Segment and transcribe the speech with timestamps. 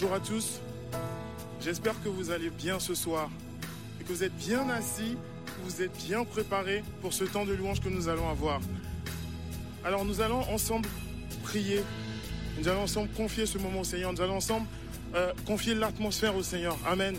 [0.00, 0.60] Bonjour à tous.
[1.60, 3.28] J'espère que vous allez bien ce soir
[4.00, 7.52] et que vous êtes bien assis, que vous êtes bien préparés pour ce temps de
[7.52, 8.60] louange que nous allons avoir.
[9.84, 10.88] Alors nous allons ensemble
[11.42, 11.82] prier.
[12.60, 14.12] Nous allons ensemble confier ce moment au Seigneur.
[14.12, 14.68] Nous allons ensemble
[15.16, 16.78] euh, confier l'atmosphère au Seigneur.
[16.86, 17.16] Amen.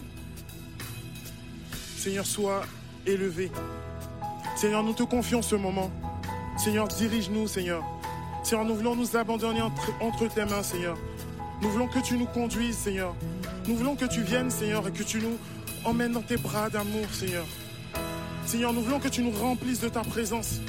[1.98, 2.62] Seigneur, sois
[3.06, 3.52] élevé.
[4.56, 5.92] Seigneur, nous te confions ce moment.
[6.58, 7.84] Seigneur, dirige-nous, Seigneur.
[8.42, 10.98] Seigneur, nous voulons nous abandonner entre, entre tes mains, Seigneur.
[11.62, 13.14] Nous voulons que tu nous conduises, Seigneur.
[13.68, 15.38] Nous voulons que tu viennes, Seigneur, et que tu nous
[15.84, 17.46] emmènes dans tes bras d'amour, Seigneur.
[18.46, 20.62] Seigneur, nous voulons que tu nous remplisses de ta présence.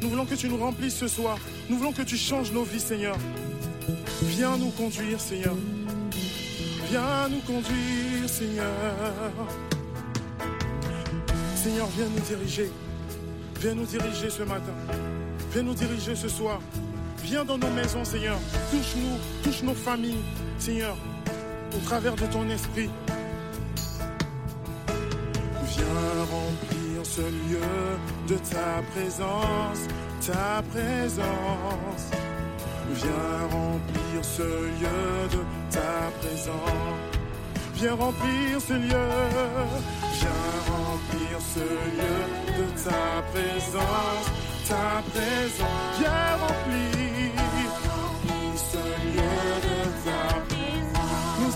[0.00, 1.38] Nous voulons que tu nous remplisses ce soir.
[1.68, 3.16] Nous voulons que tu changes nos vies, Seigneur.
[4.22, 5.54] Viens nous conduire, Seigneur.
[6.90, 8.66] Viens nous conduire, Seigneur.
[11.54, 12.70] Seigneur, viens nous diriger.
[13.60, 14.72] Viens nous diriger ce matin.
[15.52, 16.60] Viens nous diriger ce soir.
[17.30, 18.38] Viens dans nos maisons, Seigneur.
[18.70, 20.24] Touche-nous, touche nos familles,
[20.58, 20.96] Seigneur,
[21.76, 22.88] au travers de ton esprit.
[24.86, 27.98] Viens remplir ce lieu
[28.28, 29.80] de ta présence,
[30.26, 32.04] ta présence.
[32.94, 37.18] Viens remplir ce lieu de ta présence.
[37.74, 39.08] Viens remplir ce lieu.
[40.18, 44.26] Viens remplir ce lieu de ta présence,
[44.66, 45.98] ta présence.
[45.98, 47.07] Viens remplir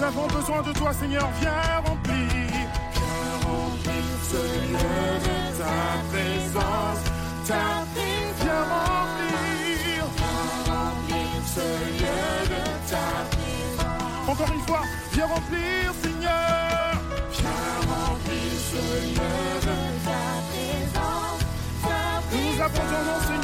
[0.02, 1.30] Nous avons besoin de toi, Seigneur.
[1.40, 2.16] Viens remplir.
[2.92, 5.78] Viens remplir ce lieu de ta
[6.10, 7.02] présence,
[7.46, 8.42] ta présence.
[8.42, 10.02] Viens remplir.
[10.18, 11.66] Viens remplir ce
[12.00, 14.28] lieu de ta présence.
[14.28, 14.82] Encore une fois,
[15.12, 16.94] viens remplir, Seigneur.
[17.30, 21.42] Viens remplir ce lieu de ta présence.
[22.32, 23.41] Nous nous abandonnons, Seigneur.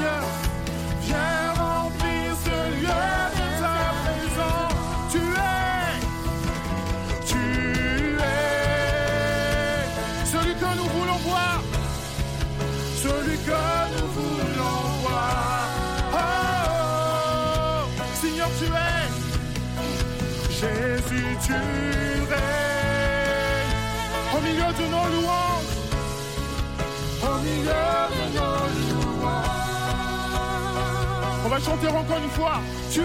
[31.44, 32.60] On va chanter encore une fois.
[32.92, 33.04] Tu es,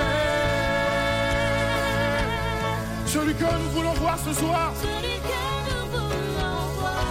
[3.06, 7.02] celui que nous voulons voir ce soir, Celui que nous voulons voir.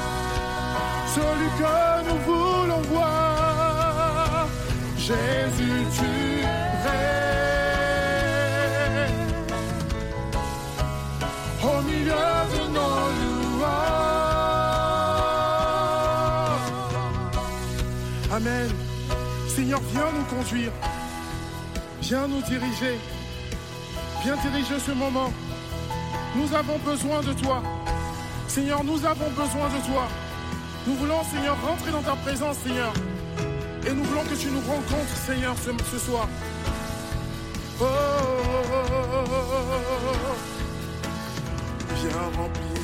[1.16, 1.76] celui que
[2.10, 4.48] nous voulons voir.
[4.98, 6.19] Jésus, tu règnes
[19.70, 20.72] Seigneur, viens nous conduire.
[22.02, 22.98] Viens nous diriger.
[24.24, 25.32] Viens diriger ce moment.
[26.36, 27.62] Nous avons besoin de toi.
[28.48, 30.08] Seigneur, nous avons besoin de toi.
[30.88, 32.92] Nous voulons, Seigneur, rentrer dans ta présence, Seigneur.
[33.86, 36.28] Et nous voulons que tu nous rencontres, Seigneur, ce, soir.
[37.80, 39.24] Oh, oh, oh, oh,
[40.26, 40.36] oh.
[41.94, 42.82] Viens remplir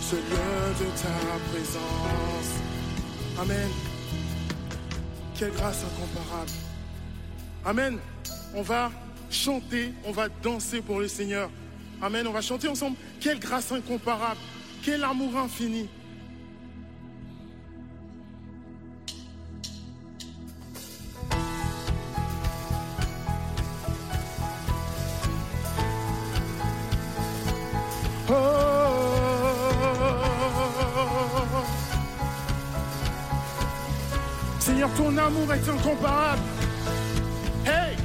[0.00, 1.18] ce lieu de ta
[1.50, 2.60] présence.
[3.40, 3.87] Amen.
[5.38, 6.50] Quelle grâce incomparable.
[7.64, 7.98] Amen.
[8.56, 8.90] On va
[9.30, 11.48] chanter, on va danser pour le Seigneur.
[12.02, 12.26] Amen.
[12.26, 12.96] On va chanter ensemble.
[13.20, 14.40] Quelle grâce incomparable.
[14.82, 15.88] Quel amour infini.
[35.28, 36.42] Amour est incomparable.
[37.66, 37.96] Hey!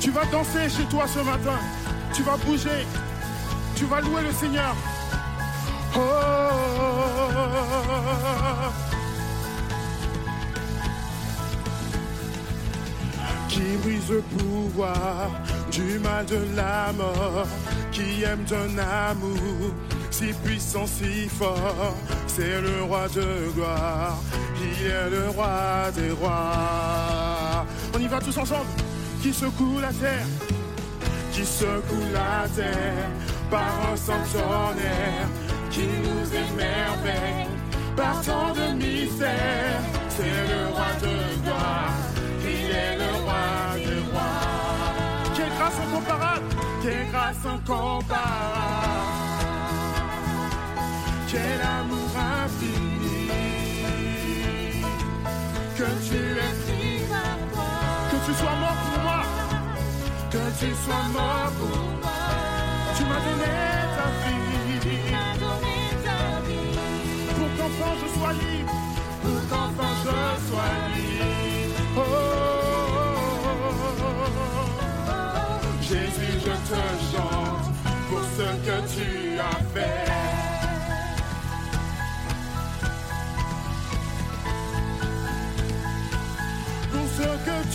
[0.00, 1.58] Tu vas danser chez toi ce matin.
[2.14, 2.86] Tu vas bouger.
[3.74, 4.74] Tu vas louer le Seigneur.
[5.96, 6.00] Oh!
[13.48, 15.30] qui brise le pouvoir
[15.72, 17.46] du mal de la mort,
[17.90, 19.72] qui aime d'un amour
[20.16, 21.94] si puissant, si fort.
[22.26, 24.18] C'est le roi de gloire,
[24.56, 27.66] qui est le roi des rois.
[27.94, 28.70] On y va tous ensemble,
[29.22, 30.26] qui secoue la terre,
[31.32, 33.10] qui secoue la terre
[33.50, 35.28] par un sang tonnerre,
[35.70, 37.48] qui nous émerveille
[37.94, 39.82] par tant de mystères.
[40.08, 41.92] C'est le roi de gloire,
[42.42, 43.44] il est le roi
[43.76, 45.34] des rois.
[45.34, 46.46] Quelle grâce incomparable,
[46.82, 48.75] quelle grâce incomparable,
[51.36, 53.28] c'est l'amour infini.
[55.78, 57.72] Que tu es pris par moi.
[58.10, 59.22] Que tu sois mort pour moi.
[60.32, 62.20] Que tu sois mort pour moi.
[62.96, 63.54] Tu m'as donné
[63.96, 64.98] ta vie.
[65.42, 66.76] Donné ta vie.
[67.36, 68.76] Pour qu'enfin je sois libre.
[69.22, 70.14] Pour qu'enfin je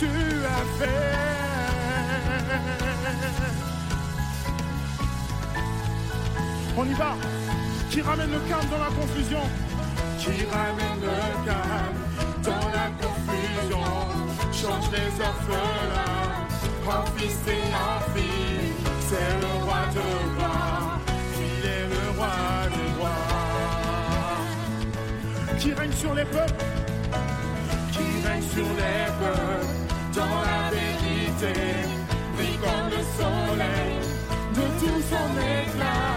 [0.02, 0.08] tu
[0.56, 1.02] as fait.
[6.76, 7.14] On y va.
[7.90, 9.44] Qui ramène le calme dans la confusion.
[10.18, 11.16] Qui ramène le
[11.46, 12.00] calme
[12.42, 13.84] dans la confusion.
[14.52, 16.32] Change les orphelins
[16.88, 18.72] en fils et en filles.
[19.08, 20.04] C'est le roi de
[20.36, 20.98] rois.
[21.46, 22.34] Il est le roi
[22.74, 23.26] des rois.
[25.58, 26.64] Qui règne sur les peuples.
[27.92, 29.91] Qui règne sur les peuples.
[30.14, 31.54] Dans la vérité.
[32.38, 33.94] Vit comme le soleil.
[34.54, 36.12] De tout son éclat.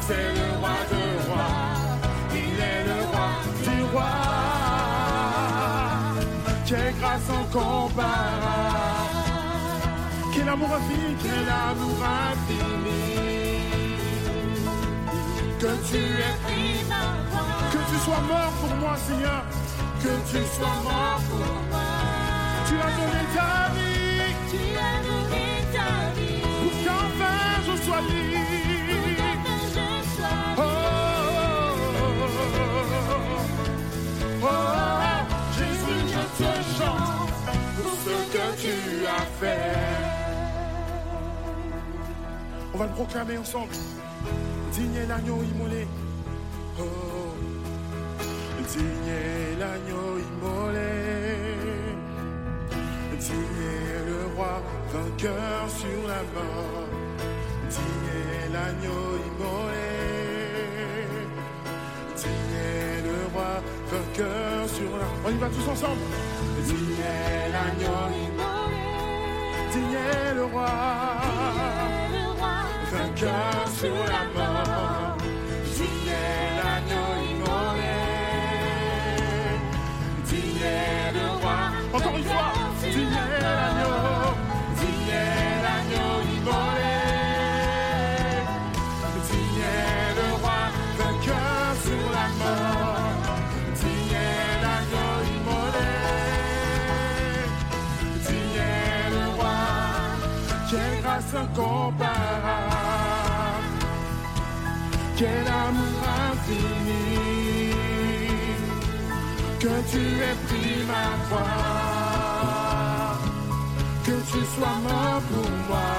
[0.00, 1.62] C'est le roi de rois.
[2.32, 3.30] Il est le roi
[3.64, 4.14] du roi.
[6.66, 8.14] Quelle grâce incomparable.
[10.32, 12.00] Quel amour infini, quel amour
[12.30, 13.64] infini.
[15.60, 17.04] Que tu es pris ma
[17.72, 19.42] que tu sois mort pour moi, Seigneur.
[20.02, 21.38] Que tu sois mort pour
[21.70, 21.73] moi.
[22.74, 28.34] Tu as donné ta vie Tu as donné ta vie pour qu'enfin je sois libre.
[29.72, 30.60] Sois Oh,
[32.02, 32.40] oh,
[34.42, 34.48] oh,
[35.56, 37.30] Jésus, je te chante
[37.80, 39.76] pour ce que tu as fait.
[42.74, 43.74] On va le proclamer ensemble.
[44.72, 45.86] Digne l'agneau immolé.
[46.80, 46.82] Oh,
[48.68, 49.14] digne
[49.60, 51.73] l'agneau immolé.
[53.26, 54.60] Est le roi
[54.92, 56.88] vainqueur sur la mort.
[57.70, 59.88] Digne est l'agneau immolé.
[62.16, 66.02] Est le roi vainqueur sur la On y va tous ensemble.
[66.64, 68.64] Digne est l'agneau immolé.
[70.34, 70.66] Le roi
[72.12, 72.54] le roi.
[72.92, 74.73] vainqueur sur la mort.
[101.36, 102.14] Incomparable.
[105.16, 107.72] Quel amour infini.
[109.60, 112.44] Que tu aies pris ma croix.
[114.06, 115.90] Que tu sois mort pour moi.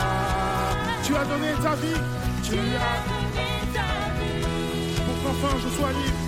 [1.03, 2.01] Tu as donné ta vie.
[2.43, 2.57] Tu
[2.89, 4.45] as donné ta vie
[5.05, 6.23] pour qu'enfin je sois libre.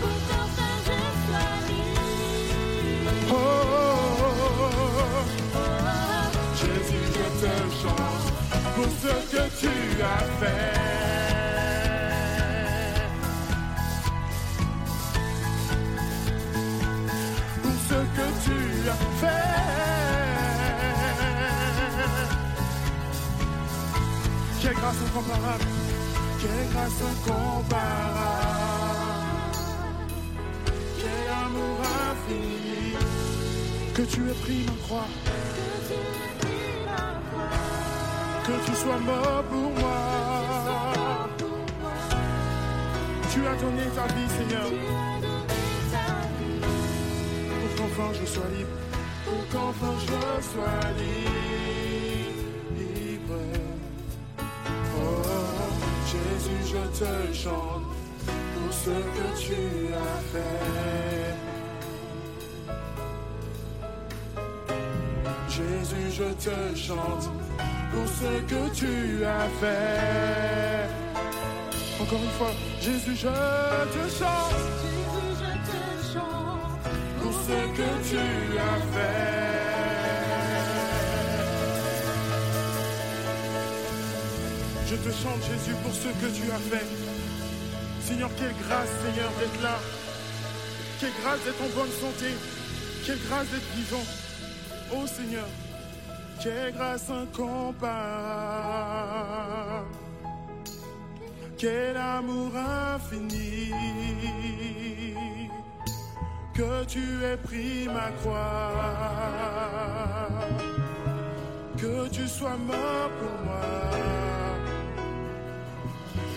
[0.00, 2.02] pour qu'enfin je sois libre.
[3.30, 3.57] Oh, oh,
[9.08, 9.72] ce que tu
[10.02, 10.74] as fait.
[17.62, 19.48] Pour ce que tu as fait.
[24.60, 25.66] Quelle grâce incomparable.
[26.40, 27.78] Quelle grâce incomparable.
[31.00, 31.78] Quel amour
[32.10, 32.92] infini?
[33.94, 35.08] Que tu aies pris ma croix.
[38.48, 40.00] Que tu sois mort pour moi.
[43.30, 44.70] Tu as donné ta vie, Seigneur,
[47.58, 48.76] pour qu'enfin je sois libre.
[49.26, 50.18] Pour qu'enfin je
[50.50, 51.28] sois libre.
[54.96, 55.22] Oh,
[56.06, 57.86] Jésus, je te chante
[58.54, 59.60] pour ce que tu
[59.92, 61.36] as fait.
[65.50, 67.26] Jésus, je te chante
[67.98, 70.88] pour ce que tu as fait.
[72.00, 73.32] Encore une fois, Jésus, je
[73.96, 74.54] te chante.
[74.82, 76.84] Jésus, je te chante
[77.20, 78.18] pour ce que tu
[78.70, 79.38] as fait.
[84.90, 86.86] Je te chante, Jésus, pour ce que tu as fait.
[88.02, 89.78] Seigneur, quelle grâce, Seigneur, d'être là.
[91.00, 92.30] Quelle grâce d'être en bonne santé.
[93.04, 94.06] Quelle grâce d'être vivant.
[94.94, 95.46] Oh Seigneur,
[96.42, 97.98] quelle grâce incomparable.
[101.56, 103.72] Quel amour infini
[106.54, 108.72] que tu aies pris ma croix,
[111.76, 113.60] que tu sois mort pour moi.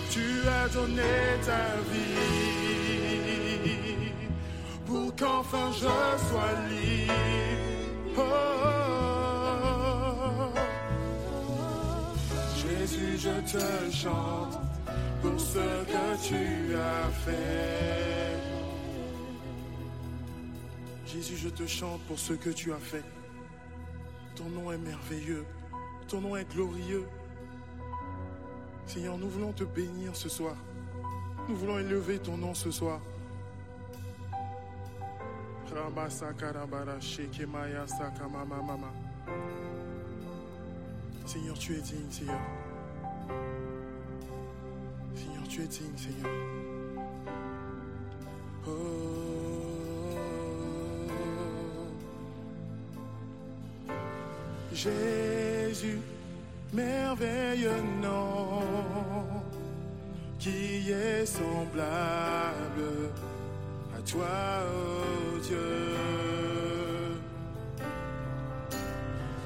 [0.10, 1.14] Tu as donné
[1.46, 2.32] ta vie
[4.86, 5.96] pour qu'enfin je
[6.28, 8.18] sois libre.
[8.18, 9.11] Oh, oh,
[12.92, 14.60] Jésus, je te chante
[15.22, 18.38] pour ce que tu as fait.
[21.06, 23.04] Jésus, je te chante pour ce que tu as fait.
[24.36, 25.46] Ton nom est merveilleux,
[26.10, 27.08] ton nom est glorieux.
[28.88, 30.56] Seigneur, nous voulons te bénir ce soir.
[31.48, 33.00] Nous voulons élever ton nom ce soir.
[41.26, 42.40] Seigneur, tu es digne, Seigneur.
[45.52, 46.32] Tu es digne, Seigneur.
[54.74, 56.00] Jésus,
[56.72, 58.62] merveilleux nom,
[60.40, 63.12] qui est semblable
[63.94, 64.28] à toi,
[64.64, 66.78] oh Dieu.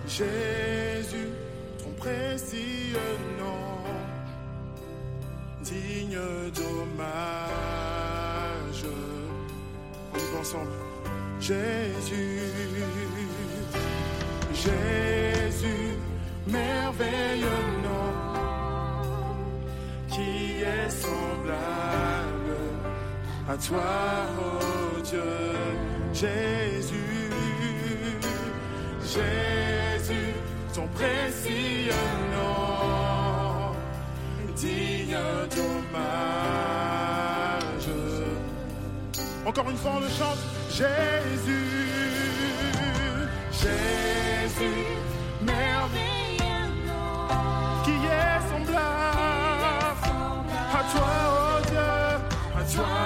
[0.08, 1.30] Jésus,
[1.80, 3.00] ton précieux
[3.40, 3.64] nom,
[5.65, 6.19] digne
[6.55, 7.65] d'hommage.
[10.39, 10.69] Ensemble.
[11.39, 12.39] Jésus,
[14.53, 15.98] Jésus,
[16.48, 18.12] merveilleux nom,
[20.07, 22.57] qui est semblable
[23.50, 23.93] à toi,
[24.39, 25.22] oh Dieu.
[26.13, 27.29] Jésus,
[29.01, 30.34] Jésus,
[30.74, 31.75] ton précieux
[35.25, 37.15] digne d'hommage.
[39.46, 40.39] Encore une fois, on le chante.
[40.70, 41.89] Jésus,
[43.51, 44.86] Jésus,
[45.41, 46.72] merveilleux
[47.84, 48.75] qui est semblable
[50.74, 53.05] à toi, oh Dieu, à toi,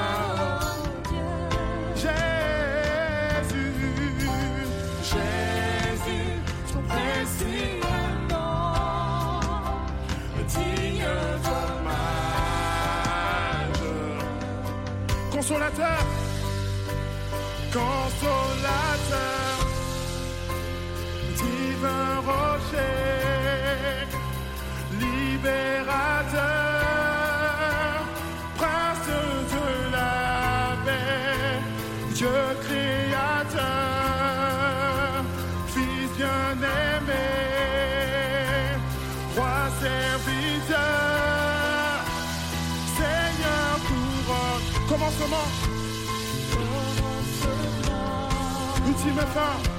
[15.50, 16.19] Consolateur, consolateur,
[49.00, 49.79] ultime fin.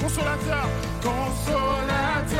[0.00, 0.68] Consolateur,
[1.02, 2.35] consolateur,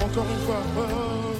[0.00, 0.62] Encore une fois.
[0.78, 1.35] Oh,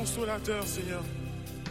[0.00, 1.02] consolateur, Seigneur.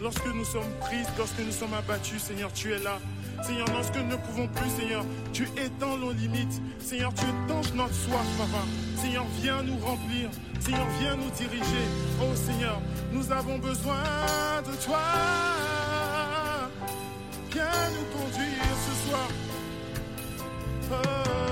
[0.01, 2.99] Lorsque nous sommes tristes, lorsque nous sommes abattus, Seigneur, tu es là.
[3.41, 6.61] Seigneur, lorsque nous ne pouvons plus, Seigneur, tu étends nos limites.
[6.79, 8.63] Seigneur, tu étanches notre soif, Papa.
[8.97, 10.29] Seigneur, viens nous remplir.
[10.59, 11.85] Seigneur, viens nous diriger.
[12.21, 12.79] Oh Seigneur,
[13.11, 14.03] nous avons besoin
[14.61, 14.99] de toi.
[17.51, 19.27] Viens nous conduire ce soir.
[20.91, 21.48] Oh.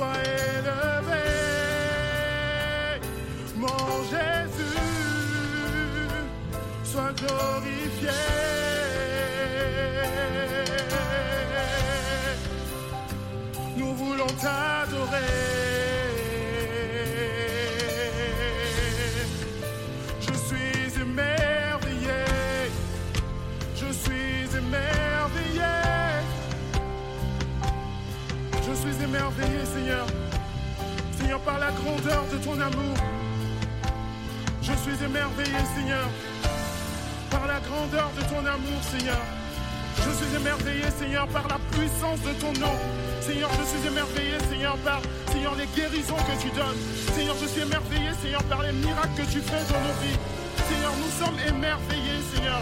[0.00, 1.26] Sois élevé,
[3.54, 4.80] mon Jésus,
[6.84, 8.08] sois glorifié.
[13.76, 15.59] Nous voulons t'adorer.
[29.90, 31.40] Seigneur.
[31.40, 32.96] Par la grandeur de ton amour.
[34.62, 36.08] Je suis émerveillé, Seigneur.
[37.30, 39.22] Par la grandeur de ton amour, Seigneur.
[39.96, 42.74] Je suis émerveillé, Seigneur, par la puissance de ton nom.
[43.20, 45.00] Seigneur, je suis émerveillé, Seigneur, par,
[45.32, 46.80] Seigneur, les guérisons que tu donnes.
[47.14, 50.18] Seigneur, je suis émerveillé, Seigneur, par les miracles que tu fais dans nos vies.
[50.68, 52.60] Seigneur, nous sommes émerveillés, Seigneur.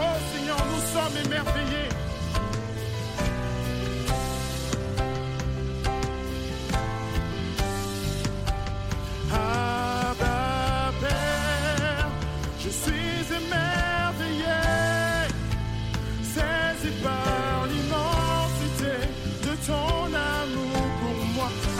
[0.00, 2.05] Oh, Seigneur, nous sommes émerveillés.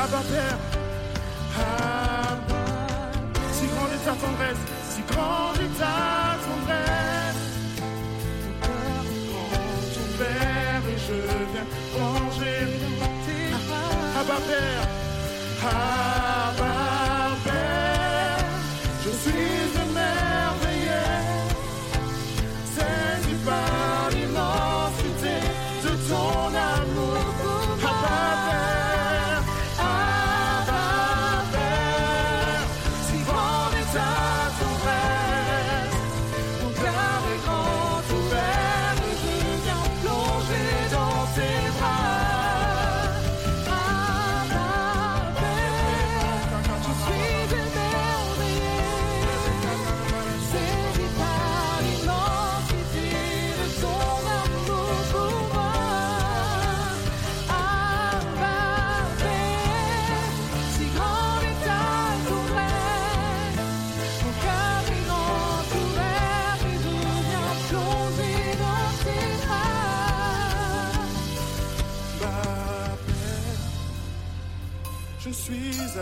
[0.06, 0.58] Abba, Père,
[1.58, 2.62] Abba,
[3.50, 7.42] si grande est ta tendresse, si grande est ta tendresse.
[9.32, 11.18] Prends ton verre et je
[11.50, 12.62] viens manger.
[14.20, 14.86] Abba, Père,
[15.64, 17.15] Abba,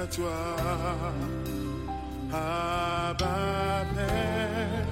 [0.06, 0.32] toi.
[2.32, 4.86] Abba, Père,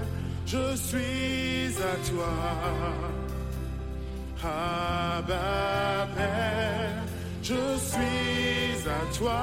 [0.46, 2.32] je suis à toi.
[4.42, 7.02] Abba, Père,
[7.42, 9.40] je suis à toi.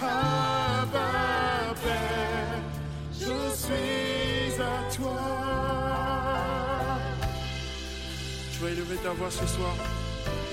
[0.00, 1.10] Abba,
[1.82, 2.62] Père,
[3.12, 5.20] je suis à toi.
[8.52, 9.74] Tu vas élever ta voix ce soir.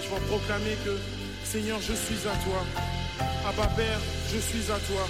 [0.02, 0.98] Tu vas proclamer que,
[1.44, 2.64] Seigneur, je suis à toi.
[3.48, 4.00] Abba Père,
[4.32, 5.08] je suis à toi.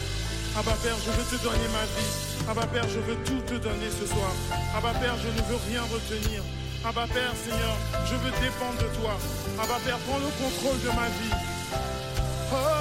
[0.58, 2.12] Abba Père, je veux te donner ma vie.
[2.50, 4.32] Abba Père, je veux tout te donner ce soir.
[4.76, 6.41] Abba Père, je ne veux rien retenir.
[6.86, 9.17] Abba Père, Seigneur, je veux dépendre de toi.
[9.62, 11.36] Abba Père, prends le contrôle de ma vie.
[12.54, 12.81] Oh.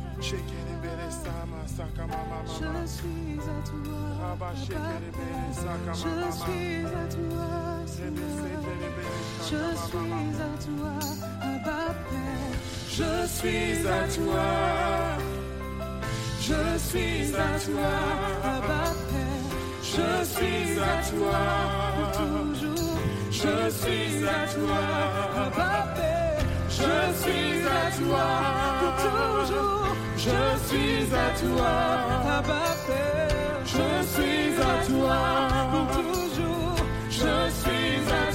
[0.21, 0.35] Je suis
[3.39, 4.01] à toi.
[4.19, 4.49] Papa.
[4.55, 7.47] Je suis à toi,
[7.87, 8.31] Seigneur.
[9.41, 10.93] Je suis à toi,
[11.41, 12.53] Abba Père.
[12.87, 14.47] Je suis à toi.
[16.39, 17.91] Je suis à toi.
[18.43, 19.49] Abba Père.
[19.81, 21.39] Je suis à toi.
[21.95, 22.99] Pour toujours.
[23.31, 24.81] Je suis à toi.
[25.45, 26.45] Abba Père.
[26.69, 28.25] Je suis à toi.
[28.81, 29.81] Pour toujours.
[30.23, 30.29] Je
[30.67, 31.73] suis à toi.
[32.37, 33.59] Abba Père.
[33.65, 35.17] Je suis à toi.
[35.71, 36.75] Pour toujours.
[37.09, 38.30] Je suis à toi.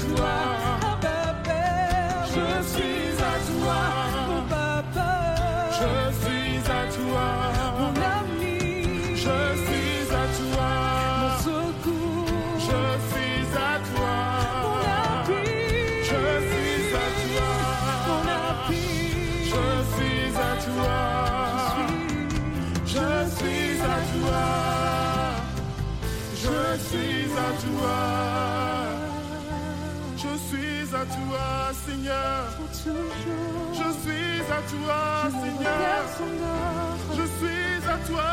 [34.56, 35.76] À toi, Seigneur.
[35.84, 37.10] Personne d'autre.
[37.18, 38.30] Je suis à toi.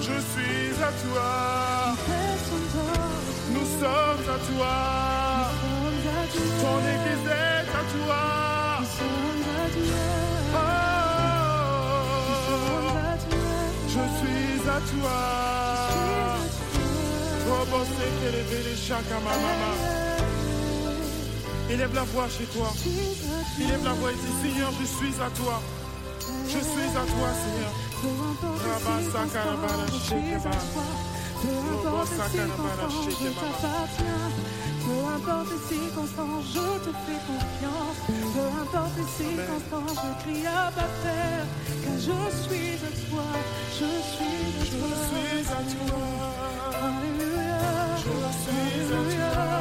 [0.00, 1.30] Je suis à toi.
[3.54, 4.76] Nous sommes à toi.
[6.62, 8.22] Ton église est à toi.
[10.54, 10.58] Oh,
[13.88, 15.18] je suis à toi.
[17.48, 19.95] Robo seke leve les chaka ma mama.
[21.70, 22.72] Élève la voix chez toi.
[23.60, 25.60] Élève la voix et dis Seigneur, je suis à toi.
[26.46, 27.72] Je suis à toi, Seigneur.
[28.02, 29.10] Peu importe les
[32.30, 34.30] circonstances, je je t'appartiens.
[34.86, 37.98] Peu importe les circonstances, je te fais confiance.
[38.06, 41.46] Peu importe les circonstances, je crie à ma terre.
[41.82, 43.28] Car je suis à toi,
[43.72, 44.88] je suis à Je toi.
[45.08, 46.02] suis à toi.
[46.86, 47.60] Alléluia.
[47.98, 48.02] Je
[48.42, 49.55] suis à toi.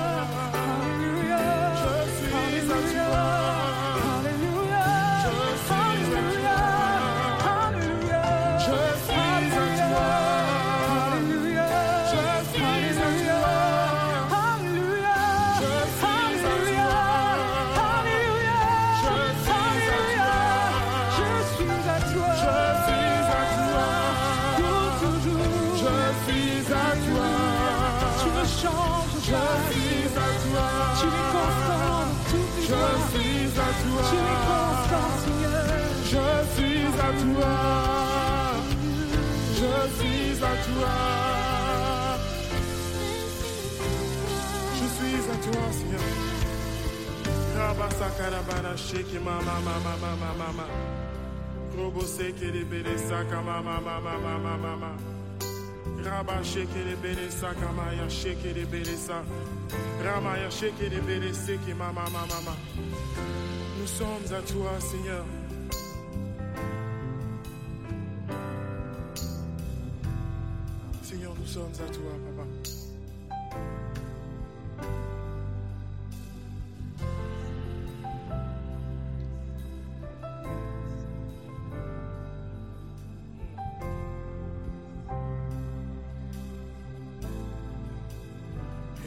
[44.77, 46.01] Je suis à toi, Seigneur.
[47.57, 50.65] Rabasakarabara sheke mama mama mama mama.
[51.77, 54.91] Robo seke de bere saka mama mama mama mama.
[56.03, 59.23] Raba sheke de bere saka maya sheke de bere sa.
[60.01, 62.55] De mama mama mama.
[63.79, 65.25] Nous sommes à toi, Seigneur.
[71.55, 72.45] Sommes à toi, Papa.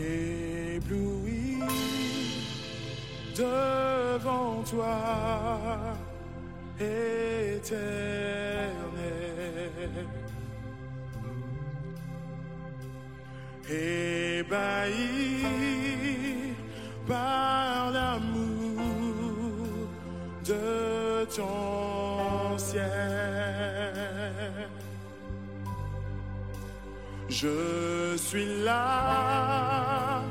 [0.00, 1.58] Ébloui
[3.36, 4.96] devant toi,
[6.80, 8.07] éternel.
[13.70, 14.94] Ébahi
[17.06, 19.18] par l'amour
[20.44, 22.84] de ton ciel.
[27.28, 30.22] Je suis là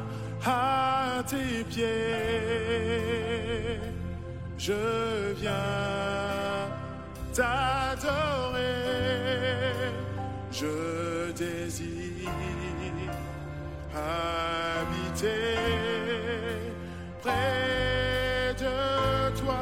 [0.45, 1.85] à tes pieds,
[4.57, 5.53] je viens
[7.33, 8.63] t'adorer,
[10.51, 12.07] je désire
[17.21, 18.75] près de
[19.39, 19.61] toi.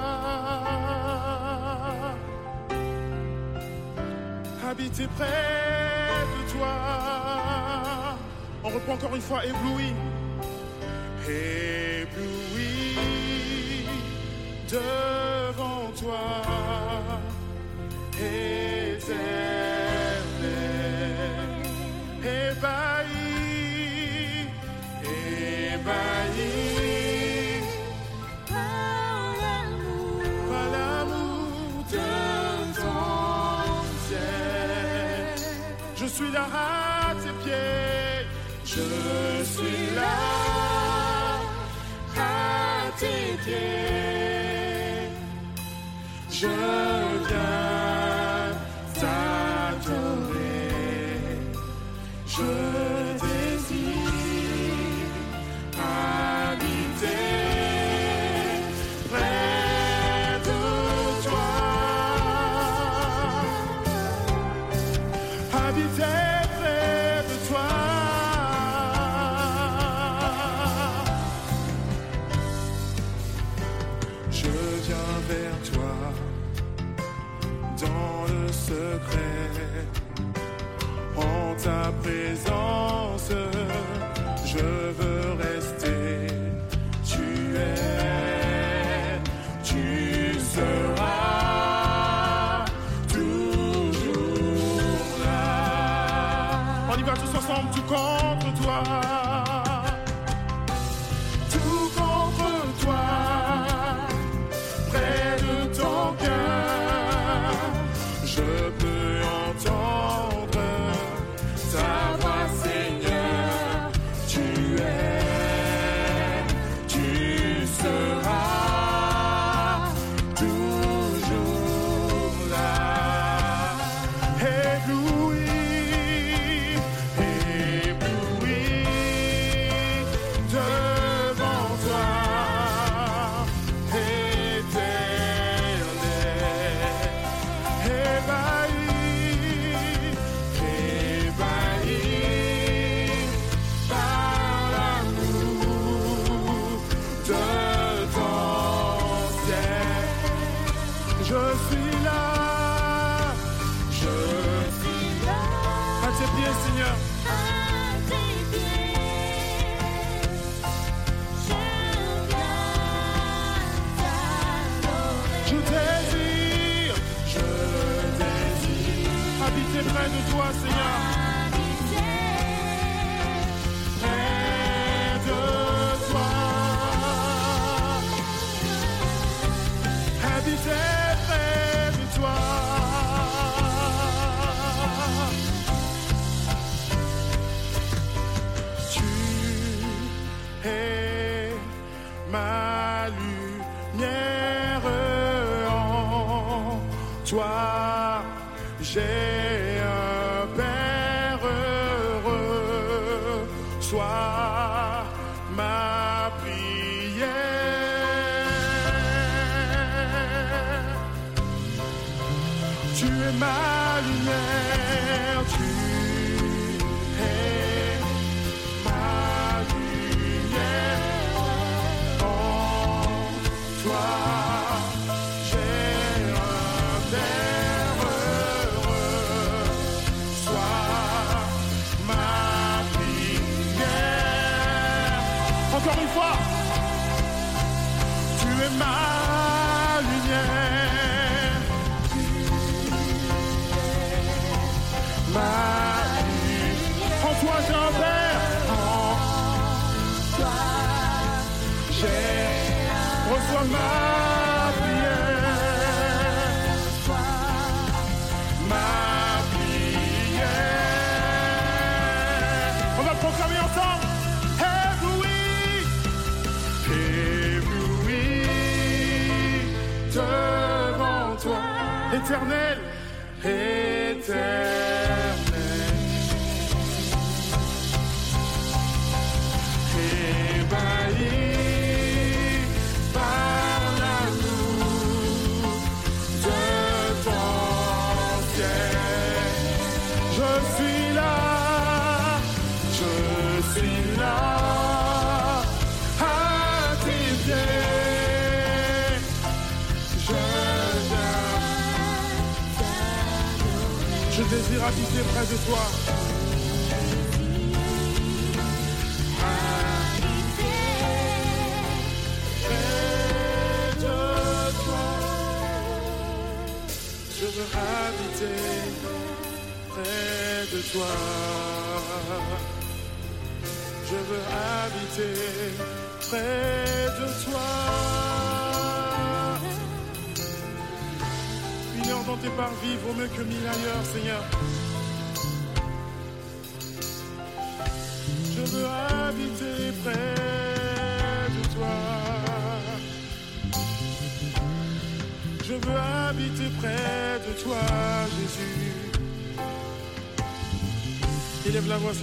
[4.70, 6.76] Habiter près de toi.
[8.64, 9.94] On reprend encore une fois ébloui.
[11.28, 12.66] Ébloui
[14.70, 16.24] devant toi.
[18.18, 19.65] Éternel.
[35.98, 38.26] Je suis là à tes pieds,
[38.64, 40.16] je suis là
[42.18, 43.86] à tes pieds.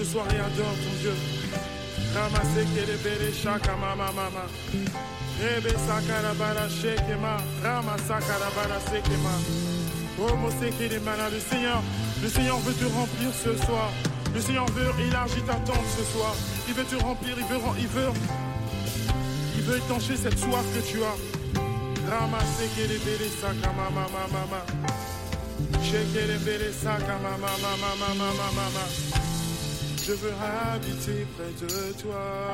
[0.04, 1.14] Ce soir et adore ton Dieu.
[2.14, 4.44] Ramasse kele bere shaka mama mama.
[5.38, 7.36] Rebe sakara bara shekema.
[7.62, 9.34] Rama sakara bara sekema.
[10.18, 11.28] Oh de mana.
[11.30, 11.82] Le Seigneur,
[12.22, 13.90] le Seigneur veut te remplir ce soir.
[14.34, 16.34] Le Seigneur veut élargir ta tente ce soir.
[16.68, 18.12] Il veut te remplir, il veut, il veut,
[19.56, 21.18] il veut étancher cette soif que tu as.
[22.10, 24.62] Ramasse kele bere saka mama mama mama.
[25.80, 29.11] Shekele bere saka mama mama mama mama mama.
[30.04, 30.32] Je veux
[30.74, 32.52] habiter près de toi.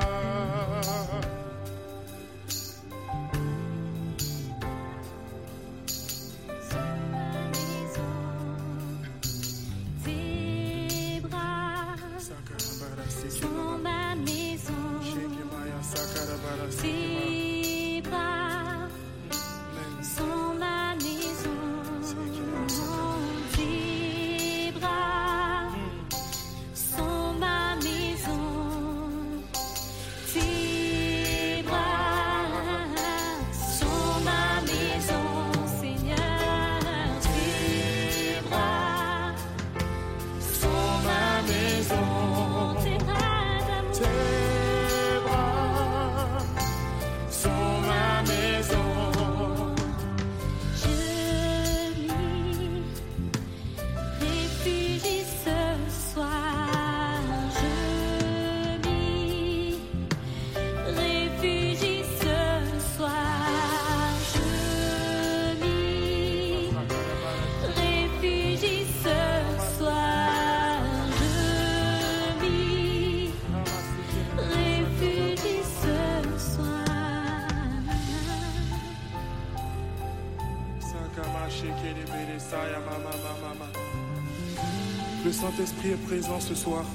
[85.59, 86.85] Saint-Esprit est présent ce soir.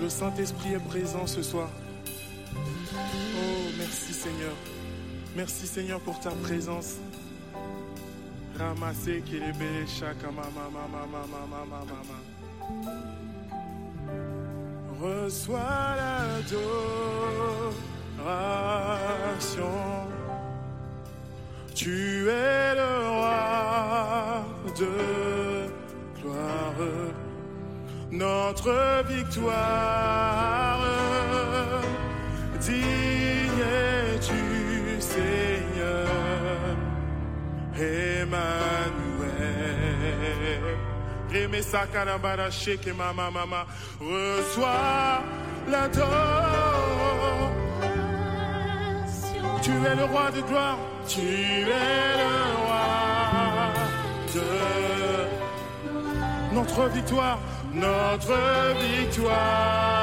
[0.00, 1.68] Le Saint-Esprit est présent ce soir.
[2.54, 4.54] Oh, merci Seigneur.
[5.34, 6.98] Merci Seigneur pour ta présence.
[8.56, 12.18] Ramassez kelebele shaka mama mama mama mama mama.
[15.02, 15.96] Reçois
[19.40, 19.74] l'adoration.
[21.74, 24.44] Tu es le roi
[24.78, 24.92] de
[26.20, 26.74] gloire,
[28.12, 30.78] notre victoire.
[32.60, 33.64] Digne
[34.14, 36.06] es-tu, Seigneur,
[37.74, 38.40] Emmanuel.
[42.96, 43.66] Mama mama,
[44.00, 45.22] reçois
[45.68, 46.10] l'adoration.
[49.62, 50.78] Tu es le roi de gloire.
[51.06, 51.66] Tu es
[52.16, 53.70] le roi
[54.34, 54.42] de
[56.54, 57.38] notre victoire.
[57.72, 59.99] Notre victoire.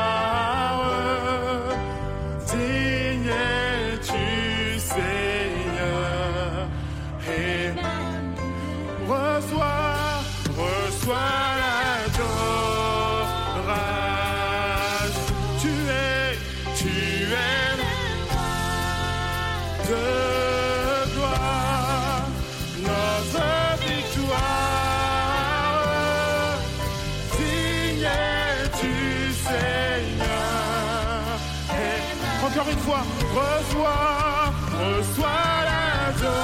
[32.88, 33.04] Fois,
[33.36, 36.40] reçois, reçois l'adoration.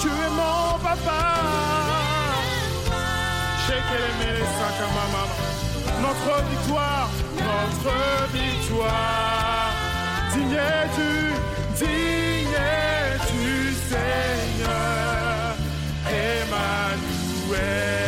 [0.00, 1.22] Tu es mon papa.
[6.06, 7.08] Notre victoire,
[7.48, 7.96] notre
[8.32, 9.72] victoire.
[10.32, 11.14] Digne es-tu,
[11.78, 13.48] digne es-tu,
[13.90, 15.54] Seigneur.
[16.30, 18.03] Emmanuel,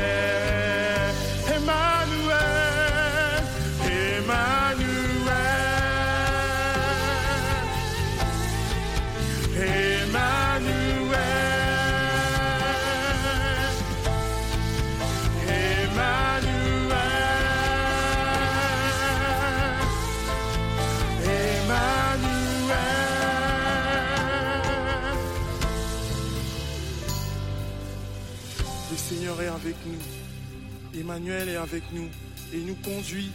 [31.17, 32.09] Emmanuel est avec nous
[32.53, 33.31] et il nous conduit.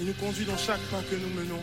[0.00, 1.62] Il nous conduit dans chaque pas que nous menons.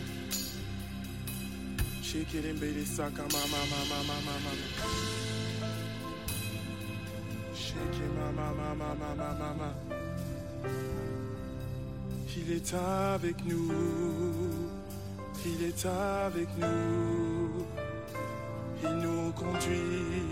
[12.36, 13.72] Il est avec nous,
[15.44, 17.66] il est avec nous,
[18.82, 20.22] il nous conduit,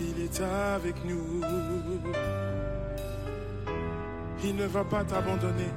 [0.00, 1.42] il est avec nous,
[4.44, 5.68] il ne va pas t'abandonner.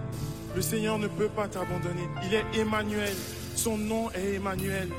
[0.55, 2.07] Le Seigneur ne peut pas t'abandonner.
[2.26, 3.13] Il est Emmanuel.
[3.55, 4.89] Son nom est Emmanuel.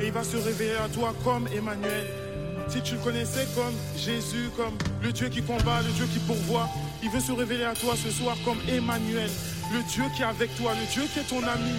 [0.00, 2.06] Et il va se révéler à toi comme Emmanuel.
[2.68, 6.68] Si tu le connaissais comme Jésus, comme le Dieu qui combat, le Dieu qui pourvoit,
[7.02, 9.30] il veut se révéler à toi ce soir comme Emmanuel,
[9.72, 11.74] le Dieu qui est avec toi, le Dieu qui est ton ami.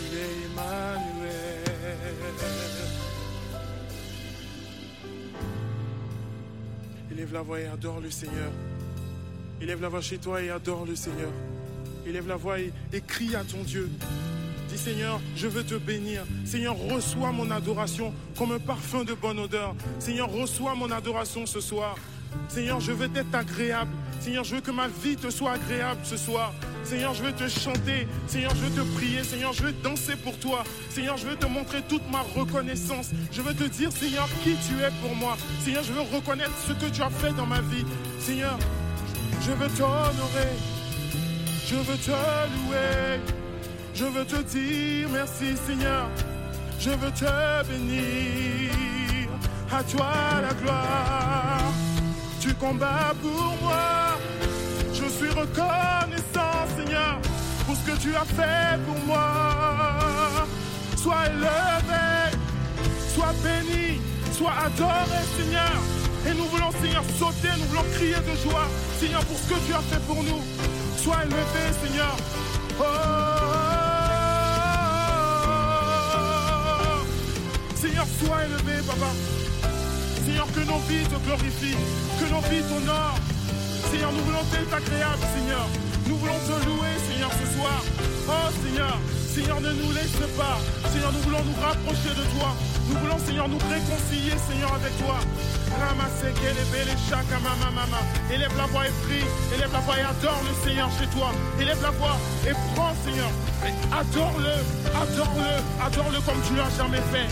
[0.00, 1.32] Il est Emmanuel.
[7.10, 8.50] Élève la voix et adore le Seigneur.
[9.60, 11.30] Élève la voix chez toi et adore le Seigneur.
[12.06, 13.90] Élève la voix et, et crie à ton Dieu.
[14.68, 16.24] Dis Seigneur, je veux te bénir.
[16.44, 19.74] Seigneur, reçois mon adoration comme un parfum de bonne odeur.
[19.98, 21.96] Seigneur, reçois mon adoration ce soir.
[22.48, 23.90] Seigneur, je veux être agréable.
[24.20, 26.52] Seigneur, je veux que ma vie te soit agréable ce soir.
[26.84, 28.06] Seigneur, je veux te chanter.
[28.26, 29.24] Seigneur, je veux te prier.
[29.24, 30.64] Seigneur, je veux danser pour toi.
[30.90, 33.10] Seigneur, je veux te montrer toute ma reconnaissance.
[33.32, 35.36] Je veux te dire, Seigneur, qui tu es pour moi.
[35.64, 37.84] Seigneur, je veux reconnaître ce que tu as fait dans ma vie.
[38.20, 38.58] Seigneur,
[39.40, 40.52] je veux t'honorer.
[41.66, 43.20] Je veux te louer.
[43.94, 46.08] Je veux te dire merci, Seigneur.
[46.78, 48.70] Je veux te bénir.
[49.70, 50.12] À toi
[50.42, 51.91] la gloire.
[52.42, 54.18] Tu combats pour moi?
[54.92, 57.20] Je suis reconnaissant, Seigneur,
[57.64, 60.44] pour ce que tu as fait pour moi.
[60.96, 62.36] Sois élevé,
[63.14, 64.00] sois béni,
[64.32, 65.70] sois adoré, Seigneur.
[66.26, 68.66] Et nous voulons, Seigneur, sauter, nous voulons crier de joie,
[68.98, 70.42] Seigneur, pour ce que tu as fait pour nous.
[70.96, 72.16] Sois élevé, Seigneur.
[72.80, 72.84] Oh.
[77.76, 79.12] Seigneur, sois élevé, Papa.
[80.24, 81.76] Seigneur, que nos vies te glorifient,
[82.32, 83.20] nos vies t'honorent.
[83.90, 85.66] Seigneur, nous voulons être agréables, Seigneur.
[86.08, 87.78] Nous voulons te louer, Seigneur, ce soir.
[88.26, 88.96] Oh, Seigneur,
[89.34, 90.56] Seigneur, ne nous laisse pas.
[90.88, 92.56] Seigneur, nous voulons nous rapprocher de toi.
[92.88, 95.20] Nous voulons, Seigneur, nous réconcilier, Seigneur, avec toi.
[95.76, 98.00] Ramassez les chaka mama mama.
[98.32, 99.26] Élève la voix et prie.
[99.54, 101.32] Élève la voix et adore le Seigneur chez toi.
[101.60, 102.16] Élève la voix
[102.48, 103.30] et prends, Seigneur.
[103.92, 104.56] Adore-le,
[104.88, 105.52] adore-le,
[105.84, 107.28] adore-le comme tu l'as jamais fait.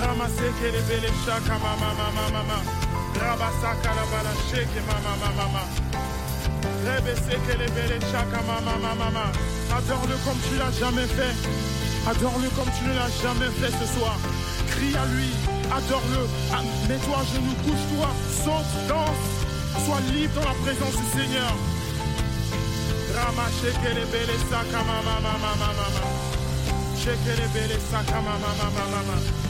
[0.00, 2.85] Ramassez les chaka mama mama mama.
[3.20, 5.62] Rabasaka la bala shake mama mama mama.
[6.84, 9.24] Rebese les belles chaka mama mama mama.
[9.76, 11.34] Adore-le comme tu l'as jamais fait.
[12.10, 14.16] Adore-le comme tu ne l'as jamais fait ce soir.
[14.70, 15.30] Crie à lui,
[15.72, 16.22] adore-le.
[16.52, 18.08] Ah, Mets-toi à genoux, couche-toi,
[18.44, 19.24] saute, danse.
[19.84, 21.52] Sois libre dans la présence du Seigneur.
[23.16, 26.02] Rama shake les belles saka mama mama mama mama.
[27.02, 29.45] Shake les belles saka mama mama mama.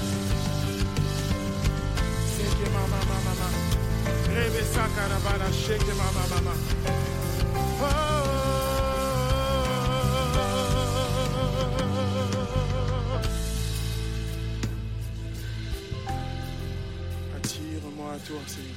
[17.37, 18.77] Attire-moi à toi, Seigneur.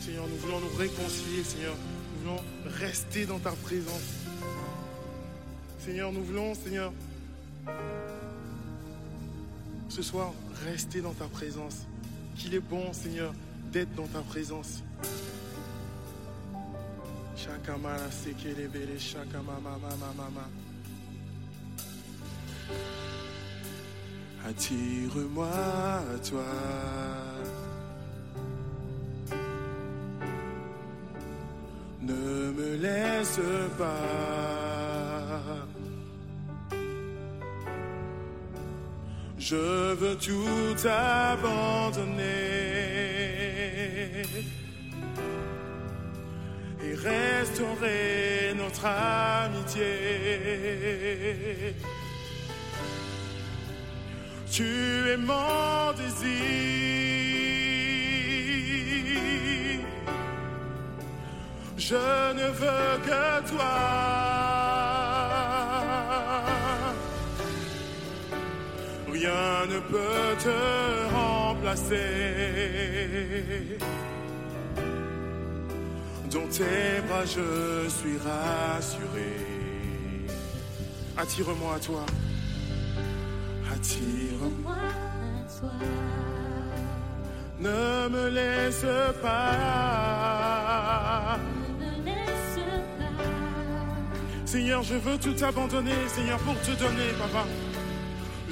[0.00, 1.74] Seigneur, nous voulons nous réconcilier, Seigneur.
[1.74, 2.42] Nous voulons
[2.78, 4.26] rester dans ta présence.
[5.84, 6.92] Seigneur, nous voulons, Seigneur,
[9.90, 10.32] ce soir,
[10.64, 11.86] rester dans ta présence.
[12.36, 13.34] Qu'il est bon, Seigneur,
[13.72, 14.82] d'être dans ta présence.
[17.36, 20.48] Shakamala sekelebele shakamama mama mama.
[24.46, 26.44] Attire-moi à toi.
[32.00, 33.40] Ne me laisse
[33.76, 35.00] pas.
[39.40, 42.22] Je veux tout abandonner
[46.84, 49.82] et restaurer notre amitié.
[54.52, 56.30] Tu es mon désir.
[61.78, 64.59] Je ne veux que toi.
[69.20, 70.56] Rien ne peut te
[71.14, 72.08] remplacer.
[76.32, 79.32] Dans tes bras, je suis rassuré.
[81.18, 82.06] Attire-moi à toi.
[83.70, 85.74] Attire-moi à toi.
[87.58, 88.86] Ne me laisse
[89.20, 89.58] pas.
[94.46, 97.44] Seigneur, je veux tout abandonner, Seigneur, pour te donner, papa.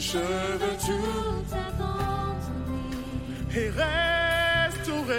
[0.01, 3.03] Je veux tout abandonner
[3.53, 5.14] et restaurer.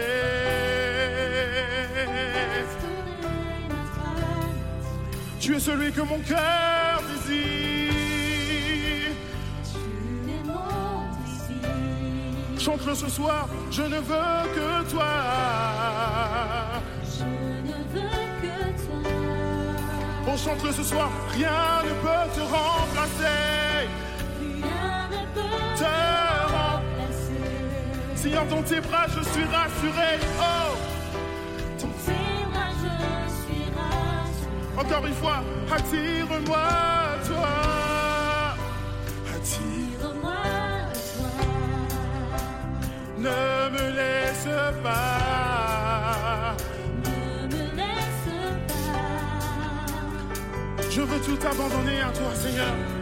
[5.42, 7.92] Tu es celui que mon cœur désire.
[9.66, 9.80] Tu
[10.32, 11.70] es mon désir.
[12.58, 15.14] Chante-le ce soir, je ne veux que toi.
[17.04, 19.12] Je ne veux que toi.
[20.26, 23.90] On chante-le ce soir, rien ne peut te remplacer.
[28.16, 30.20] Seigneur, dans tes bras, je suis rassuré.
[30.40, 30.76] Oh!
[31.80, 32.90] Dans tes bras, je
[33.42, 34.78] suis rassuré.
[34.78, 35.40] Encore une fois,
[35.72, 36.68] attire-moi
[37.26, 37.56] toi.
[39.36, 40.42] Attire-moi
[41.16, 41.34] toi.
[43.18, 44.50] Ne me laisse
[44.84, 46.56] pas.
[47.06, 48.30] Ne me laisse
[48.68, 48.84] pas.
[50.90, 52.99] Je veux tout abandonner à toi, Seigneur.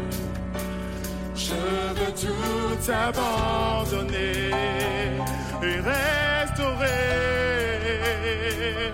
[1.47, 4.51] Je veux tout abandonner
[5.63, 7.05] et restaurer.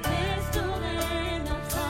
[0.03, 1.85] Restaurer notre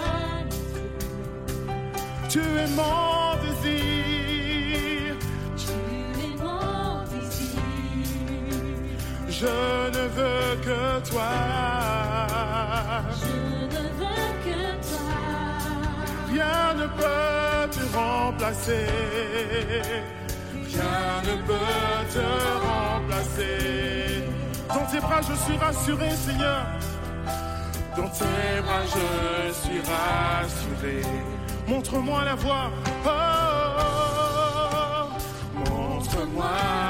[2.30, 5.16] Tu es mon désir.
[5.58, 5.74] Tu
[6.24, 7.66] es mon désir.
[9.28, 9.56] Je
[9.98, 11.34] ne veux que toi.
[13.22, 13.36] Je
[13.76, 15.16] ne veux que toi.
[16.32, 18.88] Rien ne peut te remplacer.
[20.74, 22.26] Rien ne peut te
[22.66, 24.24] remplacer.
[24.70, 26.66] Dans tes bras, je suis rassuré, Seigneur.
[27.96, 31.02] Dans tes bras, je suis rassuré.
[31.68, 32.72] Montre-moi la voie.
[33.06, 33.80] Oh, oh,
[35.56, 35.70] oh.
[35.70, 36.83] montre-moi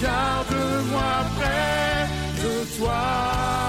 [0.00, 2.06] Garde-moi près
[2.42, 3.65] de toi.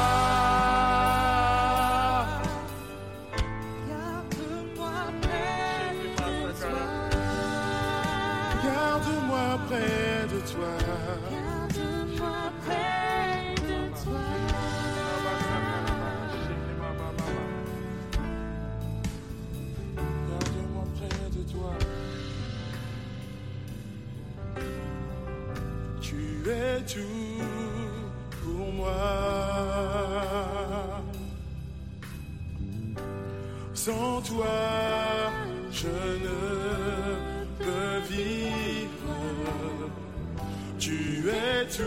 [41.28, 41.84] Es tout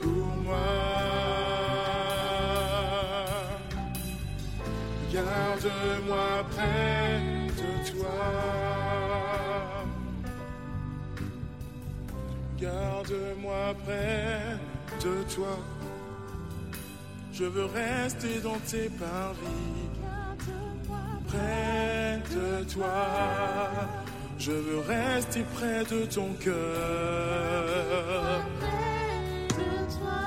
[0.00, 0.56] pour moi.
[5.10, 7.20] Garde-moi près
[7.56, 8.20] de toi.
[12.60, 14.58] Garde-moi près
[15.02, 15.58] de toi.
[17.32, 19.88] Je veux rester dans tes parvis.
[21.28, 24.01] Près de toi.
[24.44, 26.56] Je veux rester près de ton cœur.
[28.58, 30.22] Près de toi.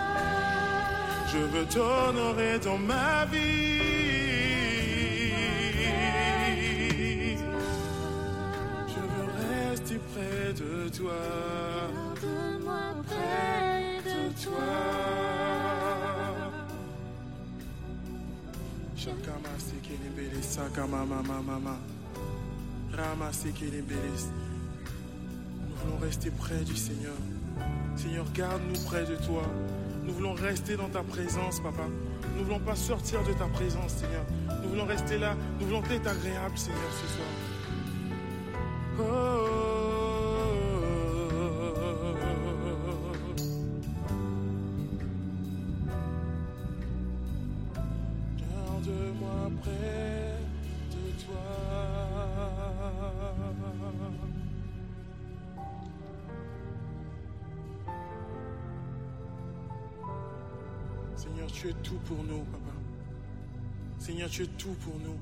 [1.34, 3.76] Je veux t'honorer dans ma vie.
[8.94, 11.22] Je veux rester près de toi.
[13.10, 14.72] Près de toi.
[18.96, 21.76] Shakamasi kelebele sakama mama mama.
[25.70, 27.14] Nous voulons rester près du Seigneur.
[27.96, 29.44] Seigneur, garde-nous près de toi.
[30.04, 31.88] Nous voulons rester dans ta présence, papa.
[32.38, 34.26] Nous voulons pas sortir de ta présence, Seigneur.
[34.64, 35.36] Nous voulons rester là.
[35.60, 37.28] Nous voulons être agréables, Seigneur, ce soir.
[38.98, 39.75] Garde-moi
[61.56, 62.74] tu es tout pour nous, Papa.
[63.98, 65.18] Seigneur, tu es tout pour nous.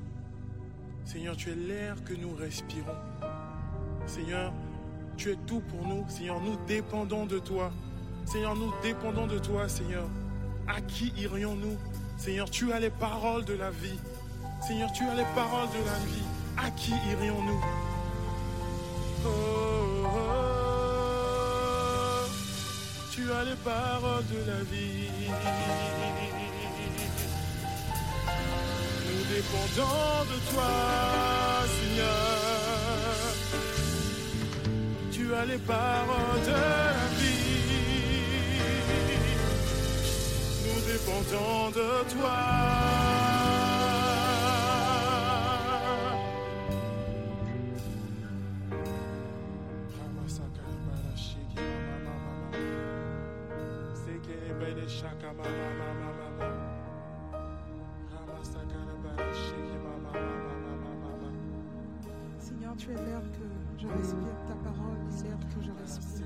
[1.06, 2.96] Seigneur, tu es l'air que nous respirons.
[4.08, 4.52] Seigneur,
[5.16, 6.04] tu es tout pour nous.
[6.10, 7.72] Seigneur, nous dépendons de toi.
[8.26, 10.08] Seigneur, nous dépendons de toi, Seigneur.
[10.68, 11.78] À qui irions-nous?
[12.18, 14.00] Seigneur, tu as les paroles de la vie.
[14.62, 16.24] Seigneur, tu as les paroles de la vie.
[16.58, 17.62] À qui irions-nous?
[19.26, 20.53] Oh, oh, oh.
[23.16, 25.30] Tu as les paroles de la vie.
[29.06, 30.72] Nous dépendons de toi,
[31.76, 32.08] Seigneur.
[35.12, 37.64] Tu as les paroles de la vie.
[40.66, 43.13] Nous dépendons de toi.
[62.76, 63.46] Tu es l'air que
[63.78, 66.26] je respire, ta parole est l'air que je respire.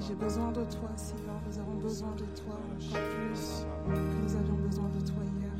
[0.00, 1.36] J'ai besoin de toi, Seigneur.
[1.46, 5.52] Nous avons besoin de toi encore plus que nous avions besoin de toi hier.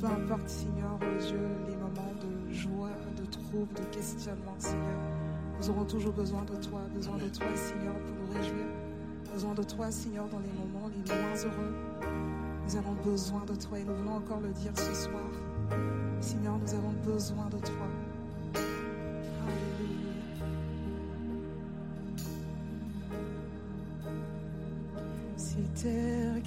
[0.00, 4.98] Peu importe, Seigneur, aux yeux, les moments de joie, de trouble, de questionnement, Seigneur.
[5.58, 8.66] Nous aurons toujours besoin de toi, besoin de toi, Seigneur, pour nous réjouir.
[9.32, 11.74] Besoin de toi, Seigneur, dans les moments les moins heureux.
[12.64, 15.30] Nous avons besoin de toi et nous voulons encore le dire ce soir.
[16.20, 17.86] Seigneur, nous avons besoin de toi.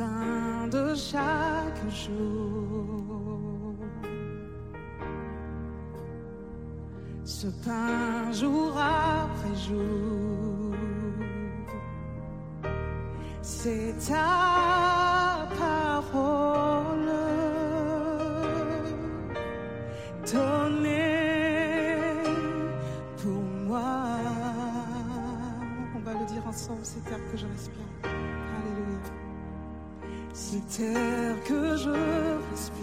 [0.01, 3.74] De chaque jour.
[7.24, 10.74] Ce pain jour après jour.
[13.42, 17.11] C'est ta parole
[20.32, 21.96] donnée
[23.18, 24.16] pour moi.
[25.94, 27.89] On va le dire ensemble, c'est air que je respire.
[30.51, 30.61] Alléluia.
[30.62, 31.90] C'est air que je
[32.51, 32.80] respire.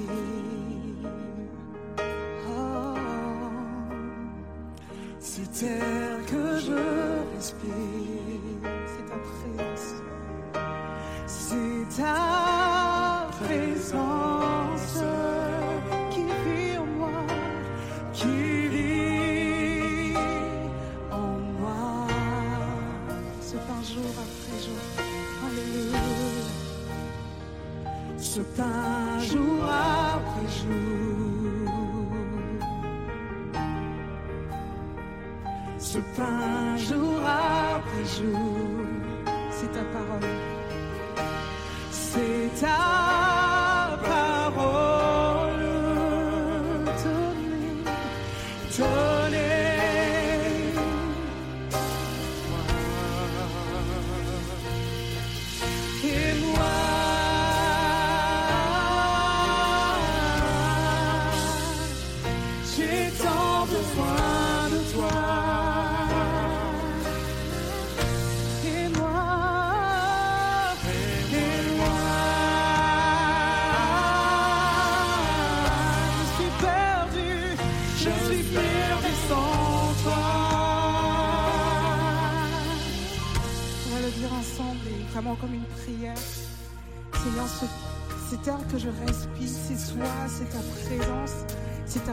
[5.20, 7.68] C'est air que je respire.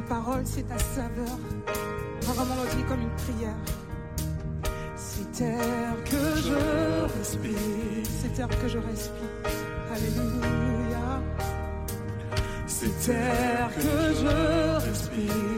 [0.04, 1.38] Parole, c'est ta saveur.
[2.22, 3.56] On va vraiment le dire comme une prière.
[4.96, 9.14] Cet air que je respire, cet air que je respire.
[9.94, 11.22] Alléluia.
[12.66, 15.53] cet air que je respire,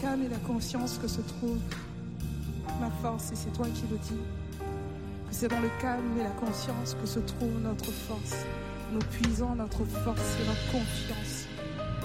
[0.00, 1.58] calme et la conscience que se trouve
[2.80, 4.20] ma force, et c'est toi qui le dis.
[5.30, 8.44] C'est dans le calme et la conscience que se trouve notre force.
[8.92, 11.46] Nous puisons notre force et notre confiance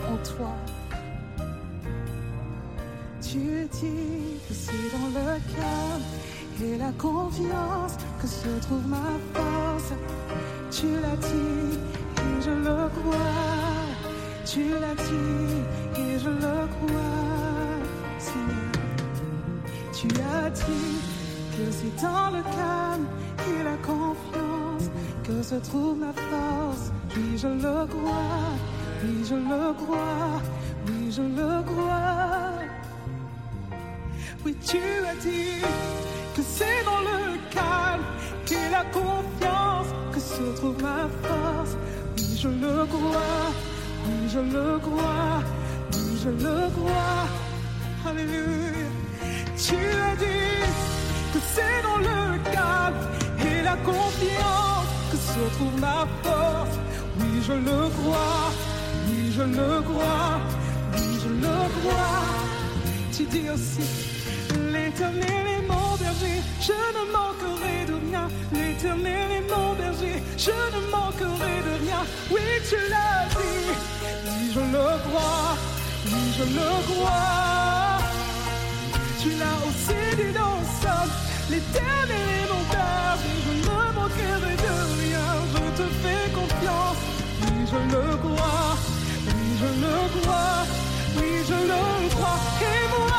[0.10, 0.56] en toi.
[3.22, 6.04] Tu dis que c'est dans le calme
[6.64, 8.98] et la confiance que se trouve ma
[9.34, 9.94] force.
[10.72, 11.80] Tu l'as dit
[12.18, 13.64] et je le crois.
[14.46, 17.53] Tu l'as dit et je le crois.
[20.04, 21.00] Tu as dit
[21.56, 23.08] que c'est dans le calme
[23.48, 24.92] et la confiance
[25.24, 26.92] que se trouve ma force.
[27.16, 28.52] Oui, je le crois,
[29.02, 30.42] oui, je le crois,
[30.88, 32.52] oui, je le crois.
[34.46, 35.62] Oui, tu as dit
[36.36, 38.04] que c'est dans le calme
[38.52, 41.78] et la confiance que se trouve ma force.
[42.18, 43.54] Oui, je le crois,
[44.06, 45.44] oui, je le crois,
[45.94, 48.10] oui, je le crois.
[48.10, 48.83] Alléluia.
[49.66, 50.60] Tu as dit
[51.34, 53.00] que c'est dans le calme
[53.40, 56.76] et la confiance que se trouve ma force.
[57.18, 58.52] Oui, je le crois,
[59.08, 60.42] oui, je le crois,
[60.94, 62.24] oui, je le crois.
[63.16, 63.88] Tu dis aussi,
[64.74, 68.28] l'éternel est mon berger, je ne manquerai de rien.
[68.52, 72.02] L'éternel est mon berger, je ne manquerai de rien.
[72.32, 73.72] Oui, tu l'as dit,
[74.26, 75.56] oui, je le crois,
[76.08, 77.93] oui, je le crois.
[79.24, 81.08] Tu l'as aussi dit dans le sol,
[81.50, 85.28] l'éternel est mon berger, je ne manquerai de rien.
[85.54, 87.02] Je te fais confiance,
[87.42, 88.72] oui, je le crois,
[89.28, 90.60] oui, je le crois,
[91.16, 91.84] oui, je le
[92.16, 92.40] crois.
[92.70, 93.13] Et moi,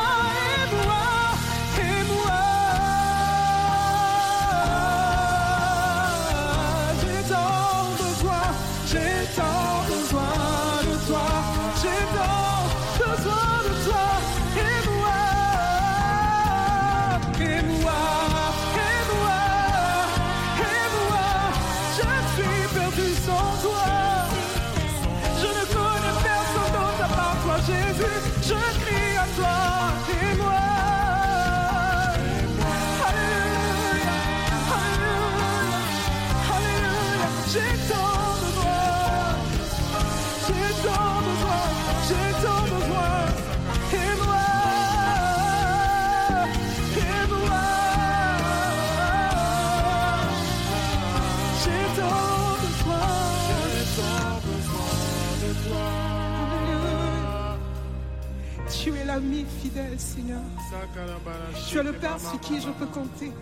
[61.69, 63.33] Tu es le Père sur qui je peux compter.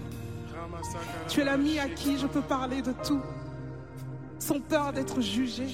[1.28, 3.20] Tu es l'ami à qui je peux parler de tout,
[4.38, 5.66] sans peur d'être jugé.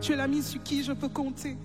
[0.00, 1.56] Tu es l'ami sur qui je peux compter.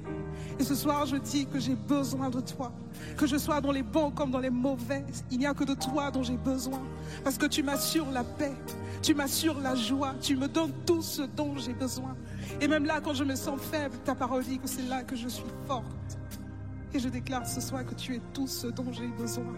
[0.59, 2.71] Et ce soir, je dis que j'ai besoin de toi.
[3.17, 5.03] Que je sois dans les bons comme dans les mauvais.
[5.31, 6.81] Il n'y a que de toi dont j'ai besoin.
[7.23, 8.53] Parce que tu m'assures la paix.
[9.01, 10.13] Tu m'assures la joie.
[10.21, 12.15] Tu me donnes tout ce dont j'ai besoin.
[12.61, 15.15] Et même là, quand je me sens faible, ta parole dit que c'est là que
[15.15, 15.85] je suis forte.
[16.93, 19.53] Et je déclare ce soir que tu es tout ce dont j'ai besoin.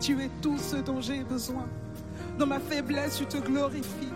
[0.00, 1.66] Tu es tout ce dont j'ai besoin.
[2.38, 4.12] Dans ma faiblesse, tu te glorifies.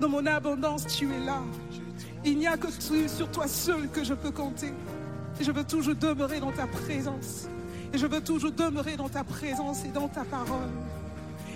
[0.00, 1.42] Dans mon abondance, tu es là.
[2.24, 4.72] Il n'y a que tu, sur toi seul que je peux compter.
[5.40, 7.48] Et je veux toujours demeurer dans ta présence.
[7.92, 10.70] Et je veux toujours demeurer dans ta présence et dans ta parole.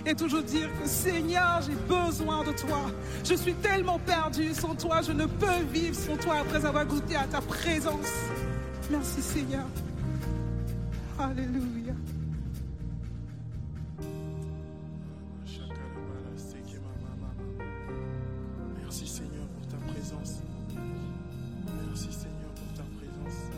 [0.05, 2.89] Et toujours dire que Seigneur, j'ai besoin de toi.
[3.23, 5.01] Je suis tellement perdu sans toi.
[5.01, 8.07] Je ne peux vivre sans toi après avoir goûté à ta présence.
[8.89, 9.65] Merci Seigneur.
[11.19, 11.93] Alléluia.
[18.81, 20.41] Merci Seigneur pour ta présence.
[21.87, 23.51] Merci Seigneur pour ta présence.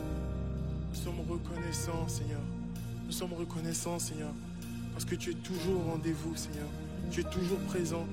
[0.90, 2.40] Nous sommes reconnaissants Seigneur.
[3.06, 4.32] Nous sommes reconnaissants Seigneur.
[4.92, 6.68] Parce que tu es toujours au rendez-vous Seigneur.
[7.10, 8.06] Tu es toujours présent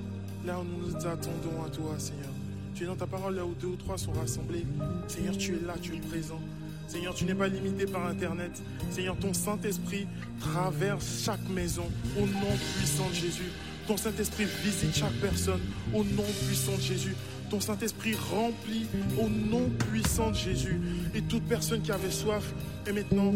[0.46, 2.30] là où nous nous attendons à toi Seigneur.
[2.76, 4.66] Tu es dans ta parole là où deux ou trois sont rassemblés.
[5.10, 6.40] Seigneur, tu es là, tu es présent.
[6.90, 8.52] Seigneur, tu n'es pas limité par Internet.
[8.90, 10.08] Seigneur, ton Saint-Esprit
[10.40, 11.86] traverse chaque maison
[12.18, 13.52] au nom puissant de Jésus.
[13.86, 15.62] Ton Saint-Esprit visite chaque personne
[15.94, 17.16] au nom puissant de Jésus.
[17.52, 18.88] Ton Saint-Esprit remplit
[19.22, 20.82] au nom puissant de Jésus.
[21.14, 22.44] Et toute personne qui avait soif
[22.88, 23.36] est maintenant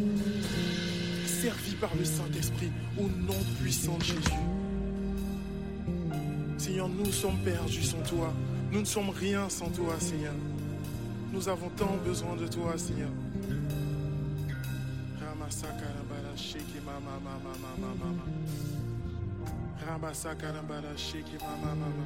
[1.28, 4.42] servie par le Saint-Esprit au nom puissant de Jésus.
[6.58, 8.34] Seigneur, nous sommes perdus sans toi.
[8.72, 10.34] Nous ne sommes rien sans toi, Seigneur.
[11.32, 13.10] Nous avons tant besoin de toi, Seigneur.
[17.14, 18.24] Mama mama mama mama.
[19.86, 22.06] Ramasakarabara sheke mama mama.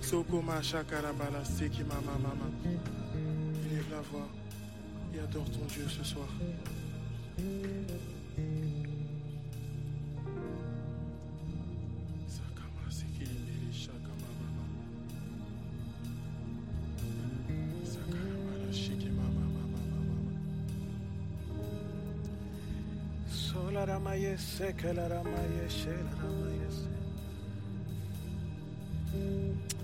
[0.00, 2.50] Sokoma shakarabara seke mama mama.
[3.64, 4.28] Élève la voix
[5.14, 6.28] et adore ton Dieu ce soir.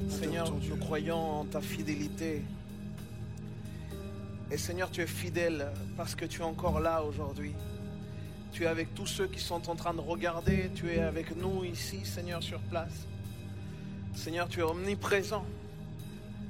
[0.09, 2.43] Seigneur, nous croyons en ta fidélité.
[4.51, 7.53] Et Seigneur, tu es fidèle parce que tu es encore là aujourd'hui.
[8.53, 10.71] Tu es avec tous ceux qui sont en train de regarder.
[10.75, 13.07] Tu es avec nous ici, Seigneur, sur place.
[14.15, 15.45] Seigneur, tu es omniprésent.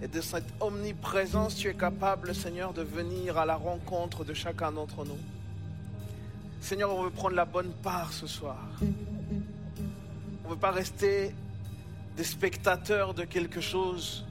[0.00, 4.70] Et de cette omniprésence, tu es capable, Seigneur, de venir à la rencontre de chacun
[4.70, 5.18] d'entre nous.
[6.60, 8.58] Seigneur, on veut prendre la bonne part ce soir.
[10.44, 11.34] On ne veut pas rester
[12.16, 14.24] des spectateurs de quelque chose.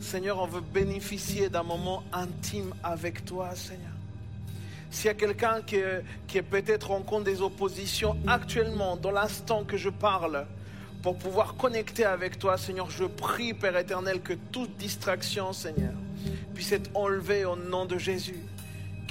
[0.00, 3.92] Seigneur, on veut bénéficier d'un moment intime avec toi, Seigneur.
[4.90, 5.78] S'il y a quelqu'un qui
[6.26, 10.46] qui est peut-être en compte des oppositions actuellement, dans l'instant que je parle,
[11.02, 15.94] pour pouvoir connecter avec toi, Seigneur, je prie, Père éternel, que toute distraction, Seigneur,
[16.54, 18.38] puisse être enlevée au nom de Jésus.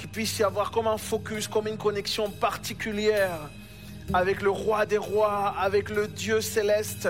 [0.02, 3.38] Qu'il puisse y avoir comme un focus, comme une connexion particulière
[4.12, 7.08] avec le roi des rois, avec le Dieu céleste,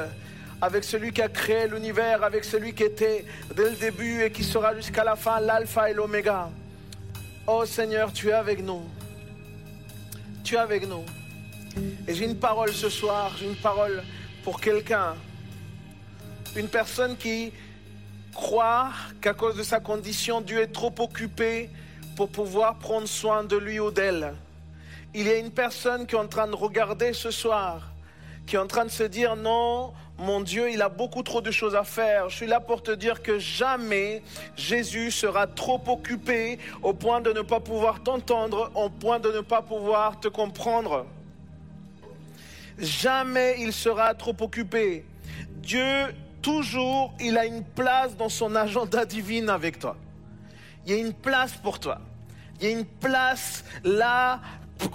[0.60, 3.24] avec celui qui a créé l'univers, avec celui qui était
[3.56, 6.50] dès le début et qui sera jusqu'à la fin, l'alpha et l'oméga.
[7.46, 8.82] Oh Seigneur, tu es avec nous.
[10.44, 11.06] Tu es avec nous.
[12.06, 14.02] Et j'ai une parole ce soir, j'ai une parole
[14.44, 15.14] pour quelqu'un.
[16.56, 17.54] Une personne qui
[18.34, 18.90] croit
[19.22, 21.70] qu'à cause de sa condition, Dieu est trop occupé
[22.16, 24.34] pour pouvoir prendre soin de lui ou d'elle.
[25.14, 27.92] Il y a une personne qui est en train de regarder ce soir,
[28.46, 31.50] qui est en train de se dire non, mon Dieu, il a beaucoup trop de
[31.50, 32.28] choses à faire.
[32.28, 34.22] Je suis là pour te dire que jamais
[34.56, 39.40] Jésus sera trop occupé au point de ne pas pouvoir t'entendre, au point de ne
[39.40, 41.06] pas pouvoir te comprendre.
[42.78, 45.04] Jamais il sera trop occupé.
[45.56, 49.96] Dieu, toujours, il a une place dans son agenda divin avec toi.
[50.86, 52.00] Il y a une place pour toi.
[52.60, 54.40] Il y a une place là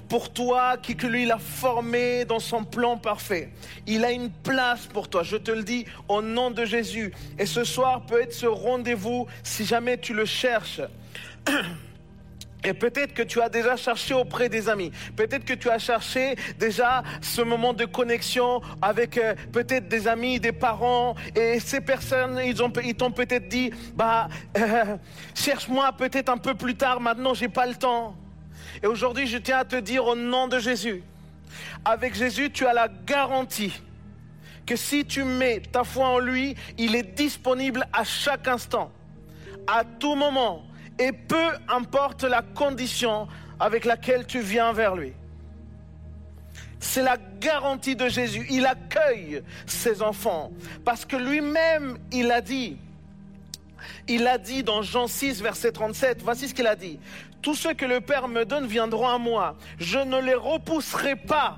[0.09, 3.49] pour toi, qui que lui l'a formé dans son plan parfait.
[3.85, 7.13] Il a une place pour toi, je te le dis au nom de Jésus.
[7.39, 10.81] Et ce soir peut être ce rendez-vous si jamais tu le cherches.
[12.63, 14.91] Et peut-être que tu as déjà cherché auprès des amis.
[15.15, 20.39] Peut-être que tu as cherché déjà ce moment de connexion avec euh, peut-être des amis,
[20.39, 21.15] des parents.
[21.35, 24.27] Et ces personnes, ils ont, t'ont peut-être dit, bah,
[24.57, 24.97] euh,
[25.35, 26.99] cherche-moi peut-être un peu plus tard.
[26.99, 28.15] Maintenant, j'ai pas le temps.
[28.81, 31.03] Et aujourd'hui, je tiens à te dire au nom de Jésus,
[31.85, 33.81] avec Jésus, tu as la garantie
[34.65, 38.91] que si tu mets ta foi en lui, il est disponible à chaque instant,
[39.65, 40.66] à tout moment,
[40.99, 43.27] et peu importe la condition
[43.59, 45.13] avec laquelle tu viens vers lui.
[46.79, 48.45] C'est la garantie de Jésus.
[48.49, 50.51] Il accueille ses enfants
[50.85, 52.77] parce que lui-même, il a dit,
[54.07, 56.99] il a dit dans Jean 6, verset 37, voici ce qu'il a dit.
[57.41, 59.57] Tous ceux que le Père me donne viendront à moi.
[59.79, 61.57] Je ne les repousserai pas.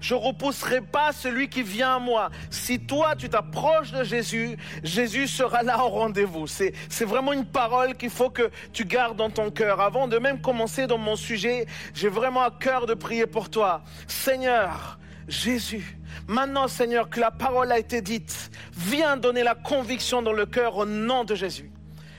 [0.00, 2.30] Je repousserai pas celui qui vient à moi.
[2.50, 6.46] Si toi, tu t'approches de Jésus, Jésus sera là au rendez-vous.
[6.46, 9.80] C'est, c'est vraiment une parole qu'il faut que tu gardes dans ton cœur.
[9.80, 13.82] Avant de même commencer dans mon sujet, j'ai vraiment à cœur de prier pour toi.
[14.06, 20.32] Seigneur, Jésus, maintenant Seigneur, que la parole a été dite, viens donner la conviction dans
[20.32, 21.70] le cœur au nom de Jésus.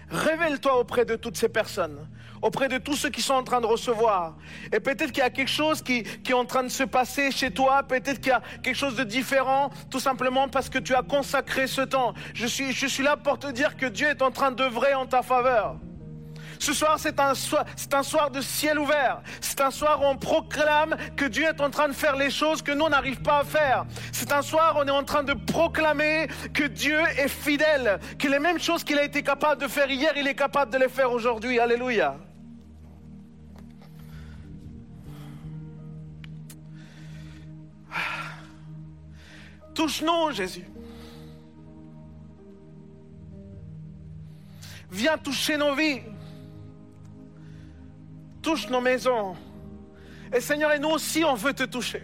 [0.09, 2.07] Révèle-toi auprès de toutes ces personnes
[2.41, 4.35] auprès de tous ceux qui sont en train de recevoir.
[4.71, 7.31] Et peut-être qu'il y a quelque chose qui, qui, est en train de se passer
[7.31, 10.95] chez toi, peut-être qu'il y a quelque chose de différent, tout simplement parce que tu
[10.95, 12.13] as consacré ce temps.
[12.33, 15.05] Je suis, je suis là pour te dire que Dieu est en train d'œuvrer en
[15.05, 15.77] ta faveur.
[16.59, 19.21] Ce soir, c'est un, soir, un soir de ciel ouvert.
[19.41, 22.61] C'est un soir où on proclame que Dieu est en train de faire les choses
[22.61, 23.85] que nous on n'arrive pas à faire.
[24.11, 28.27] C'est un soir où on est en train de proclamer que Dieu est fidèle, que
[28.27, 30.89] les mêmes choses qu'il a été capable de faire hier, il est capable de les
[30.89, 31.59] faire aujourd'hui.
[31.59, 32.15] Alléluia.
[39.77, 40.65] Touche-nous, Jésus.
[44.89, 46.01] Viens toucher nos vies.
[48.41, 49.35] Touche nos maisons.
[50.33, 52.01] Et Seigneur, et nous aussi, on veut te toucher.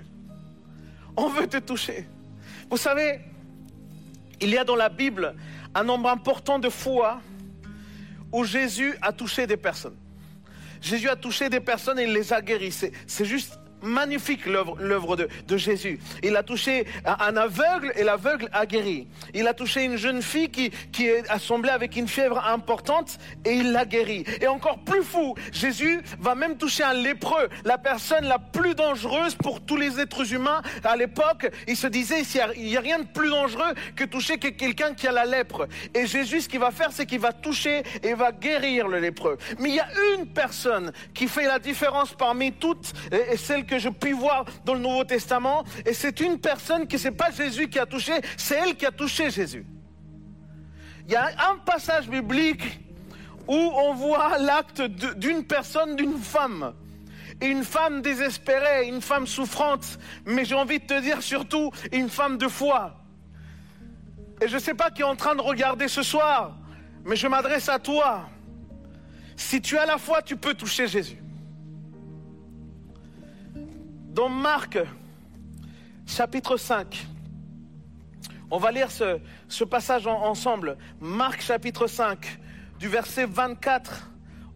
[1.18, 2.08] On veut te toucher.
[2.70, 3.22] Vous savez,
[4.40, 5.34] il y a dans la Bible
[5.74, 7.22] un nombre important de fois
[8.32, 9.98] où Jésus a touché des personnes.
[10.80, 12.92] Jésus a touché des personnes et il les a guéris.
[13.08, 16.00] C'est juste magnifique l'œuvre de, de, Jésus.
[16.24, 19.08] Il a touché un aveugle et l'aveugle a guéri.
[19.34, 23.54] Il a touché une jeune fille qui, qui est assemblée avec une fièvre importante et
[23.54, 24.26] il l'a guéri.
[24.42, 29.36] Et encore plus fou, Jésus va même toucher un lépreux, la personne la plus dangereuse
[29.36, 30.62] pour tous les êtres humains.
[30.84, 32.22] À l'époque, il se disait,
[32.56, 35.68] il n'y a, rien de plus dangereux que toucher quelqu'un qui a la lèpre.
[35.94, 39.38] Et Jésus, ce qu'il va faire, c'est qu'il va toucher et va guérir le lépreux.
[39.60, 43.73] Mais il y a une personne qui fait la différence parmi toutes et celle que
[43.74, 45.64] que je puis voir dans le Nouveau Testament.
[45.84, 48.92] Et c'est une personne qui, c'est pas Jésus qui a touché, c'est elle qui a
[48.92, 49.66] touché Jésus.
[51.08, 52.80] Il y a un passage biblique
[53.48, 56.74] où on voit l'acte d'une personne, d'une femme.
[57.42, 62.38] Une femme désespérée, une femme souffrante, mais j'ai envie de te dire surtout une femme
[62.38, 62.96] de foi.
[64.40, 66.56] Et je ne sais pas qui est en train de regarder ce soir,
[67.04, 68.30] mais je m'adresse à toi.
[69.36, 71.23] Si tu as la foi, tu peux toucher Jésus.
[74.14, 74.78] Dans Marc,
[76.06, 77.08] chapitre 5,
[78.52, 80.78] On va lire ce, passage en- ensemble.
[81.02, 82.40] Marc chapitre 5,
[82.78, 84.12] du verset 24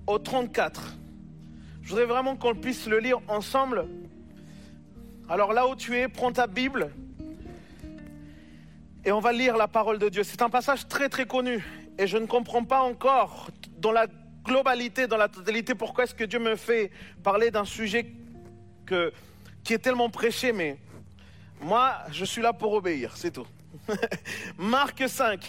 [0.06, 0.96] au 34.
[1.82, 3.88] Je voudrais vraiment qu'on puisse le lire ensemble.
[5.28, 6.92] Alors là où tu es, prends ta Bible
[9.04, 10.22] et on va lire la parole de Dieu.
[10.24, 11.66] C'est un passage très très connu
[11.98, 13.50] et je ne comprends pas encore
[13.80, 14.06] dans la
[14.46, 16.92] globalité, dans la totalité, pourquoi est-ce que Dieu me fait
[17.24, 18.14] parler d'un sujet
[18.86, 19.12] que,
[19.68, 20.78] qui est tellement prêché, mais
[21.60, 23.46] moi, je suis là pour obéir, c'est tout.
[24.58, 25.46] Marc 5,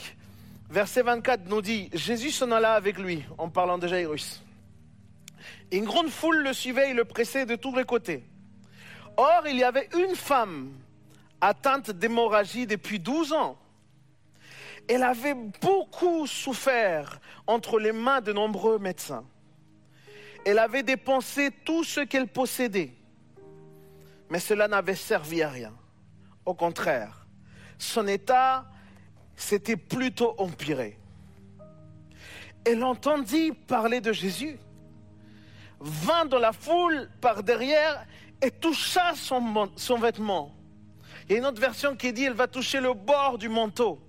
[0.68, 4.42] verset 24 nous dit, Jésus s'en alla avec lui en parlant de Jairus.
[5.70, 8.24] Une grande foule le suivait et le pressait de tous les côtés.
[9.16, 10.72] Or, il y avait une femme
[11.40, 13.56] atteinte d'hémorragie depuis 12 ans.
[14.88, 19.24] Elle avait beaucoup souffert entre les mains de nombreux médecins.
[20.44, 22.97] Elle avait dépensé tout ce qu'elle possédait.
[24.30, 25.74] Mais cela n'avait servi à rien.
[26.44, 27.26] Au contraire,
[27.78, 28.66] son état
[29.36, 30.98] s'était plutôt empiré.
[32.64, 34.58] Elle entendit parler de Jésus,
[35.80, 38.04] vint dans la foule par derrière
[38.42, 40.54] et toucha son, vêtement.
[41.28, 44.00] Il y a une autre version qui dit elle va toucher le bord du manteau.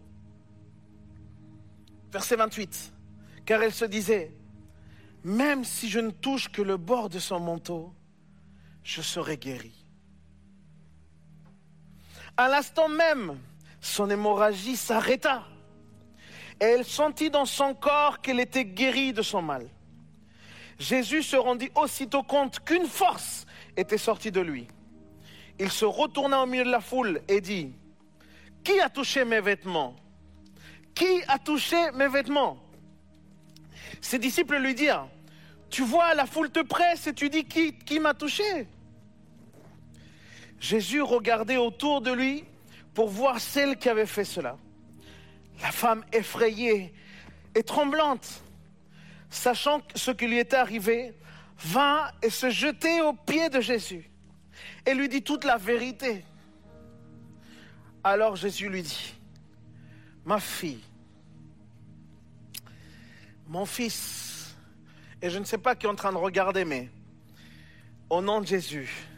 [2.12, 2.94] Verset 28.
[3.46, 4.34] Car elle se disait,
[5.24, 7.94] même si je ne touche que le bord de son manteau,
[8.84, 9.79] je serai guérie.
[12.40, 13.38] À l'instant même,
[13.82, 15.44] son hémorragie s'arrêta.
[16.62, 19.68] Et elle sentit dans son corps qu'elle était guérie de son mal.
[20.80, 24.70] Jésus se rendit aussitôt compte qu'une force était sortie de lui.
[25.60, 27.74] Il se retourna au milieu de la foule et dit,
[28.64, 29.98] Qui a touché mes vêtements?
[30.96, 32.58] Qui a touché mes vêtements?
[34.00, 35.10] Ses disciples lui dirent,
[35.70, 38.66] Tu vois, la foule te presse et tu dis, Qui, qui m'a touché?
[40.60, 42.44] Jésus regardait autour de lui
[42.94, 44.58] pour voir celle qui avait fait cela.
[45.62, 46.94] La femme effrayée
[47.56, 48.44] et tremblante,
[49.30, 51.14] sachant ce qui lui était arrivé,
[51.58, 54.10] vint et se jetait aux pieds de Jésus
[54.86, 56.24] et lui dit toute la vérité.
[58.04, 59.14] Alors Jésus lui dit,
[60.26, 60.84] ma fille,
[63.48, 64.56] mon fils,
[65.22, 66.90] et je ne sais pas qui est en train de regarder, mais
[68.10, 69.09] au nom de Jésus,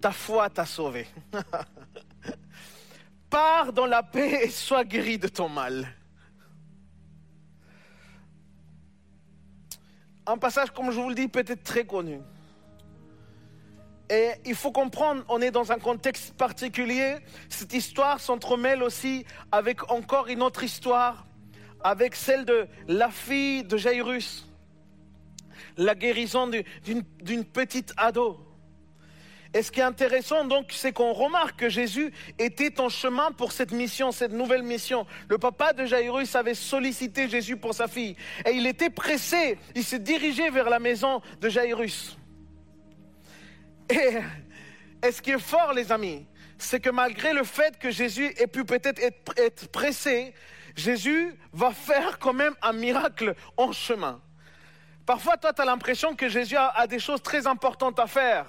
[0.00, 1.06] ta foi t'a sauvé.
[3.30, 5.86] Pars dans la paix et sois guéri de ton mal.
[10.26, 12.18] Un passage, comme je vous le dis, peut-être très connu.
[14.10, 17.16] Et il faut comprendre, on est dans un contexte particulier.
[17.48, 21.26] Cette histoire s'entremêle aussi avec encore une autre histoire,
[21.82, 24.48] avec celle de la fille de Jairus,
[25.76, 28.45] la guérison du- d'une d'une petite ado.
[29.54, 33.52] Et ce qui est intéressant donc, c'est qu'on remarque que Jésus était en chemin pour
[33.52, 35.06] cette mission, cette nouvelle mission.
[35.28, 38.16] Le papa de Jairus avait sollicité Jésus pour sa fille.
[38.44, 42.18] Et il était pressé, il se dirigeait vers la maison de Jairus.
[43.88, 46.26] Et, ce qui est fort, les amis,
[46.58, 49.00] c'est que malgré le fait que Jésus ait pu peut-être
[49.36, 50.34] être, pressé,
[50.74, 54.20] Jésus va faire quand même un miracle en chemin.
[55.06, 58.46] Parfois, toi, tu as l'impression que Jésus a des choses très importantes à faire.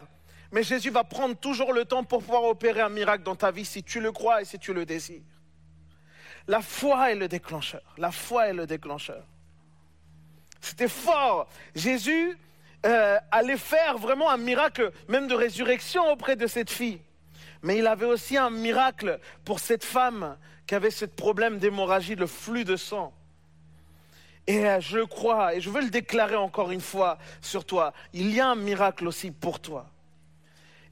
[0.52, 3.66] Mais Jésus va prendre toujours le temps pour pouvoir opérer un miracle dans ta vie
[3.66, 5.22] si tu le crois et si tu le désires.
[6.48, 7.82] La foi est le déclencheur.
[7.98, 9.24] La foi est le déclencheur.
[10.62, 11.48] C'était fort.
[11.76, 12.38] Jésus
[12.86, 17.02] euh, allait faire vraiment un miracle, même de résurrection auprès de cette fille.
[17.64, 22.28] Mais il avait aussi un miracle pour cette femme qui avait ce problème d'hémorragie, le
[22.28, 23.14] flux de sang.
[24.46, 28.34] Et euh, je crois, et je veux le déclarer encore une fois sur toi, il
[28.34, 29.90] y a un miracle aussi pour toi.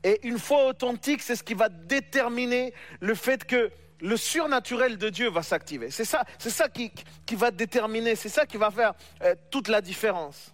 [0.08, 3.72] Et une foi authentique, c'est ce qui va déterminer le fait que
[4.02, 5.90] le surnaturel de Dieu va s'activer.
[5.90, 6.92] C'est ça, c'est ça qui,
[7.26, 10.54] qui va déterminer, c'est ça qui va faire euh, toute la différence.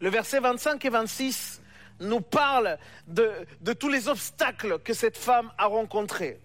[0.00, 1.60] Le verset 25 et 26
[2.00, 3.30] nous parle de,
[3.60, 6.40] de tous les obstacles que cette femme a rencontrés.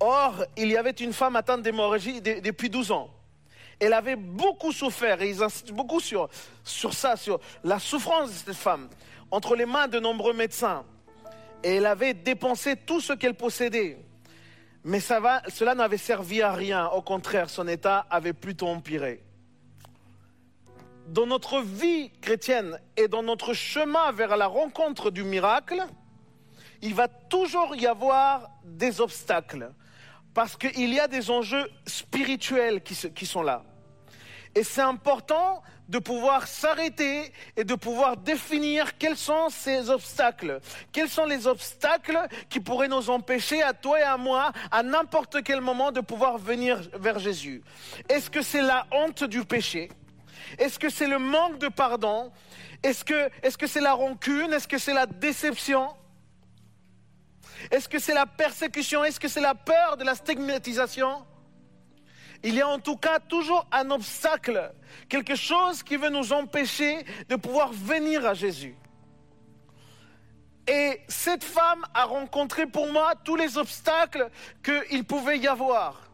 [0.00, 3.08] Or, il y avait une femme atteinte d'hémorragie de- depuis 12 ans.
[3.80, 6.28] Elle avait beaucoup souffert, et ils insistent beaucoup sur,
[6.64, 8.90] sur ça, sur la souffrance de cette femme,
[9.30, 10.84] entre les mains de nombreux médecins.
[11.64, 13.98] Et elle avait dépensé tout ce qu'elle possédait.
[14.84, 16.88] Mais cela n'avait servi à rien.
[16.88, 19.24] Au contraire, son état avait plutôt empiré.
[21.08, 25.82] Dans notre vie chrétienne et dans notre chemin vers la rencontre du miracle,
[26.82, 29.72] il va toujours y avoir des obstacles.
[30.34, 33.64] Parce qu'il y a des enjeux spirituels qui sont là.
[34.54, 40.60] Et c'est important de pouvoir s'arrêter et de pouvoir définir quels sont ces obstacles.
[40.92, 45.42] Quels sont les obstacles qui pourraient nous empêcher, à toi et à moi, à n'importe
[45.42, 47.62] quel moment, de pouvoir venir vers Jésus?
[48.08, 49.90] Est-ce que c'est la honte du péché?
[50.58, 52.32] Est-ce que c'est le manque de pardon?
[52.82, 54.52] Est-ce que c'est la rancune?
[54.52, 55.88] Est-ce que c'est la déception?
[57.70, 59.04] Est-ce que c'est la persécution?
[59.04, 61.24] Est-ce que c'est la peur de la stigmatisation?
[62.44, 64.72] Il y a en tout cas toujours un obstacle,
[65.08, 68.76] quelque chose qui veut nous empêcher de pouvoir venir à Jésus.
[70.68, 74.30] Et cette femme a rencontré pour moi tous les obstacles
[74.62, 76.10] qu'il pouvait y avoir.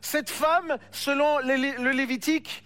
[0.00, 2.64] Cette femme, selon le Lévitique,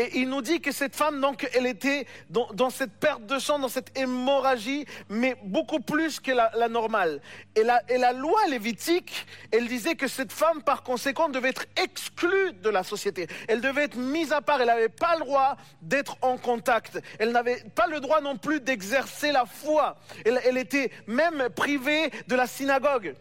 [0.00, 3.58] et il nous dit que cette femme, donc, elle était dans, cette perte de sang,
[3.58, 7.20] dans cette hémorragie, mais beaucoup plus que la, normale.
[7.54, 12.70] Et la, loi lévitique, elle disait que cette femme, par conséquent, devait être exclue de
[12.70, 13.26] la société.
[13.46, 14.62] Elle devait être mise à part.
[14.62, 16.98] Elle n'avait pas le droit d'être en contact.
[17.18, 19.98] Elle n'avait pas le droit non plus d'exercer la foi.
[20.24, 23.14] Elle, était même privée de la synagogue.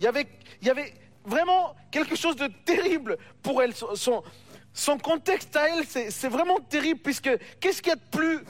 [0.00, 0.94] Il y avait,
[1.26, 3.74] vraiment quelque chose de terrible pour elle.
[4.76, 7.30] Son contexte à elle, c'est vraiment terrible, puisque
[7.60, 8.40] qu'est-ce qu'il y a de plus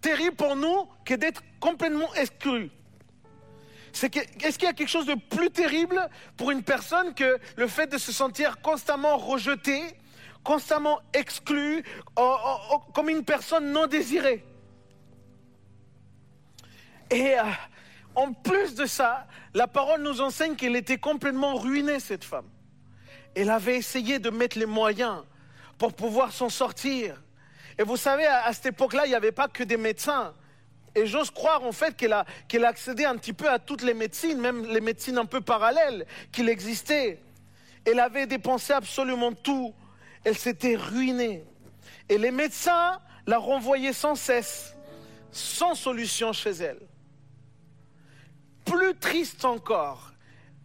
[0.00, 2.70] terrible pour nous que d'être complètement exclu?
[3.92, 7.86] Est-ce qu'il y a quelque chose de plus terrible pour une personne que le fait
[7.86, 9.80] de se sentir constamment rejeté,
[10.42, 11.84] constamment exclu,
[12.92, 14.44] comme une personne non désirée?
[17.12, 17.42] Et euh,
[18.16, 22.48] en plus de ça, la parole nous enseigne qu'elle était complètement ruinée, cette femme.
[23.36, 25.22] Elle avait essayé de mettre les moyens
[25.80, 27.22] pour pouvoir s'en sortir.
[27.78, 30.34] Et vous savez, à, cette époque-là, il n'y avait pas que des médecins.
[30.94, 33.94] Et j'ose croire en fait qu'elle a, a accédé un petit peu à toutes les
[33.94, 37.18] médecines, même les médecines un peu parallèles qu'il existait.
[37.86, 39.74] Elle avait dépensé absolument tout.
[40.22, 41.44] Elle s'était ruinée.
[42.10, 44.76] Et les médecins la renvoyaient sans cesse,
[45.32, 46.80] sans solution chez elle.
[48.66, 50.12] Plus triste encore.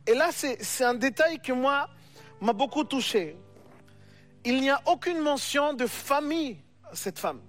[0.06, 1.90] Et là, c'est un détail que moi
[2.42, 3.38] m'a beaucoup touché
[4.45, 6.57] il n'y a aucune mention de famille
[6.89, 7.41] à cette femme.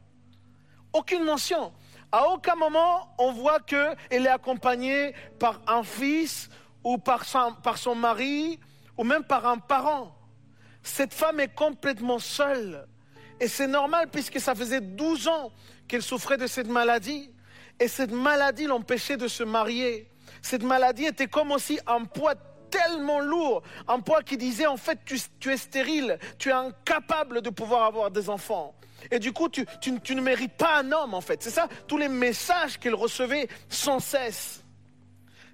[0.93, 1.73] Aucune mention.
[2.11, 6.49] À aucun moment, on voit qu'elle est accompagnée par un fils
[6.83, 8.59] ou par son, par son mari
[8.97, 10.17] ou même par un parent.
[10.83, 12.87] Cette femme est complètement seule.
[13.41, 15.53] Et c'est normal puisque ça faisait 12 ans
[15.89, 17.31] qu'elle souffrait de cette maladie.
[17.79, 20.09] Et cette maladie l'empêchait de se marier.
[20.41, 22.35] Cette maladie était comme aussi un poids
[22.71, 27.51] tellement lourd, un poids qui disait en fait tu, es stérile, tu es incapable de
[27.51, 28.75] pouvoir avoir des enfants.
[29.11, 29.67] Et du coup, tu,
[30.15, 31.43] ne mérites pas un homme en fait.
[31.43, 34.65] C'est ça, tous les messages qu'elle recevait sans cesse.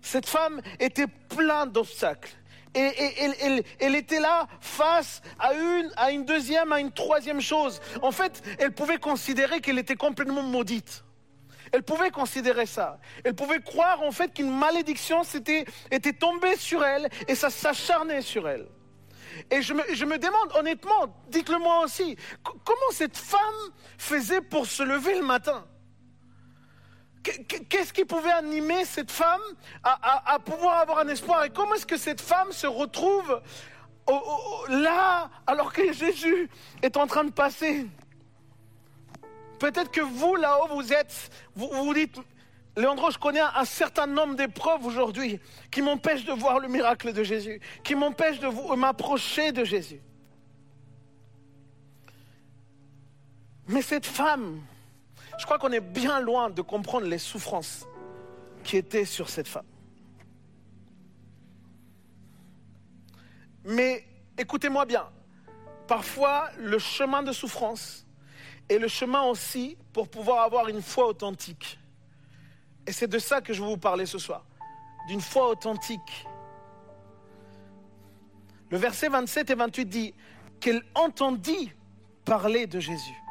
[0.01, 2.33] Cette femme était pleine d'obstacles.
[2.75, 7.81] Et, elle, était là face à une, à une deuxième, à une troisième chose.
[8.01, 11.05] En fait, elle pouvait considérer qu'elle était complètement maudite.
[11.73, 12.99] Elle pouvait considérer ça.
[13.25, 18.47] Elle pouvait croire en fait qu'une malédiction était, tombée sur elle et ça s'acharnait sur
[18.47, 18.69] elle.
[19.51, 23.41] Et je me, demande honnêtement, dites-le moi aussi, comment cette femme
[23.97, 25.65] faisait pour se lever le matin?
[27.23, 29.41] Qu'est-ce qui pouvait animer cette femme
[29.83, 31.45] à, pouvoir avoir un espoir?
[31.45, 33.41] Et comment est-ce que cette femme se retrouve
[34.69, 36.51] là alors que Jésus
[36.83, 37.87] est en train de passer?
[39.63, 42.17] Peut-être que vous, là-haut, vous êtes, vous vous dites,
[42.77, 45.39] Léandro, je connais un, certain nombre d'épreuves aujourd'hui
[45.71, 50.01] qui m'empêchent de voir le miracle de Jésus, qui m'empêchent de m'approcher de Jésus.
[53.69, 54.61] Mais cette femme,
[55.39, 57.87] je crois qu'on est bien loin de comprendre les souffrances
[58.65, 59.67] qui étaient sur cette femme.
[63.65, 64.05] Mais
[64.37, 65.09] écoutez-moi bien,
[65.87, 68.03] parfois le chemin de souffrance
[68.69, 71.79] et le chemin aussi pour pouvoir avoir une foi authentique.
[72.87, 74.45] Et c'est de ça que je veux vous parler ce soir,
[75.09, 76.27] d'une foi authentique.
[78.71, 80.15] Le verset 27 et 28 dit
[80.61, 81.73] qu'elle entendit
[82.25, 83.23] parler de Jésus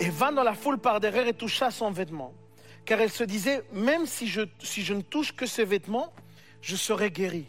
[0.00, 2.32] et vint dans la foule par derrière et toucha son vêtement.
[2.84, 6.12] Car elle se disait, même si je, ne touche que ses vêtements,
[6.62, 7.48] je serai guérie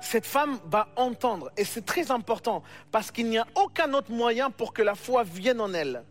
[0.00, 1.50] cette femme va entendre.
[1.56, 5.22] Et c'est très important parce qu'il n'y a aucun autre moyen pour que la foi
[5.22, 6.04] vienne en elle.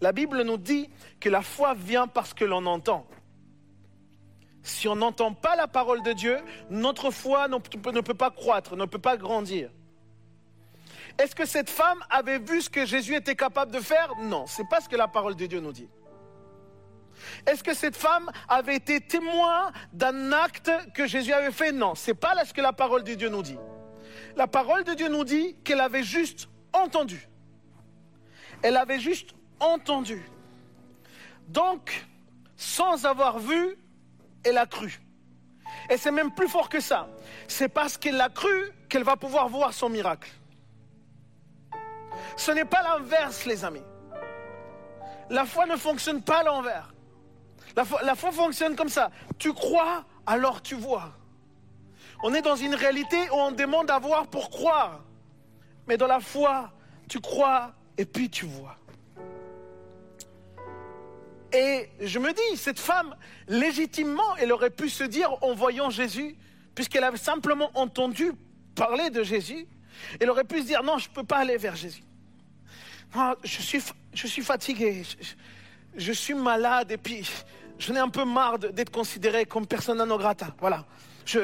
[0.00, 0.90] La Bible nous dit
[1.20, 3.06] que la foi vient parce que l'on entend.
[4.64, 6.38] Si on n'entend pas la parole de Dieu,
[6.70, 7.58] notre foi ne
[8.00, 9.70] peut pas croître, ne peut pas grandir.
[11.18, 14.12] Est-ce que cette femme avait vu ce que Jésus était capable de faire?
[14.20, 15.88] Non, ce n'est pas ce que la parole de Dieu nous dit.
[17.46, 21.72] Est-ce que cette femme avait été témoin d'un acte que Jésus avait fait?
[21.72, 23.58] Non, ce n'est pas ce que la parole de Dieu nous dit.
[24.36, 27.28] La parole de Dieu nous dit qu'elle avait juste entendu.
[28.62, 29.30] Elle avait juste
[29.60, 30.22] entendu.
[31.48, 32.06] Donc,
[32.56, 33.76] sans avoir vu,
[34.44, 35.00] elle a cru.
[35.90, 37.08] Et c'est même plus fort que ça.
[37.48, 40.30] C'est parce qu'elle a cru qu'elle va pouvoir voir son miracle.
[42.36, 43.82] Ce n'est pas l'inverse, les amis.
[45.28, 46.91] La foi ne fonctionne pas à l'envers.
[47.76, 49.10] La foi, fonctionne comme ça.
[49.38, 51.12] Tu crois, alors tu vois.
[52.22, 55.00] On est dans une réalité où on demande à voir pour croire.
[55.86, 56.72] Mais dans la foi,
[57.08, 58.76] tu crois et puis tu vois.
[61.52, 63.14] Et je me dis, cette femme,
[63.46, 66.36] légitimement, elle aurait pu se dire en voyant Jésus,
[66.74, 68.32] puisqu'elle avait simplement entendu
[68.74, 69.66] parler de Jésus,
[70.18, 72.02] elle aurait pu se dire, non, je ne peux pas aller vers Jésus.
[73.44, 73.82] Je suis,
[74.14, 75.26] je fatigué, je,
[75.96, 77.28] je suis malade, et puis
[77.82, 80.54] je n'ai un peu marre d'être considéré comme persona non grata.
[80.60, 80.84] Voilà.
[81.24, 81.40] Je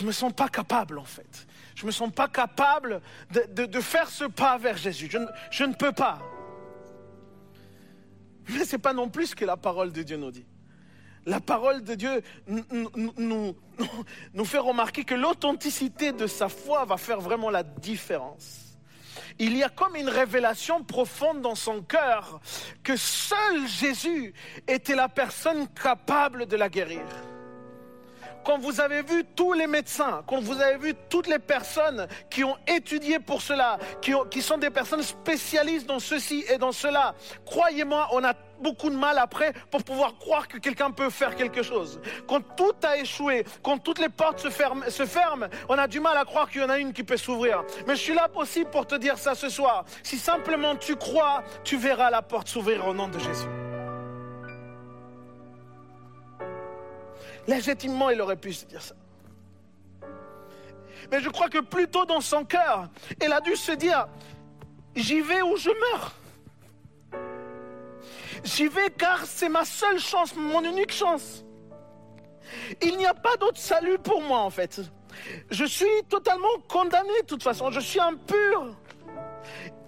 [0.00, 1.46] ne me sens pas capable, en fait.
[1.76, 5.08] Je ne me sens pas capable de, de- faire ce pas vers Jésus.
[5.10, 6.18] Je ne- je ne peux pas.
[8.48, 10.44] Mais ce n'est pas non plus ce que la parole de Dieu nous dit.
[11.26, 13.54] La parole de Dieu nous-
[14.34, 18.71] nous fait remarquer que l'authenticité de sa foi va faire vraiment la différence.
[19.38, 22.40] Il y a comme une révélation profonde dans son cœur
[22.82, 24.34] que seul Jésus
[24.68, 27.02] était la personne capable de la guérir.
[28.44, 32.42] Quand vous avez vu tous les médecins, quand vous avez vu toutes les personnes qui
[32.42, 37.14] ont étudié pour cela, qui, qui sont des personnes spécialistes dans ceci et dans cela,
[37.46, 41.62] croyez-moi, on a beaucoup de mal après pour pouvoir croire que quelqu'un peut faire quelque
[41.62, 42.00] chose.
[42.26, 44.50] Quand tout a échoué, quand toutes les portes se
[45.06, 47.64] ferment, on a du mal à croire qu'il y en a une qui peut s'ouvrir.
[47.86, 49.84] Mais je suis là aussi pour te dire ça ce soir.
[50.02, 53.48] Si simplement tu crois, tu verras la porte s'ouvrir au nom de Jésus.
[57.46, 58.94] Légitimement, il aurait pu se dire ça.
[61.10, 62.88] Mais je crois que plutôt dans son cœur,
[63.20, 64.06] elle a dû se dire,
[64.94, 66.14] j'y vais ou je meurs.
[68.44, 71.44] J'y vais car c'est ma seule chance, mon unique chance.
[72.80, 74.80] Il n'y a pas d'autre salut pour moi en fait.
[75.50, 78.76] Je suis totalement condamné de toute façon, je suis impur.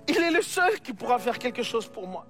[0.08, 2.26] Il est le seul qui pourra faire quelque chose pour moi.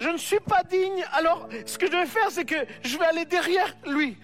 [0.00, 3.04] Je ne suis pas digne, alors ce que je vais faire, c'est que je vais
[3.04, 4.16] aller derrière lui.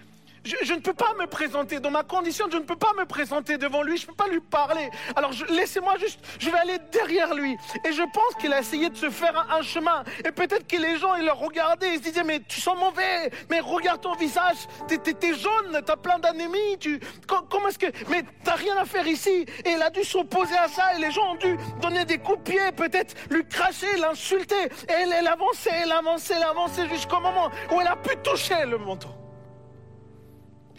[0.43, 3.57] Je, ne peux pas me présenter, dans ma condition, je ne peux pas me présenter
[3.57, 4.89] devant lui, je ne peux pas lui parler.
[5.15, 7.57] Alors laissez-moi juste, je vais aller derrière lui.
[7.85, 10.03] Et je pense qu'il a essayé de se faire un, chemin.
[10.25, 13.29] Et peut-être que les gens, ils le regardaient, ils se disaient, mais tu sens mauvais,
[13.49, 14.57] mais regarde ton visage,
[14.87, 18.85] t'es, t'es jaune, t'as plein d'anémie, tu, co- comment est-ce que, mais t'as rien à
[18.85, 19.45] faire ici.
[19.65, 22.37] Et il a dû s'opposer à ça, et les gens ont dû donner des coups
[22.39, 24.65] de pied, peut-être lui cracher, l'insulter.
[24.87, 28.65] Et elle, elle avançait, elle avançait, elle avançait jusqu'au moment où elle a pu toucher
[28.65, 29.09] le manteau.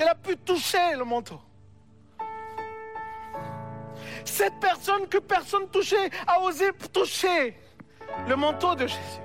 [0.01, 1.39] Elle a pu toucher le manteau.
[4.25, 7.55] Cette personne que personne touchait a osé toucher
[8.27, 9.21] le manteau de Jésus.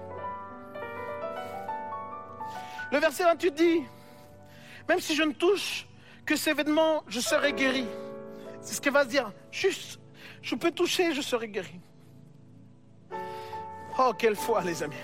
[2.92, 3.84] Le verset 28 dit,
[4.90, 5.88] même si je ne touche
[6.26, 7.86] que ses vêtements, je serai guéri.
[8.60, 9.32] C'est ce qu'elle va se dire.
[9.52, 10.02] Juste,
[10.42, 11.80] je peux toucher, je serai guéri.
[13.98, 14.96] Oh, quelle foi, les amis.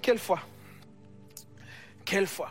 [0.00, 0.38] Quelle foi.
[2.04, 2.50] Quelle foi.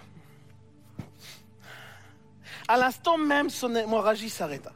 [2.70, 4.72] À l'instant même, son hémorragie s'arrêta.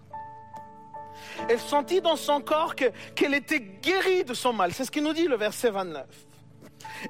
[1.47, 4.73] Elle sentit dans son corps que- qu'elle était guérie de son mal.
[4.73, 6.03] C'est ce qu'il nous dit le verset 29.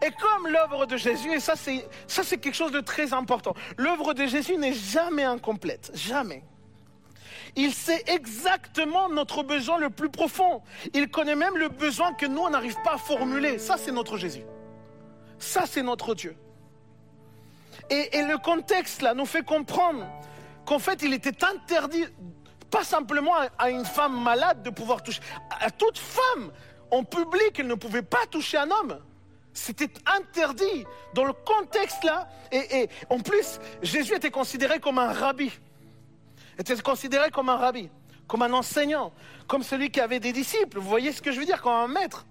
[0.05, 3.55] Et comme l'œuvre de Jésus, et ça c'est, ça c'est quelque chose de très important,
[3.77, 6.43] l'œuvre de Jésus n'est jamais incomplète, jamais.
[7.55, 10.61] Il sait exactement notre besoin le plus profond.
[10.93, 13.57] Il connaît même le besoin que nous, on n'arrive pas à formuler.
[13.57, 14.43] Ça, c'est notre Jésus.
[15.39, 16.35] Ça, c'est notre Dieu.
[17.89, 20.05] Et le contexte, là, nous fait comprendre
[20.65, 22.05] qu'en fait, il était interdit,
[22.69, 25.21] pas simplement à, une femme malade de pouvoir toucher,
[25.59, 26.51] à, toute femme
[26.91, 28.99] en public, elle ne pouvait pas toucher un homme.
[29.53, 32.27] C'était interdit dans le contexte là.
[32.51, 35.51] Et, en plus, Jésus était considéré comme un rabbi.
[36.57, 37.89] Était considéré comme un rabbi,
[38.27, 39.13] comme un enseignant,
[39.47, 40.79] comme celui qui avait des disciples.
[40.79, 42.25] Vous voyez ce que je veux dire, comme un maître.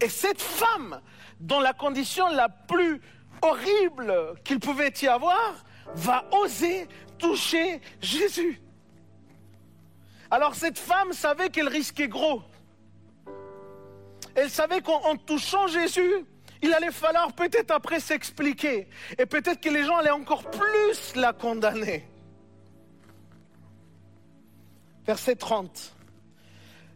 [0.00, 1.00] Et cette femme,
[1.40, 3.00] dans la condition la plus
[3.42, 5.54] horrible qu'il pouvait y avoir,
[5.94, 6.88] va oser
[7.18, 8.60] toucher Jésus.
[10.30, 12.42] Alors cette femme savait qu'elle risquait gros.
[14.34, 16.24] Elle savait qu'en en touchant Jésus,
[16.62, 18.88] il allait falloir peut-être après s'expliquer.
[19.18, 22.04] Et peut-être que les gens allaient encore plus la condamner.
[25.06, 25.94] Verset 30.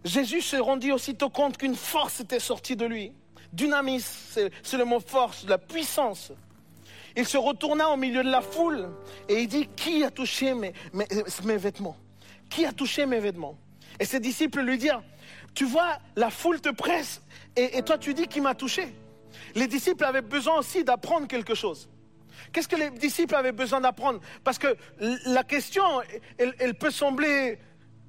[0.04, 3.12] Jésus se rendit aussitôt compte qu'une force était sortie de lui.
[3.52, 6.32] Dynamis, c'est le mot force, la puissance.
[7.16, 8.88] Il se retourna au milieu de la foule
[9.28, 10.72] et il dit, qui a touché mes,
[11.56, 11.96] vêtements?
[12.48, 13.58] Qui a touché mes vêtements?
[14.00, 15.02] Et ses disciples lui dirent,
[15.54, 17.22] tu vois, la foule te presse
[17.56, 18.88] et, toi tu dis qu'il m'a touché.
[19.54, 21.88] Les disciples avaient besoin aussi d'apprendre quelque chose.
[22.52, 24.20] Qu'est-ce que les disciples avaient besoin d'apprendre?
[24.44, 24.76] Parce que
[25.26, 25.84] la question,
[26.38, 27.58] elle, peut sembler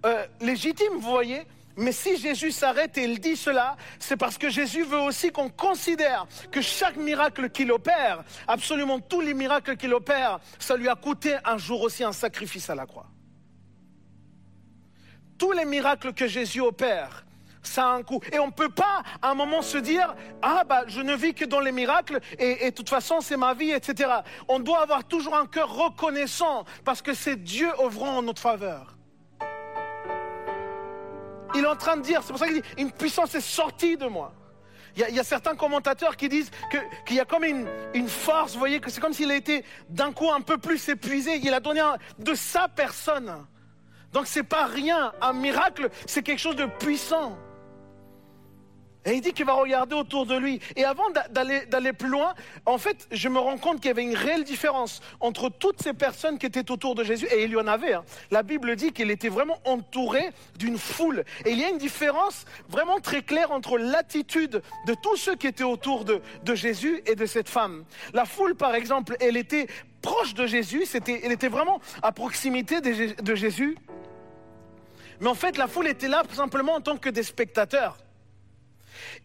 [0.05, 1.43] euh, légitime, vous voyez,
[1.75, 5.49] mais si Jésus s'arrête et il dit cela, c'est parce que Jésus veut aussi qu'on
[5.49, 10.95] considère que chaque miracle qu'il opère, absolument tous les miracles qu'il opère, ça lui a
[10.95, 13.07] coûté un jour aussi un sacrifice à la croix.
[15.37, 17.25] Tous les miracles que Jésus opère,
[17.63, 18.21] ça a un coût.
[18.31, 21.33] Et on ne peut pas à un moment se dire, ah bah je ne vis
[21.33, 24.11] que dans les miracles et, de toute façon c'est ma vie, etc.
[24.47, 28.97] On doit avoir toujours un cœur reconnaissant parce que c'est Dieu œuvrant en notre faveur.
[31.55, 33.97] Il est en train de dire, c'est pour ça qu'il dit, une puissance est sortie
[33.97, 34.33] de moi.
[34.95, 36.51] Il y, a, certains commentateurs qui disent
[37.07, 37.67] qu'il y a comme une,
[38.07, 41.39] force, vous voyez, que c'est comme s'il a été d'un coup un peu plus épuisé.
[41.41, 41.81] Il a donné
[42.19, 43.43] de sa personne.
[44.11, 47.35] Donc c'est pas rien, un miracle, c'est quelque chose de puissant.
[49.05, 50.59] Et il dit qu'il va regarder autour de lui.
[50.75, 52.33] Et avant d'aller plus loin,
[52.65, 55.93] en fait, je me rends compte qu'il y avait une réelle différence entre toutes ces
[55.93, 57.93] personnes qui étaient autour de Jésus, et il y en avait.
[57.93, 58.03] Hein.
[58.31, 61.23] La Bible dit qu'il était vraiment entouré d'une foule.
[61.45, 65.47] Et il y a une différence vraiment très claire entre l'attitude de tous ceux qui
[65.47, 66.21] étaient autour de,
[66.53, 67.83] Jésus et de cette femme.
[68.13, 69.67] La foule, par exemple, elle était
[70.01, 73.77] proche de Jésus, elle était vraiment à proximité de Jésus.
[75.19, 77.97] Mais en fait, la foule était là simplement en tant que des spectateurs.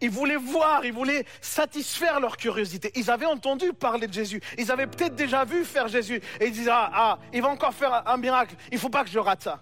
[0.01, 2.91] Ils voulaient voir, ils voulaient satisfaire leur curiosité.
[2.95, 4.41] Ils avaient entendu parler de Jésus.
[4.57, 6.21] Ils avaient peut-être déjà vu faire Jésus.
[6.39, 8.55] Et ils disaient, ah, ah il va encore faire un miracle.
[8.71, 9.61] Il ne faut pas que je rate ça.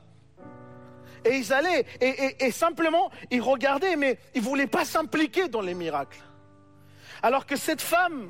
[1.26, 5.74] Et ils allaient, et, simplement, ils regardaient, mais ils ne voulaient pas s'impliquer dans les
[5.74, 6.22] miracles.
[7.22, 8.30] Alors que cette femme,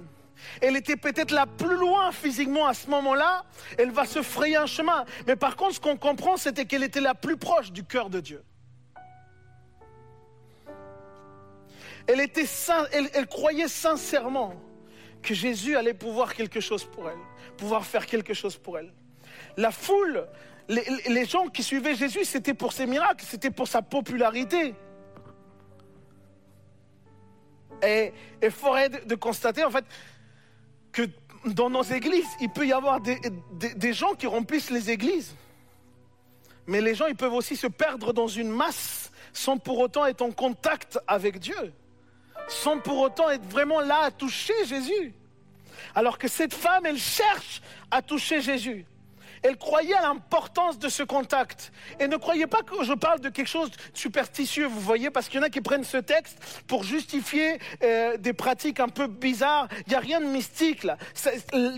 [0.61, 3.43] elle était peut-être la plus loin physiquement à ce moment-là,
[3.77, 5.05] elle va se frayer un chemin.
[5.27, 8.19] Mais par contre, ce qu'on comprend, c'était qu'elle était la plus proche du cœur de
[8.19, 8.43] Dieu.
[12.07, 14.53] Elle, croyait sincèrement
[15.21, 17.17] que Jésus allait pouvoir quelque chose pour elle,
[17.57, 18.93] pouvoir faire quelque chose pour elle.
[19.57, 20.25] La foule,
[20.69, 24.73] les, gens qui suivaient Jésus, c'était pour ses miracles, c'était pour sa popularité.
[27.84, 29.85] Et il faudrait de, constater en fait
[30.91, 31.03] que
[31.45, 33.19] dans nos églises, il peut y avoir des,
[33.75, 35.35] des gens qui remplissent les églises.
[36.67, 40.21] Mais les gens, ils peuvent aussi se perdre dans une masse sans pour autant être
[40.21, 41.73] en contact avec Dieu
[42.48, 45.14] sans pour autant être vraiment là à toucher Jésus.
[45.95, 47.61] Alors que cette femme, elle cherche
[47.91, 48.86] à toucher Jésus.
[49.44, 51.72] Elle croyait à l'importance de ce contact.
[51.99, 55.30] Et ne croyez pas que je parle de quelque chose de superstitieux, vous voyez, parce
[55.30, 59.07] qu'il y en a qui prennent ce texte pour justifier euh, des pratiques un peu
[59.07, 59.68] bizarres.
[59.86, 60.98] Il n'y a rien de mystique là.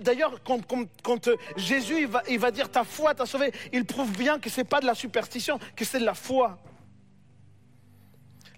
[0.01, 4.49] D'ailleurs, quand, Jésus il va, va dire ta foi t'a sauvé, il prouve bien que
[4.49, 6.57] ce n'est pas de la superstition, que c'est de la foi.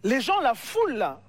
[0.03, 1.21] Les gens, la foule là,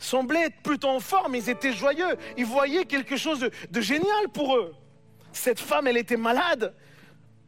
[0.00, 4.56] semblaient être plutôt en forme, ils étaient joyeux, ils voyaient quelque chose de, génial pour
[4.56, 4.74] eux.
[5.32, 6.74] Cette femme, elle était malade.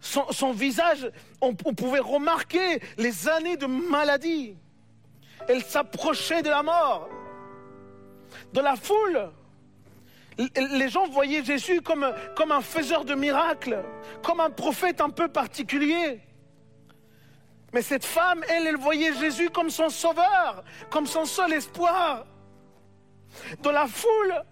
[0.00, 1.10] Son, visage,
[1.40, 4.56] on, pouvait remarquer les années de maladie.
[5.48, 7.08] Elle s'approchait de la mort.
[8.52, 9.30] Dans la foule,
[10.38, 13.82] les gens voyaient Jésus comme, comme un faiseur de miracles,
[14.22, 16.20] comme un prophète un peu particulier.
[17.72, 22.26] Mais cette femme, elle, elle voyait Jésus comme son sauveur, comme son seul espoir.
[23.62, 24.42] Dans la foule,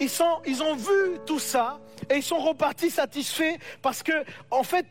[0.00, 4.12] ils, ont vu tout ça et ils sont repartis satisfaits parce que,
[4.50, 4.86] en fait,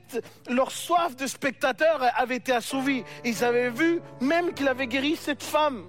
[0.50, 3.04] leur soif de spectateurs avait été assouvie.
[3.24, 5.86] Ils avaient vu même qu'il avait guéri cette femme.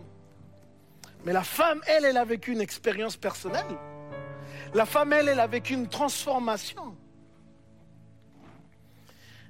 [1.25, 3.65] Mais la femme, elle, elle a vécu une expérience personnelle.
[4.75, 6.97] La femme, elle, elle a vécu une transformation.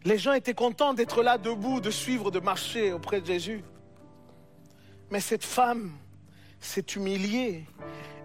[0.05, 3.65] Les gens étaient contents d'être là debout, de suivre, de marcher auprès de Jésus.
[5.11, 5.93] Mais cette femme,
[6.67, 7.65] s'est humiliée.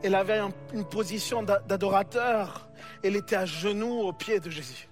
[0.03, 0.41] Elle avait
[0.73, 2.67] une position d'adorateur.
[3.03, 4.89] Elle était à genoux au pied de Jésus.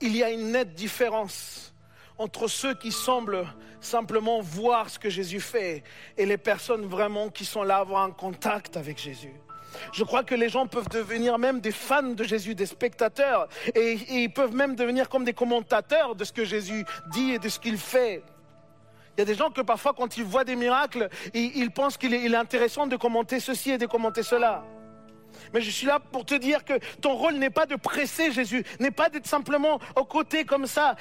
[0.00, 1.74] Il y a une nette différence
[2.18, 3.46] entre ceux qui semblent
[3.80, 5.84] simplement voir ce que Jésus fait
[6.16, 9.32] et les personnes vraiment qui sont là avoir un contact avec Jésus.
[9.92, 13.98] Je crois que les gens peuvent devenir même des fans de Jésus, des spectateurs, et
[14.08, 17.60] ils peuvent même devenir comme des commentateurs de ce que Jésus dit et de ce
[17.60, 18.22] qu'il fait.
[19.18, 22.14] Il y a des gens que parfois, quand ils voient des miracles, ils, pensent qu'il
[22.14, 24.62] est, intéressant de commenter ceci et de commenter cela.
[25.52, 28.64] Mais je suis là pour te dire que ton rôle n'est pas de presser Jésus,
[28.78, 30.94] n'est pas d'être simplement aux côtés comme ça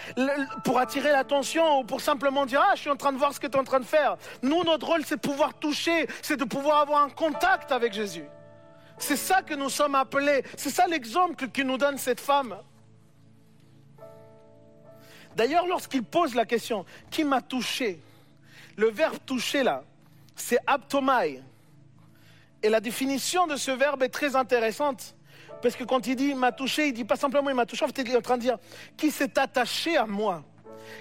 [0.64, 3.40] pour attirer l'attention ou pour simplement dire Ah, je suis en train de voir ce
[3.40, 4.18] que tu es en train de faire.
[4.42, 8.26] Nous, notre rôle, c'est de pouvoir toucher, c'est de pouvoir avoir un contact avec Jésus.
[8.98, 12.58] C'est ça que nous sommes appelés, c'est ça l'exemple que nous donne cette femme.
[15.38, 18.02] D'ailleurs, lorsqu'il pose la question, qui m'a touché
[18.76, 19.84] Le verbe toucher là,
[20.36, 21.44] c'est aptomai.
[22.64, 25.16] Et la définition de ce verbe est très intéressante.
[25.62, 27.88] Parce que quand il dit m'a touché, il dit pas simplement il m'a touché, en
[27.88, 28.58] fait il est en train de dire
[28.98, 30.44] qui s'est attaché à moi,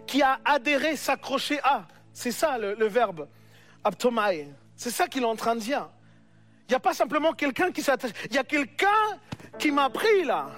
[0.07, 1.87] qui a adhéré, s'accroché à.
[2.13, 3.29] C'est ça le, le verbe,
[3.85, 4.49] aptomai.
[4.77, 5.89] C'est ça qu'il est en train de dire.
[6.69, 8.87] Il n'y a pas simplement quelqu'un qui s'attache, il y a quelqu'un
[9.59, 10.51] qui m'a pris là.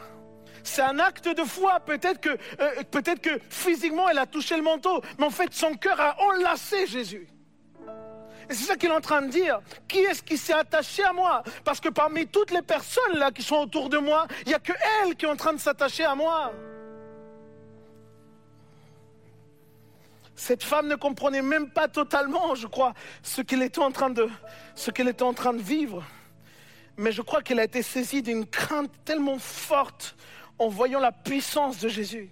[0.69, 1.81] C'est un acte de foi.
[1.81, 5.75] Peut-être que, euh, peut-être que physiquement elle a touché le manteau, mais en fait son
[5.75, 7.27] cœur a enlacé Jésus.
[8.51, 9.61] Et c'est ça qu'il est en train de dire.
[9.89, 11.43] Qui est-ce qui s'est attaché à moi?
[11.65, 14.59] Parce que parmi toutes les personnes là qui sont autour de moi, il n'y a
[14.59, 16.53] que elle qui est en train de s'attacher à moi.
[20.37, 22.93] Cette femme ne comprenait même pas totalement, je crois,
[23.23, 24.29] ce qu'elle était en train de,
[24.75, 26.05] ce qu'elle était en train de vivre.
[26.99, 30.15] Mais je crois qu'elle a été saisie d'une crainte tellement forte
[30.59, 32.31] en voyant la puissance de Jésus.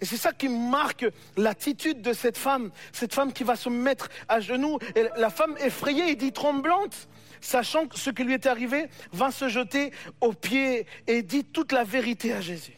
[0.00, 1.06] Et c'est ça qui marque
[1.36, 4.78] l'attitude de cette femme, cette femme qui va se mettre à genoux.
[4.96, 7.08] Et la femme effrayée et dit tremblante,
[7.40, 11.84] sachant ce qui lui est arrivé, va se jeter aux pieds et dit toute la
[11.84, 12.76] vérité à Jésus.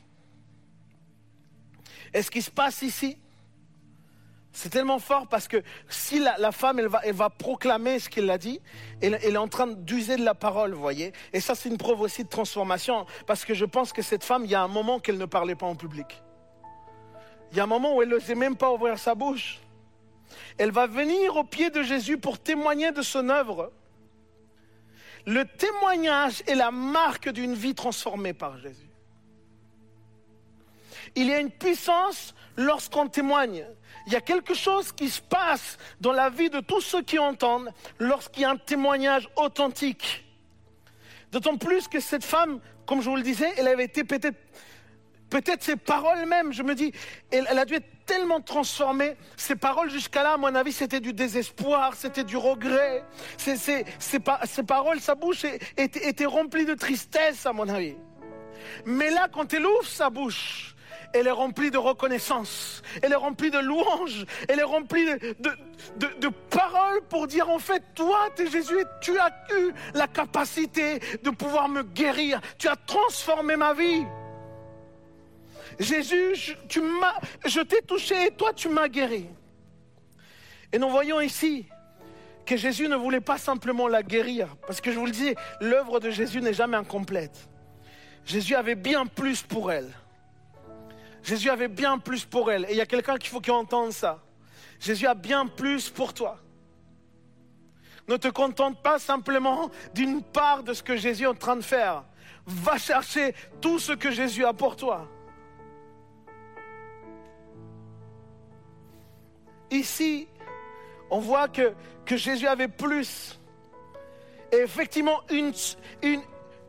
[2.12, 3.16] Et ce qui se passe ici,
[4.54, 8.60] c'est tellement fort parce que si la, femme, elle va, proclamer ce qu'il a dit,
[9.02, 11.12] elle, est en train d'user de la parole, vous voyez.
[11.32, 13.04] Et ça, c'est une preuve aussi de transformation.
[13.26, 15.56] Parce que je pense que cette femme, il y a un moment qu'elle ne parlait
[15.56, 16.22] pas en public.
[17.50, 19.58] Il y a un moment où elle n'osait même pas ouvrir sa bouche.
[20.56, 23.72] Elle va venir au pied de Jésus pour témoigner de son œuvre.
[25.26, 28.88] Le témoignage est la marque d'une vie transformée par Jésus.
[31.16, 33.66] Il y a une puissance lorsqu'on témoigne.
[34.06, 37.18] Il y a quelque chose qui se passe dans la vie de tous ceux qui
[37.18, 40.24] entendent lorsqu'il y a un témoignage authentique.
[41.32, 44.38] D'autant plus que cette femme, comme je vous le disais, elle avait été peut-être,
[45.30, 46.92] peut-être ses paroles même, je me dis,
[47.30, 49.16] elle, a dû être tellement transformée.
[49.36, 53.02] Ses paroles jusqu'à là, à mon avis, c'était du désespoir, c'était du regret.
[53.38, 53.84] Ses,
[54.66, 55.44] paroles, sa bouche
[55.76, 57.96] était remplie de tristesse, à mon avis.
[58.84, 60.73] Mais là, quand elle ouvre sa bouche,
[61.14, 65.06] elle est remplie de reconnaissance, elle est remplie de louanges, elle est remplie
[65.38, 70.98] de, paroles pour dire en fait, toi, tu es Jésus, tu as eu la capacité
[71.22, 74.04] de pouvoir me guérir, tu as transformé ma vie.
[75.78, 79.26] Jésus, je t'ai touché et toi, tu m'as guéri.
[80.72, 81.66] Et nous voyons ici
[82.44, 86.00] que Jésus ne voulait pas simplement la guérir, parce que je vous le dis, l'œuvre
[86.00, 87.48] de Jésus n'est jamais incomplète.
[88.24, 89.92] Jésus avait bien plus pour elle.
[91.24, 92.66] Jésus avait bien plus pour elle.
[92.66, 94.22] Et il y a quelqu'un qu'il faut qu'il entende ça.
[94.78, 96.38] Jésus a bien plus pour toi.
[98.06, 101.62] Ne te contente pas simplement d'une part de ce que Jésus est en train de
[101.62, 102.04] faire.
[102.46, 105.08] Va chercher tout ce que Jésus a pour toi.
[109.70, 110.28] Ici,
[111.10, 111.72] on voit que,
[112.06, 113.40] Jésus avait plus.
[114.52, 115.52] Et effectivement, une,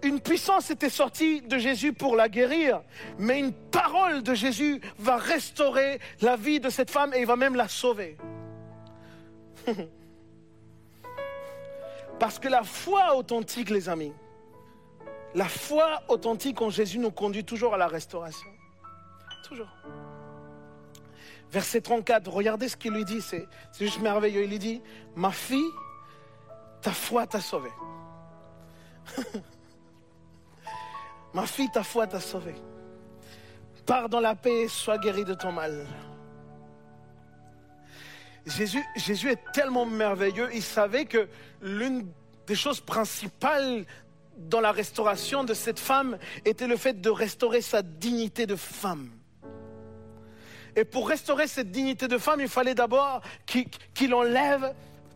[0.06, 2.82] une puissance était sortie de Jésus pour la guérir,
[3.18, 7.36] mais une parole de Jésus va restaurer la vie de cette femme et il va
[7.36, 8.18] même la sauver.
[12.20, 14.14] Parce que la foi authentique, les amis,
[15.34, 18.48] la foi authentique en Jésus nous conduit toujours à la restauration.
[19.44, 19.68] Toujours.
[21.52, 23.48] Verset 34, regardez ce qu'il lui dit, c'est
[23.80, 24.44] juste merveilleux.
[24.44, 24.82] Il lui dit,
[25.16, 25.72] ma fille,
[26.82, 27.74] ta foi t'a sauvée.
[31.36, 32.56] Ma fille, ta foi t'a sauvée.
[33.86, 35.86] Pars dans la paix, sois guéri de ton mal.
[38.46, 41.28] Jésus est tellement merveilleux, il savait que
[41.62, 42.08] l'une
[42.48, 43.86] des choses principales
[44.38, 49.10] dans la restauration de cette femme était le fait de restaurer sa dignité de femme.
[50.78, 54.74] Et pour restaurer cette dignité de femme, il fallait d'abord qu'il enlève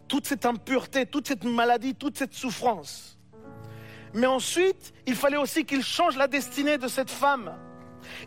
[0.10, 3.19] toute cette impureté, toute cette maladie, toute cette souffrance.
[4.14, 7.56] Mais ensuite, il fallait aussi qu'il change la destinée de cette femme.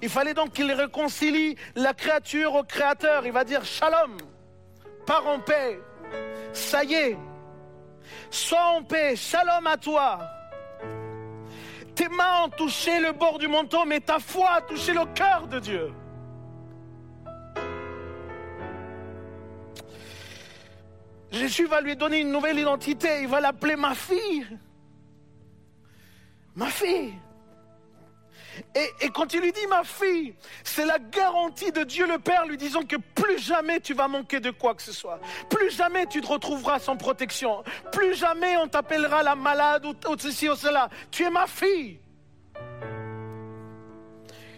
[0.00, 3.26] Il fallait donc qu'il réconcilie la créature au créateur.
[3.26, 4.16] Il va dire Shalom,
[5.06, 5.80] pars en paix.
[6.52, 7.18] Ça y est,
[8.30, 9.16] sois en paix.
[9.16, 10.20] Shalom à toi.
[11.94, 15.46] Tes mains ont touché le bord du manteau, mais ta foi a touché le cœur
[15.46, 15.92] de Dieu.
[21.30, 23.22] Jésus va lui donner une nouvelle identité.
[23.22, 24.46] Il va l'appeler ma fille
[26.54, 27.14] ma fille.
[28.74, 32.56] Et, quand il lui dit ma fille, c'est la garantie de Dieu le Père lui
[32.56, 35.20] disant que plus jamais tu vas manquer de quoi que ce soit.
[35.48, 37.64] Plus jamais tu te retrouveras sans protection.
[37.92, 40.88] Plus jamais on t'appellera la malade ou, ceci ou cela.
[41.10, 41.98] Tu es ma fille.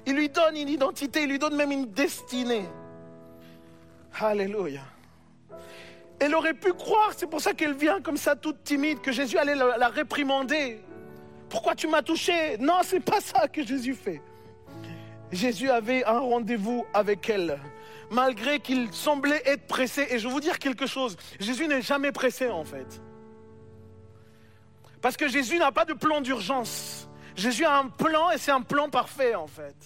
[0.06, 2.68] Il lui donne une identité, il lui donne même une destinée.
[4.20, 4.82] Alléluia.
[6.20, 9.38] Elle aurait pu croire, c'est pour ça qu'elle vient comme ça toute timide, que Jésus
[9.38, 10.80] allait la, la réprimander.
[11.54, 12.58] Pourquoi tu m'as touché?
[12.58, 14.20] Non, c'est pas ça que Jésus fait.
[15.30, 17.60] Jésus avait un rendez-vous avec elle,
[18.10, 20.04] malgré qu'il semblait être pressé.
[20.10, 23.00] Et je vais vous dire quelque chose, Jésus n'est jamais pressé en fait.
[25.00, 27.08] Parce que Jésus n'a pas de plan d'urgence.
[27.36, 29.76] Jésus a un plan et c'est un plan parfait en fait.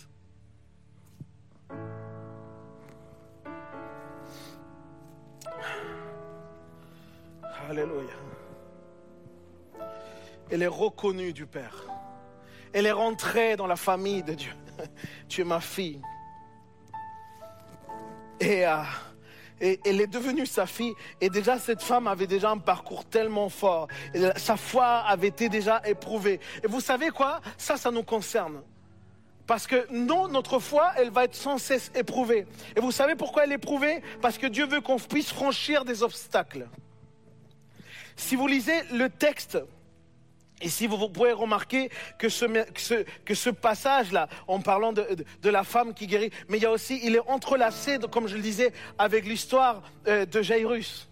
[7.69, 8.28] Alléluia.
[10.51, 11.85] Elle est reconnue du Père.
[12.73, 14.53] Elle est rentrée dans la famille de Dieu.
[15.29, 16.01] Tu es ma fille.
[18.41, 18.83] Et, euh,
[19.61, 20.95] et elle est devenue sa fille.
[21.21, 23.89] Et déjà, cette femme avait déjà un parcours tellement fort.
[24.37, 26.41] Sa foi avait été déjà éprouvée.
[26.63, 27.41] Et vous savez quoi?
[27.57, 28.63] Ça, ça nous concerne.
[29.47, 32.47] Parce que non, notre foi, elle va être sans cesse éprouvée.
[32.77, 34.03] Et vous savez pourquoi elle est éprouvée?
[34.21, 36.69] Parce que Dieu veut qu'on puisse franchir des obstacles.
[38.15, 39.59] Si vous lisez le texte,
[40.61, 42.95] et si vous, vous pouvez remarquer que ce, que ce,
[43.25, 46.67] que ce passage-là, en parlant de, de, de la femme qui guérit, mais il y
[46.67, 51.09] a aussi, il est entrelacé, comme je le disais, avec l'histoire euh, de Jairus,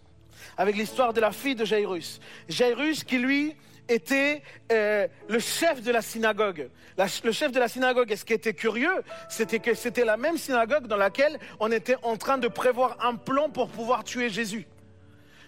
[0.56, 2.20] avec l'histoire de la fille de Jairus.
[2.48, 3.54] Jairus qui lui
[3.88, 4.42] était
[4.72, 6.68] euh, le chef de la synagogue.
[6.98, 10.38] Le chef de la synagogue, et ce qui était curieux, c'était que c'était la même
[10.38, 14.66] synagogue dans laquelle on était en train de prévoir un plan pour pouvoir tuer Jésus.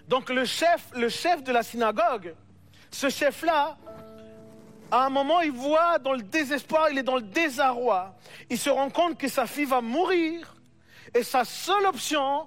[0.08, 2.34] Donc le chef, le chef de la synagogue,
[2.90, 3.76] ce chef-là,
[4.90, 8.16] à un moment, il voit dans le désespoir, il est dans le désarroi.
[8.48, 10.54] Il se rend compte que sa fille va mourir.
[11.14, 12.46] Et sa seule option,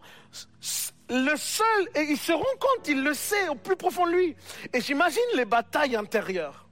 [1.09, 4.35] le seul, et il se rend compte, il le sait au plus profond de lui.
[4.73, 6.67] Et j'imagine les batailles intérieures.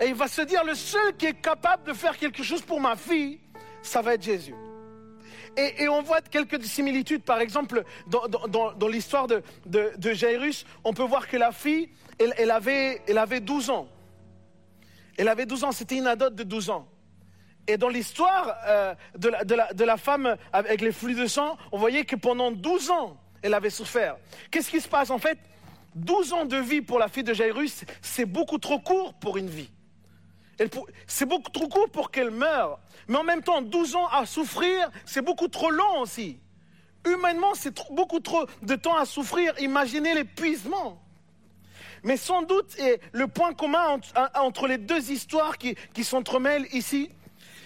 [0.00, 2.80] Et il va se dire, le seul qui est capable de faire quelque chose pour
[2.80, 3.40] ma fille,
[3.82, 4.54] ça va être Jésus.
[5.56, 7.22] Et, on voit quelques similitudes.
[7.22, 12.50] Par exemple, dans l'histoire de, de, de Jairus, on peut voir que la fille, elle,
[12.50, 13.88] avait, elle avait 12 ans.
[15.16, 16.88] Elle avait 12 ans, c'était une ado de 12 ans.
[17.66, 21.26] Et dans l'histoire euh, de, la, de la- de la femme avec les flux de
[21.26, 24.16] sang, on voyait que pendant 12 ans, elle avait souffert.
[24.50, 25.38] Qu'est-ce qui se passe En fait,
[25.94, 29.48] 12 ans de vie pour la fille de Jairus, c'est beaucoup trop court pour une
[29.48, 29.70] vie.
[31.06, 32.78] C'est beaucoup trop court pour qu'elle meure.
[33.08, 36.38] Mais en même temps, 12 ans à souffrir, c'est beaucoup trop long aussi.
[37.06, 39.52] Humainement, c'est beaucoup trop de temps à souffrir.
[39.60, 41.00] Imaginez l'épuisement.
[42.04, 43.98] Mais sans doute, et le point commun
[44.34, 47.10] entre, les deux histoires qui, qui s'entremêlent ici,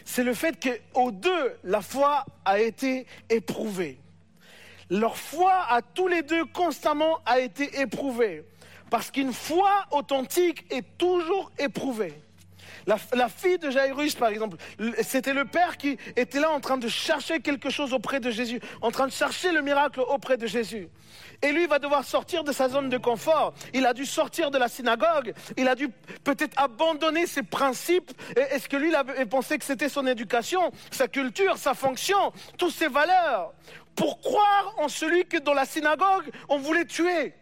[0.04, 3.98] c'est le fait qu'aux deux, la foi a été éprouvée.
[4.90, 8.44] Leur foi à tous les deux constamment a été éprouvée.
[8.90, 12.14] Parce qu'une foi authentique est toujours éprouvée.
[12.86, 16.60] La, la fille de Jairus, par exemple, le- c'était le père qui était là en
[16.60, 20.38] train de chercher quelque chose auprès de Jésus, en train de chercher le miracle auprès
[20.38, 20.88] de Jésus.
[21.42, 23.54] Et lui va devoir sortir de sa zone de confort.
[23.72, 25.34] Il a dû sortir de la synagogue.
[25.56, 25.88] Il a dû
[26.24, 28.10] peut-être abandonner ses principes.
[28.36, 32.72] Est-ce que lui il avait pensé que c'était son éducation, sa culture, sa fonction, toutes
[32.72, 33.52] ses valeurs,
[33.94, 37.34] pour croire en celui que dans la synagogue on voulait tuer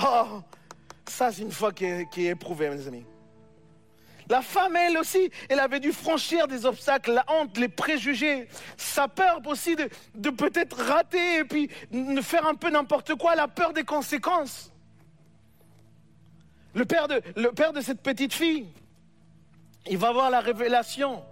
[0.00, 0.42] Oh,
[1.08, 3.04] ça, c'est une foi qui est, qui est éprouvée, mes amis.
[4.28, 9.08] La femme, elle aussi, elle avait dû franchir des obstacles, la honte, les préjugés, sa
[9.08, 13.72] peur aussi de, peut-être rater et puis de faire un peu n'importe quoi, la peur
[13.72, 14.70] des conséquences.
[16.74, 18.66] Le père de, cette petite fille,
[19.86, 21.24] il va voir la révélation.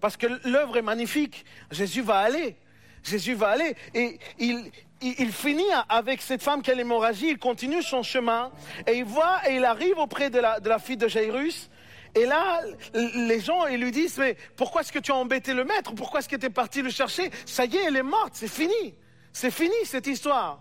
[0.00, 1.44] Parce que l'œuvre est magnifique.
[1.70, 2.56] Jésus va aller.
[3.02, 3.74] Jésus va aller.
[3.94, 7.30] Et il finit avec cette femme qui a l'hémorragie.
[7.30, 8.52] Il continue son chemin.
[8.86, 11.70] Et il voit et il arrive auprès de la, de la fille de Jairus.
[12.14, 12.60] Et là,
[12.94, 15.94] les gens, ils lui disent, mais pourquoi est-ce que tu as embêté le maître?
[15.94, 17.30] Pourquoi est-ce que tu es parti le chercher?
[17.46, 18.94] Ça y est, elle est morte, c'est fini.
[19.32, 20.60] C'est fini cette histoire.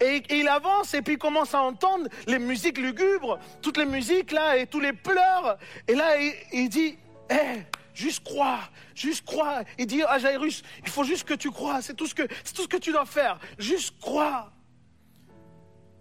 [0.00, 4.30] Et, il avance et puis il commence à entendre les musiques lugubres, toutes les musiques
[4.30, 5.58] là et tous les pleurs.
[5.88, 6.16] Et là,
[6.52, 6.98] il, dit,
[7.30, 7.62] hé,
[7.94, 8.60] juste crois,
[8.94, 9.62] juste crois.
[9.78, 12.62] Il dit à Jairus, il faut juste que tu crois, c'est tout ce que, tout
[12.62, 14.52] ce que tu dois faire, juste crois.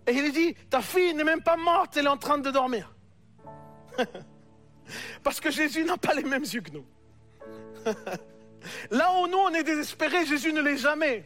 [0.07, 2.94] Et il dit, ta fille n'est même pas morte, elle est en train de dormir.
[5.23, 6.85] Parce que Jésus n'a pas les mêmes yeux que nous.
[8.91, 11.23] Là où nous on est désespérés, Jésus ne l'est jamais.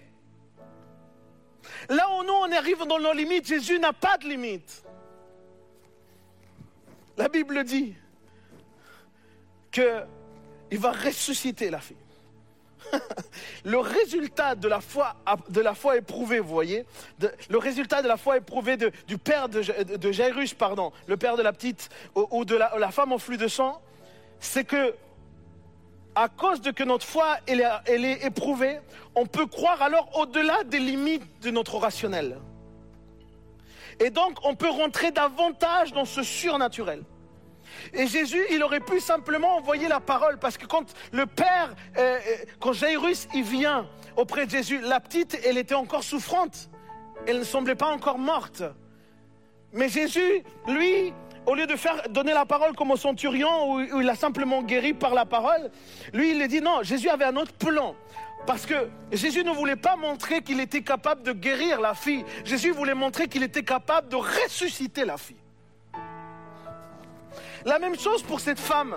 [1.89, 4.83] Là où nous on arrive dans nos limites, Jésus n'a pas de limites.
[7.17, 7.95] La Bible dit
[9.71, 10.03] que
[10.71, 12.04] il va ressusciter la fille.
[13.63, 15.15] le résultat de la foi,
[15.49, 15.63] de
[15.97, 16.85] éprouvée, vous voyez,
[17.49, 21.37] le résultat de la foi éprouvée du père de, Ja- de Jairus, pardon, le père
[21.37, 23.81] de la petite ou, de la, femme au flux de sang,
[24.39, 24.95] c'est que
[26.15, 28.79] à cause de que notre foi elle est éprouvée,
[29.15, 32.37] on peut croire alors au-delà des limites de notre rationnel.
[33.99, 37.03] Et donc, on peut rentrer davantage dans ce surnaturel.
[37.93, 42.17] Et Jésus, il aurait pu simplement envoyer la parole, parce que quand le Père, euh,
[42.17, 46.69] euh, quand Jairus, il vient auprès de Jésus, la petite, elle était encore souffrante.
[47.27, 48.63] Elle ne semblait pas encore morte.
[49.73, 51.13] Mais Jésus, lui,
[51.45, 54.61] au lieu de faire donner la parole comme au centurion, où, où il a simplement
[54.61, 55.71] guéri par la parole,
[56.13, 57.95] lui, il a dit non, Jésus avait un autre plan.
[58.45, 62.23] Parce que Jésus ne voulait pas montrer qu'il était capable de guérir la fille.
[62.43, 65.44] Jésus voulait montrer qu'il était capable de ressusciter la fille.
[67.65, 68.95] La même chose pour cette femme.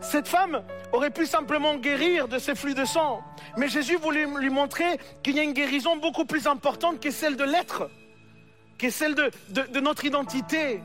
[0.00, 0.62] Cette femme
[0.92, 3.22] aurait pu simplement guérir de ses flux de sang.
[3.58, 7.36] Mais Jésus voulait lui montrer qu'il y a une guérison beaucoup plus importante que celle
[7.36, 7.90] de l'être,
[8.78, 10.80] que celle de, de, de notre identité.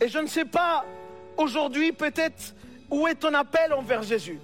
[0.00, 0.84] Et je ne sais pas
[1.36, 2.56] aujourd'hui peut-être
[2.90, 4.40] où est ton appel envers Jésus.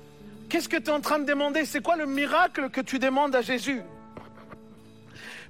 [0.49, 1.65] Qu'est-ce que tu es en train de demander?
[1.65, 3.83] C'est quoi le miracle que tu demandes à Jésus?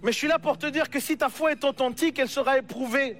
[0.02, 2.56] Mais je suis là pour te dire que si ta foi est authentique, elle sera
[2.56, 3.18] éprouvée.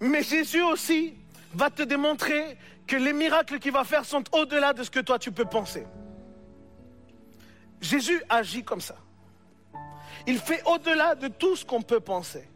[0.00, 1.14] Mais Jésus aussi
[1.54, 2.56] va te démontrer
[2.86, 5.86] que les miracles qu'il va faire sont au-delà de ce que toi tu peux penser.
[7.80, 8.96] Jésus agit comme ça.
[10.26, 12.48] Il fait au-delà de tout ce qu'on peut penser.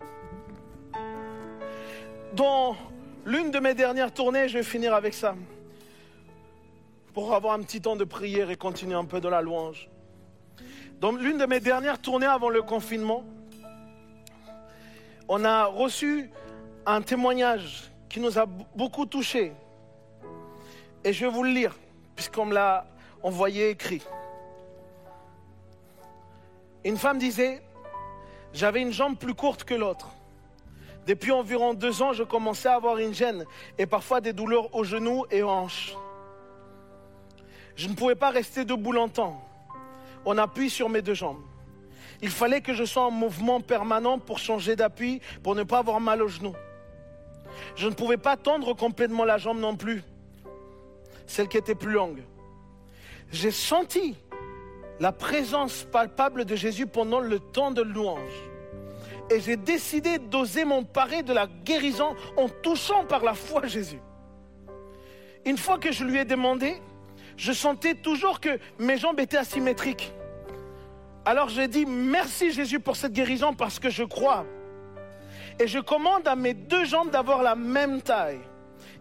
[2.35, 2.77] Dans
[3.25, 5.35] l'une de mes dernières tournées, je vais finir avec ça,
[7.15, 9.89] pour avoir un petit temps de prière et continuer un peu de la louange.
[11.01, 13.25] Dans l'une de mes dernières tournées avant le confinement,
[15.29, 16.31] on a reçu
[16.87, 19.53] un témoignage qui nous a beaucoup touchés.
[21.03, 21.77] Et je vais vous le lire,
[22.15, 22.87] puisqu'on me l'a
[23.23, 24.03] envoyé écrit.
[26.85, 27.63] Une femme disait,
[28.53, 30.11] j'avais une jambe plus courte que l'autre.
[31.07, 33.45] Depuis environ deux ans, je commençais à avoir une gêne
[33.79, 35.95] et parfois des douleurs aux genoux et aux hanches.
[37.77, 39.43] Je ne pouvais pas rester debout longtemps.
[40.25, 41.43] On appuie sur mes deux jambes.
[42.23, 46.01] Il fallait que je sois en mouvement permanent pour changer d'appui, pour ne pas avoir
[46.01, 46.55] mal aux genoux.
[47.77, 50.03] Je ne pouvais pas tendre complètement la jambe non plus,
[51.27, 52.23] celle qui était plus longue.
[53.33, 54.17] J'ai senti
[55.01, 58.51] la présence palpable de Jésus pendant le temps de louange.
[59.31, 64.01] Et j'ai décidé d'oser m'emparer de la guérison en touchant par la foi Jésus.
[65.45, 66.81] Une fois que je lui ai demandé,
[67.37, 70.13] je sentais toujours que mes jambes étaient asymétriques.
[71.25, 74.45] Alors j'ai dit merci Jésus pour cette guérison parce que je crois.
[75.61, 78.41] Et je commande à mes deux jambes d'avoir la même taille.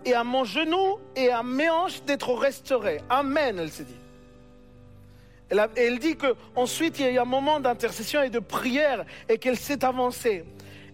[0.06, 3.02] Et à mon genou et à mes hanches d'être restaurées.
[3.10, 3.98] Amen, elle s'est dit.
[5.50, 9.38] Elle, elle dit qu'ensuite il y a eu un moment d'intercession et de prière et
[9.38, 10.46] qu'elle s'est avancée.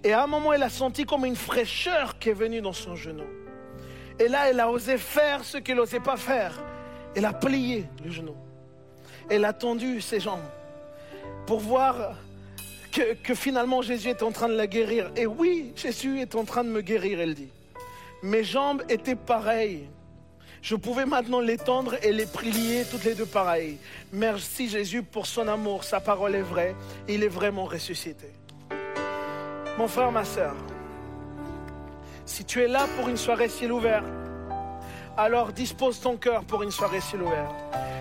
[0.03, 2.95] Et à un moment, elle a senti comme une fraîcheur qui est venue dans son
[2.95, 3.25] genou.
[4.17, 6.61] Et là, elle a osé faire ce qu'elle n'osait pas faire.
[7.15, 8.35] Elle a plié le genou.
[9.29, 10.39] Elle a tendu ses jambes
[11.45, 12.15] pour voir
[12.91, 15.11] que, finalement Jésus est en train de la guérir.
[15.15, 17.49] Et oui, Jésus est en train de me guérir, elle dit.
[18.23, 19.87] Mes jambes étaient pareilles.
[20.61, 23.77] Je pouvais maintenant les tendre et les plier toutes les deux pareilles.
[24.11, 25.85] Merci Jésus pour son amour.
[25.85, 26.75] Sa parole est vraie.
[27.07, 28.33] Il est vraiment ressuscité.
[29.77, 30.55] Mon frère, ma soeur,
[32.25, 34.03] si tu es là pour une soirée ciel ouvert,
[35.15, 37.49] alors dispose ton cœur pour une soirée ciel ouvert.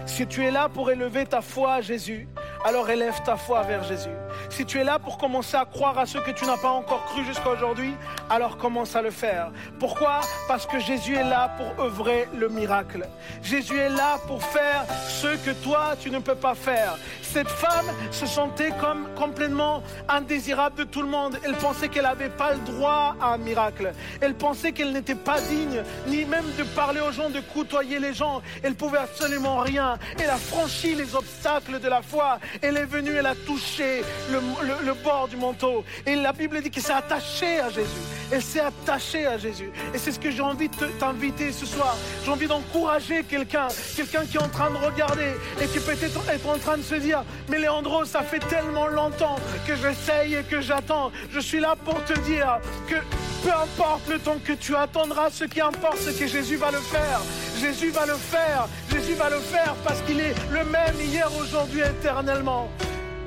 [0.05, 2.29] Si tu es là pour élever ta foi à Jésus,
[2.65, 4.11] alors élève ta foi vers Jésus.
[4.51, 7.05] Si tu es là pour commencer à croire à ce que tu n'as pas encore
[7.07, 7.95] cru jusqu'à aujourd'hui,
[8.31, 9.51] alors commence à le faire.
[9.79, 10.21] Pourquoi?
[10.49, 13.07] Parce que Jésus est là pour œuvrer le miracle.
[13.43, 16.97] Jésus est là pour faire ce que toi, tu ne peux pas faire.
[17.23, 21.39] Cette femme se sentait comme complètement indésirable de tout le monde.
[21.45, 23.93] Elle pensait qu'elle n'avait pas le droit à un miracle.
[24.21, 28.15] Elle pensait qu'elle n'était pas digne, ni même de parler aux gens, de côtoyer les
[28.15, 28.41] gens.
[28.63, 29.99] Elle pouvait absolument rien.
[30.19, 32.39] Elle a franchi les obstacles de la foi.
[32.63, 35.85] Elle est venue, elle a touché le, bord du manteau.
[36.07, 37.89] Et la Bible dit qu'elle s'est attachée à Jésus.
[38.31, 39.71] Elle s'est attachée à Jésus.
[39.95, 41.97] Et c'est ce que j'ai envie de te- t'inviter ce soir.
[42.25, 46.49] J'ai envie d'encourager quelqu'un, quelqu'un qui est en train de regarder et qui peut-être être
[46.49, 49.37] en train de se dire, mais Léandro, ça fait tellement longtemps
[49.67, 51.11] que j'essaye et que j'attends.
[51.31, 52.59] Je suis là pour te dire
[52.89, 52.97] que
[53.45, 56.79] peu importe le temps que tu attendras, ce qui importe, c'est que Jésus va le
[56.79, 57.21] faire.
[57.61, 58.69] Jésus va le faire.
[58.91, 62.71] Jésus va le faire parce qu'il est le même hier, aujourd'hui, éternellement.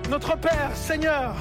[0.09, 1.35] Notre Père, Seigneur,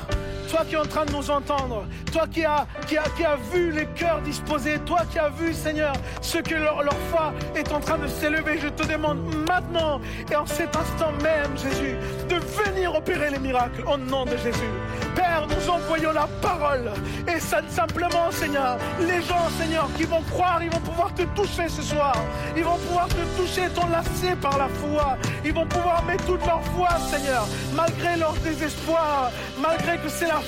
[0.51, 3.87] toi qui es en train de nous entendre, toi qui as, qui qui vu les
[3.87, 7.99] cœurs disposés, toi qui as vu, Seigneur, ce que leur, leur foi est en train
[7.99, 9.19] de s'élever, je te demande
[9.49, 10.01] maintenant
[10.31, 11.97] et en cet instant même, Jésus,
[12.29, 14.71] de venir opérer les miracles au nom de Jésus.
[15.15, 16.91] Père, nous envoyons la parole
[17.29, 21.83] et simplement, Seigneur, les gens, Seigneur, qui vont croire, ils vont pouvoir te toucher ce
[21.83, 22.15] soir.
[22.57, 25.17] Ils vont pouvoir te toucher, t'enlacer par la foi.
[25.45, 30.40] Ils vont pouvoir mettre toute leur foi, Seigneur, malgré leur désespoir, malgré que c'est la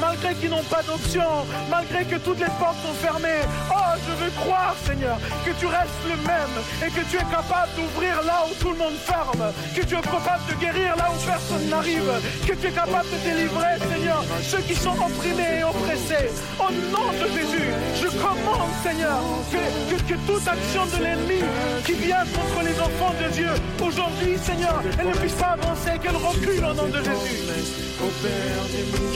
[0.00, 3.42] malgré qu'ils n'ont pas d'option, malgré que toutes les portes sont fermées.
[3.70, 6.54] Oh, je veux croire, Seigneur, que tu restes le même
[6.84, 10.00] et que tu es capable d'ouvrir là où tout le monde ferme, que tu es
[10.00, 12.10] capable de guérir là où personne n'arrive,
[12.46, 16.30] que tu es capable de délivrer, Seigneur, ceux qui sont opprimés et oppressés.
[16.58, 17.70] Au nom de Jésus,
[18.02, 19.20] je commande, Seigneur,
[19.50, 21.42] que, que, que toute action de l'ennemi
[21.84, 23.50] qui vient contre les enfants de Dieu,
[23.80, 27.46] aujourd'hui, Seigneur, elle ne puisse pas avancer, qu'elle recule au nom de Jésus.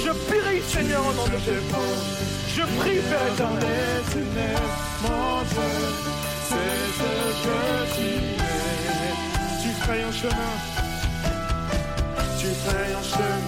[0.05, 1.61] Je prie, Seigneur, au nom de Jésus.
[2.57, 4.03] Je prie, Père éternel.
[5.03, 5.71] Mon Dieu,
[6.49, 7.03] c'est ce
[7.45, 7.57] que
[7.95, 8.43] tu es.
[9.63, 10.55] Tu ferais un chemin.
[12.39, 13.41] Tu ferais un chemin.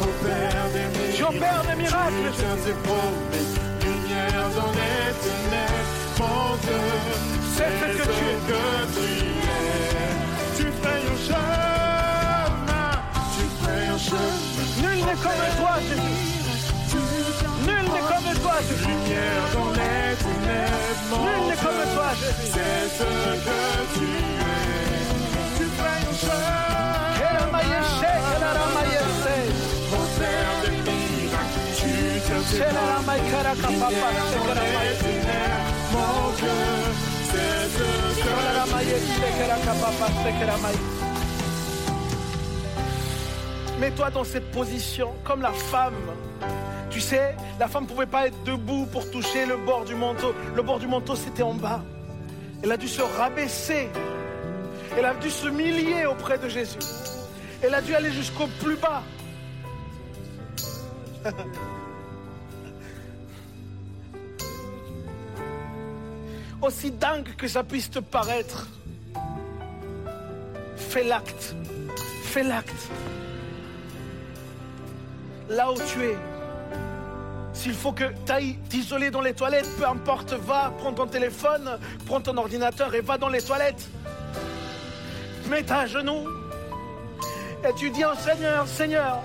[0.00, 1.36] Opère des miracles.
[1.36, 3.56] Opères des miracles, Tu tiens tes promesses.
[3.84, 5.90] Lumière dans les ténèbres.
[6.18, 6.82] Mon Dieu,
[7.54, 8.38] C'est ce que tu es.
[8.48, 8.62] que
[8.94, 9.31] tu es.
[15.06, 16.32] N'est comme toi, Jésus.
[17.66, 18.86] Nul n'est comme toi, Jésus.
[18.88, 21.02] Lumière dans les ténèbres.
[21.10, 22.50] mon Nul n'est comme toi, Jésus.
[22.54, 23.08] C'est ce
[23.46, 23.60] que
[23.94, 24.62] tu es.
[25.56, 26.72] Tu ferais un chemin.
[27.18, 29.36] Quelle maïeché, quelle ramaïeché.
[29.98, 31.60] Opère des miracles.
[31.78, 31.92] Tu
[32.26, 35.14] tes C'est la maïkara kapapa, c'est que la maïeché.
[35.92, 36.60] Mon Dieu,
[37.30, 37.88] c'est ce que
[38.22, 41.01] C'est la maïeché, que la kapapa, c'est que la maïeché.
[43.82, 45.96] Mets-toi dans cette position, comme la femme.
[46.88, 50.32] Tu sais, la femme ne pouvait pas être debout pour toucher le bord du manteau.
[50.54, 51.82] Le bord du manteau, c'était en bas.
[52.62, 53.88] Elle a dû se rabaisser.
[54.96, 56.78] Elle a dû se humilier auprès de Jésus.
[57.60, 59.02] Elle a dû aller jusqu'au plus bas.
[66.62, 68.68] Aussi dingue que ça puisse te paraître,
[70.76, 71.56] fais l'acte.
[72.22, 72.88] Fais l'acte.
[75.52, 76.16] Là où tu es,
[77.52, 81.78] s'il faut que tu ailles t'isoler dans les toilettes, peu importe, va, prends ton téléphone,
[82.06, 83.86] prends ton ordinateur et va dans les toilettes.
[85.50, 86.26] Mets-toi à genoux
[87.68, 89.18] et tu dis au Seigneur, Seigneur,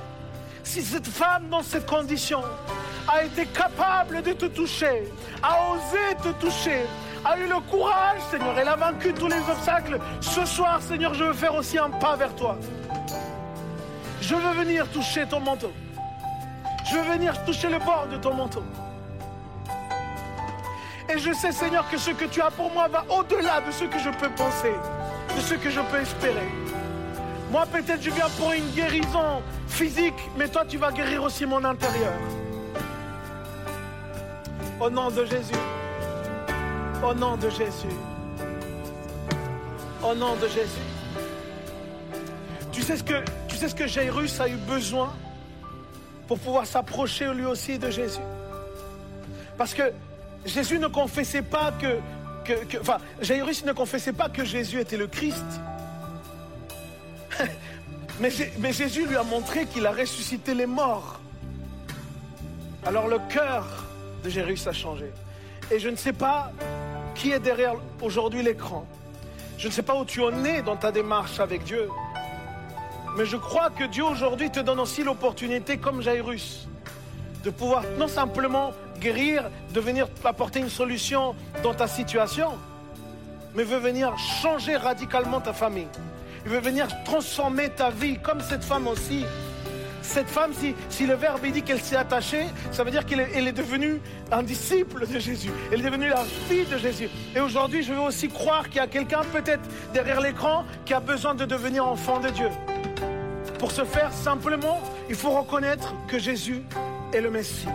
[0.66, 2.42] si cette femme dans cette condition
[3.08, 5.10] a été capable de te toucher,
[5.42, 6.82] a osé te toucher,
[7.24, 11.24] a eu le courage, Seigneur, elle a vaincu tous les obstacles, ce soir, Seigneur, je
[11.24, 12.58] veux faire aussi un pas vers toi.
[14.20, 15.72] Je veux venir toucher ton manteau.
[16.90, 18.64] Je veux venir toucher le bord de ton manteau.
[21.10, 23.86] Et je sais, Seigneur, que ce que tu as pour moi va au-delà de ce
[23.86, 24.74] que je peux penser,
[25.36, 26.48] de ce que je peux espérer.
[27.52, 31.64] Moi, peut-être, je viens pour une guérison physique, mais toi, tu vas guérir aussi mon
[31.64, 32.14] intérieur.
[34.80, 35.54] Au nom de Jésus.
[37.04, 37.96] Au nom de Jésus.
[40.04, 40.88] Au nom de Jésus.
[42.72, 45.14] Tu sais ce que, tu Jairus a eu besoin?
[46.28, 48.22] Pour pouvoir s'approcher lui aussi de Jésus.
[49.58, 49.92] Parce que
[50.46, 52.00] Jésus ne confessait pas que,
[52.80, 55.46] enfin, Jairus ne confessait pas que Jésus était le Christ.
[58.20, 61.20] mais Jésus lui a montré qu'il a ressuscité les morts.
[62.86, 63.86] Alors le cœur
[64.24, 65.12] de Jairus a changé.
[65.72, 66.52] Et je ne sais pas
[67.16, 68.88] qui est derrière aujourd'hui l'écran.
[69.58, 71.90] Je ne sais pas où tu en es dans ta démarche avec Dieu.
[73.18, 76.68] Mais je crois que Dieu aujourd'hui te donne aussi l'opportunité, comme Jairus,
[77.44, 81.34] de pouvoir non simplement guérir, de venir apporter une solution
[81.64, 82.60] dans ta situation,
[83.56, 85.88] mais veut venir changer radicalement ta famille.
[86.46, 89.26] Il veut venir transformer ta vie, comme cette femme aussi.
[90.04, 93.36] Cette femme, si, si le Verbe dit qu'elle s'est attachée, ça veut dire qu'elle est,
[93.36, 94.00] est devenue
[94.32, 95.50] un disciple de Jésus.
[95.72, 97.10] Elle est devenue la fille de Jésus.
[97.36, 101.00] Et aujourd'hui, je veux aussi croire qu'il y a quelqu'un peut-être derrière l'écran qui a
[101.00, 102.50] besoin de devenir enfant de Dieu.
[103.60, 104.80] Pour ce faire, simplement,
[105.10, 106.62] il faut reconnaître que Jésus
[107.14, 107.68] est le Messie.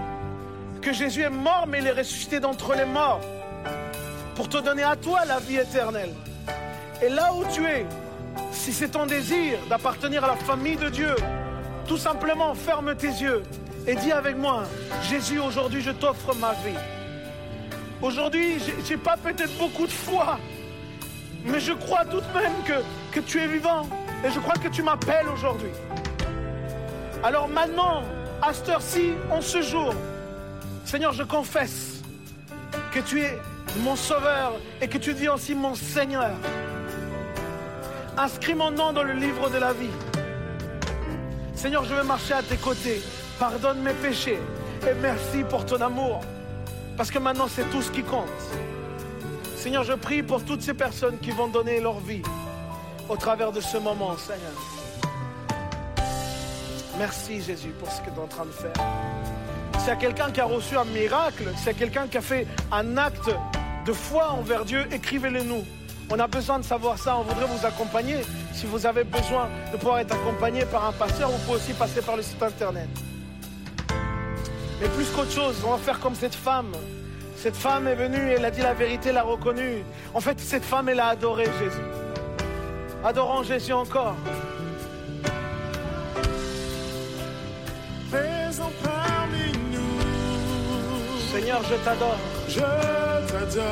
[0.80, 3.20] Que Jésus est mort, mais il est ressuscité d'entre les morts.
[4.36, 6.14] Pour te donner à toi la vie éternelle.
[7.02, 7.84] Et là où tu es,
[8.52, 11.14] si c'est ton désir d'appartenir à la famille de Dieu,
[11.86, 13.42] tout simplement ferme tes yeux
[13.86, 14.62] et dis avec moi,
[15.10, 16.78] Jésus, aujourd'hui je t'offre ma vie.
[18.00, 18.56] Aujourd'hui,
[18.86, 20.38] j'ai- pas peut-être beaucoup de foi,
[21.44, 22.82] mais je crois tout de même
[23.12, 23.86] que tu es vivant
[24.24, 25.70] et je crois que tu m'appelles aujourd'hui.
[27.23, 28.03] Alors maintenant,
[28.44, 29.94] À cette heure-ci, en ce jour,
[30.85, 32.03] Seigneur, je confesse
[32.93, 33.39] que tu es
[33.85, 36.32] mon sauveur et que tu dis aussi mon Seigneur.
[38.19, 39.94] Inscris mon nom dans le livre de la vie.
[41.55, 43.01] Seigneur, je veux marcher à tes côtés.
[43.39, 44.40] Pardonne mes péchés
[44.82, 46.20] et merci pour ton amour.
[46.97, 48.27] Parce que maintenant, c'est tout ce qui compte.
[49.55, 52.23] Seigneur, je prie pour toutes ces personnes qui vont donner leur vie
[53.09, 54.53] au travers de ce moment, Seigneur.
[56.99, 58.73] Merci Jésus pour ce que tu es en train de faire.
[59.89, 63.31] A quelqu'un qui a reçu un miracle, a quelqu'un qui a fait un acte
[63.85, 65.65] de foi envers Dieu, écrivez-le nous.
[66.09, 68.19] On a besoin de savoir ça, on voudrait vous accompagner.
[68.53, 72.01] Si vous avez besoin de pouvoir être accompagné par un pasteur, vous pouvez aussi passer
[72.01, 72.89] par le site internet.
[74.81, 76.73] Mais plus qu'autre chose, on va faire comme cette femme.
[77.37, 79.83] Cette femme est venue, elle a dit la vérité, elle a reconnu.
[80.15, 82.02] En fait, cette femme, elle a adoré Jésus.
[83.05, 84.15] Adorons Jésus encore.
[88.11, 89.99] Présent parmi nous.
[91.33, 92.16] Seigneur, je t'adore.
[92.49, 93.65] Je t'adore.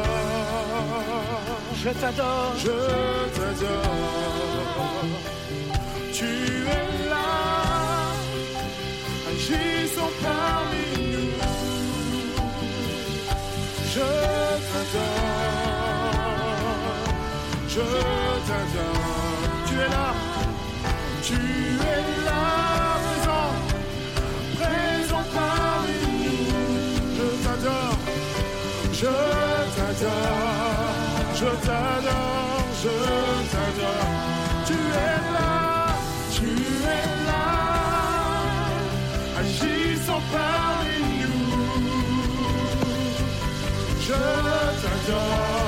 [1.76, 2.54] Je t'adore.
[2.58, 2.70] Je
[3.36, 4.10] t'adore.
[6.12, 7.30] Tu es là.
[9.30, 11.30] Agissons parmi nous.
[13.94, 14.08] Je
[14.70, 15.40] t'adore.
[17.68, 17.80] Je
[18.48, 18.99] t'adore.
[19.80, 20.12] Tu es là.
[21.22, 22.42] Tu es là.
[23.02, 23.50] Présent.
[24.58, 26.00] Présent parmi
[26.48, 26.80] nous.
[27.16, 27.98] Je t'adore.
[28.92, 29.12] Je
[29.76, 30.84] t'adore.
[31.34, 32.60] Je t'adore.
[32.82, 32.94] Je
[33.52, 34.10] t'adore.
[34.66, 35.52] Tu es là.
[36.34, 36.48] Tu
[36.96, 37.46] es là.
[39.40, 41.56] Agissons parmi nous.
[43.98, 44.18] Je
[44.82, 45.59] t'adore.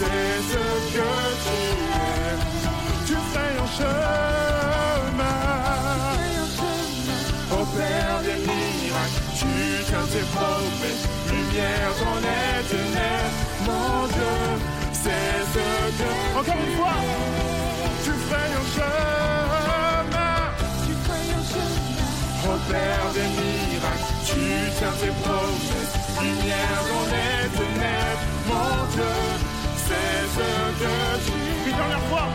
[0.00, 0.62] C'est ce
[0.94, 1.08] que
[1.42, 1.56] tu
[1.92, 2.38] es.
[3.06, 5.40] Tu fais un chemin.
[7.52, 9.52] Au Père des miracles, tu
[9.86, 14.36] tiens tes promesses, lumière dans les ténèbres, mon Dieu,
[14.92, 15.64] c'est ce
[15.98, 16.10] que...
[16.38, 16.98] Encore une fois,
[18.04, 19.30] tu fais un chemin.
[22.50, 24.44] Au Père des miracles, tu
[24.78, 29.14] tiens tes promesses, lumière dans les ténèbres, mon Dieu,
[29.90, 30.48] c'est ce
[30.80, 30.94] que
[31.26, 31.36] tu...
[31.70, 32.26] Une dernière fois,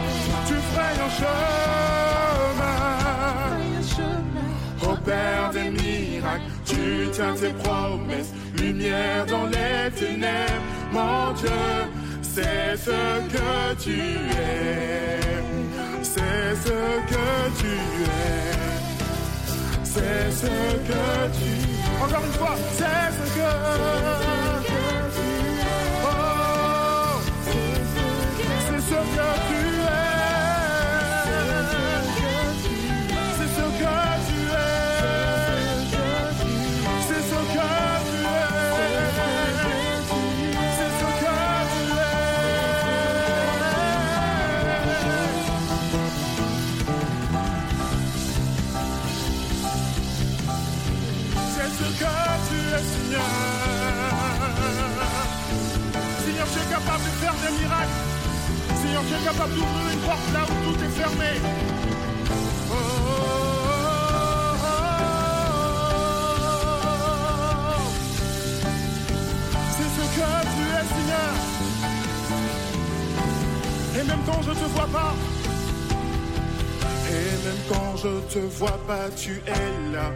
[0.47, 1.45] tu ferais un chemin.
[4.83, 10.61] Au Père des miracles, tu tiens tes promesses, lumière dans les ténèbres,
[10.91, 11.49] mon Dieu,
[12.21, 12.99] c'est ce
[13.33, 15.19] que tu es,
[16.03, 16.77] c'est ce
[17.11, 17.27] que
[17.59, 17.73] tu
[18.05, 18.51] es,
[19.83, 20.51] c'est ce
[20.89, 21.03] que
[21.37, 22.03] tu es.
[22.03, 24.44] Encore une fois, c'est ce que
[29.15, 29.44] c'est
[59.07, 61.31] tu es capable d'ouvrir une porte là où tout est fermé.
[69.75, 70.25] C'est ce que
[70.55, 71.33] tu es, Seigneur.
[73.97, 75.13] Et même quand je te vois pas,
[77.07, 80.11] et même quand je te vois pas, tu es là.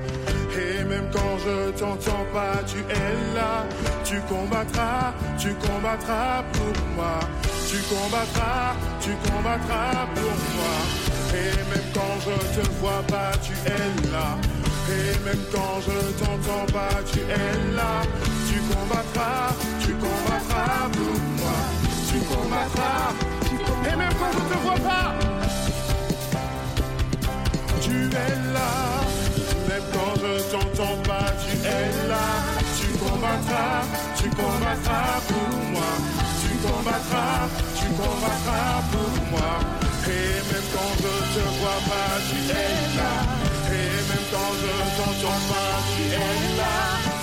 [0.57, 3.66] Et même quand je t'entends pas, tu es là.
[4.03, 7.20] Tu combattras, tu combattras pour moi.
[7.70, 10.76] Tu combattras, tu combattras pour moi.
[11.36, 14.38] Et même quand je te vois pas, tu es là.
[14.90, 18.02] Et même quand je t'entends pas, tu es là.
[18.50, 21.58] Tu combattras, tu combattras pour moi.
[22.10, 23.14] Tu combattras.
[23.86, 25.14] Et même quand je te vois pas,
[27.82, 28.72] tu es là.
[29.68, 32.26] Même quand je t'entends pas, tu es là.
[32.80, 33.84] Tu combattras,
[34.18, 36.28] tu combattras pour moi.
[36.60, 39.52] Tu combattras, tu combattras pour moi.
[40.07, 43.14] Et même quand je te vois pas, tu es là.
[43.72, 46.76] Et même quand je t'entends pas, tu es là.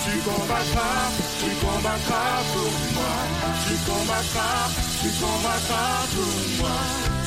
[0.05, 3.15] Tu combattras, tu combattras pour moi.
[3.67, 4.71] Tu combattras,
[5.03, 6.77] tu combattras pour moi.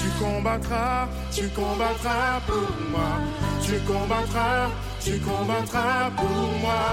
[0.02, 3.12] Tu combattras, tu combattras pour moi.
[3.62, 4.70] Tu combattras,
[5.00, 6.84] tu combattras pour moi.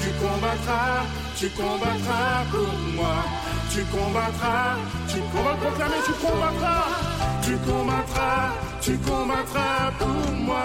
[0.00, 1.04] Tu combattras,
[1.36, 3.51] tu combattras pour moi.
[3.72, 4.76] Tu combattras,
[5.08, 7.12] tu combattras, proclamer, tu combattras.
[7.42, 10.64] Tu combattras, tu combattras pour moi.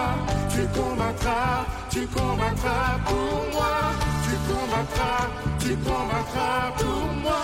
[0.49, 3.95] Tu combattras, tu combattras pour moi.
[4.25, 5.23] Tu combattras,
[5.57, 7.43] tu combattras pour moi.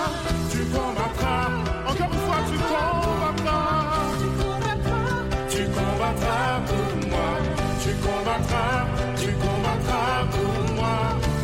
[0.51, 1.47] Tu combattras,
[1.87, 3.83] encore une fois, tu combattras.
[5.49, 7.29] Tu combattras pour moi.
[7.81, 8.85] Tu combattras,
[9.15, 10.95] tu combattras pour moi.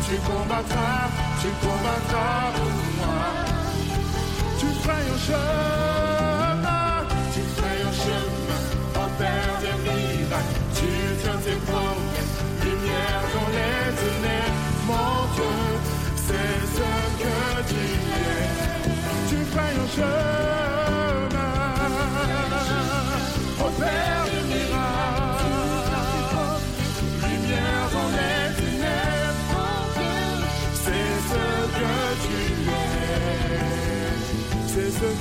[0.06, 1.08] Tu combattras,
[1.40, 3.49] tu combattras pour moi.
[4.60, 6.29] Tu feras un chemin,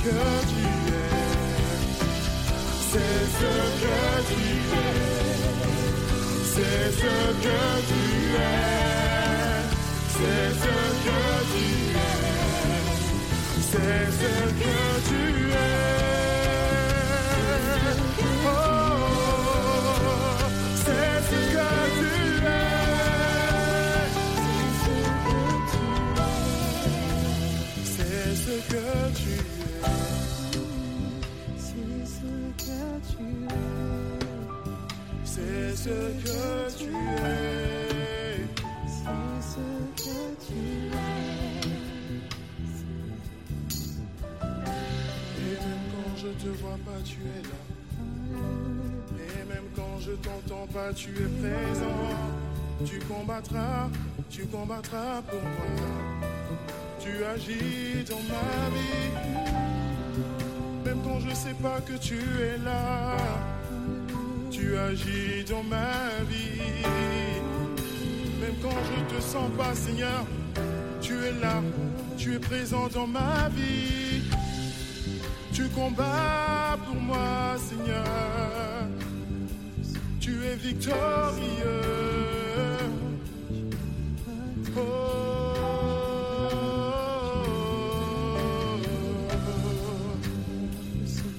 [0.09, 1.19] que tu es.
[2.91, 3.99] C'est ce que
[4.29, 4.97] tu es.
[6.53, 7.59] C'est ce que
[7.89, 8.01] tu
[8.35, 8.57] es.
[10.15, 10.75] C'est ce
[11.05, 11.21] que
[11.53, 12.07] tu es.
[13.71, 14.77] C'est ce que
[15.09, 15.21] tu
[15.51, 15.88] es.
[35.83, 38.45] Ce que tu es.
[38.85, 39.65] C'est ce
[40.03, 41.09] que tu es.
[45.37, 47.61] Et même quand je te vois pas, tu es là.
[49.23, 52.01] Et même quand je t'entends pas, tu es présent.
[52.85, 53.89] Tu combattras,
[54.29, 55.87] tu combattras pour moi.
[56.99, 59.11] Tu agis dans ma vie.
[60.85, 63.15] Même quand je sais pas que tu es là.
[64.59, 66.83] Tu agis dans ma vie.
[68.41, 70.25] Même quand je te sens pas, Seigneur,
[71.01, 71.61] tu es là.
[72.17, 74.23] Tu es présent dans ma vie.
[75.53, 78.03] Tu combats pour moi, Seigneur.
[80.19, 80.97] Tu es victorieux.
[84.75, 85.53] Oh.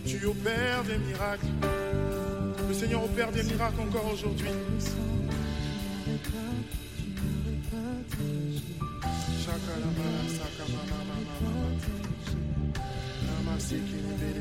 [0.07, 1.60] Tu opères des miracles.
[2.91, 4.49] Seigneur opère des miracles encore aujourd'hui.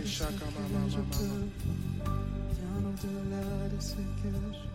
[0.03, 0.89] Shakalabala,
[3.03, 4.30] au-delà de ce que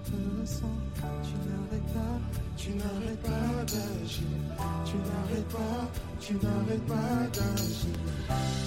[0.07, 0.79] je ressens,
[1.23, 2.21] tu n'arrêtes pas,
[2.57, 4.27] Tu n'arrêtes pas d'agir,
[4.85, 5.91] tu n'arrêtes pas,
[6.21, 7.99] tu n'arrêtes pas d'agir.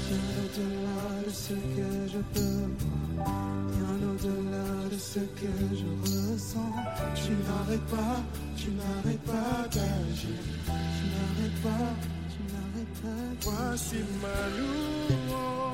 [0.07, 3.25] bien au-delà de ce que je peux voir,
[3.71, 6.73] bien au-delà de ce que je ressens,
[7.15, 8.21] Tu n'arrêtes pas,
[8.55, 10.39] tu n'arrêtes pas d'agir.
[10.65, 11.89] tu n'arrêtes pas,
[12.31, 13.49] tu n'arrêtes pas.
[13.49, 15.66] Voici ma louange,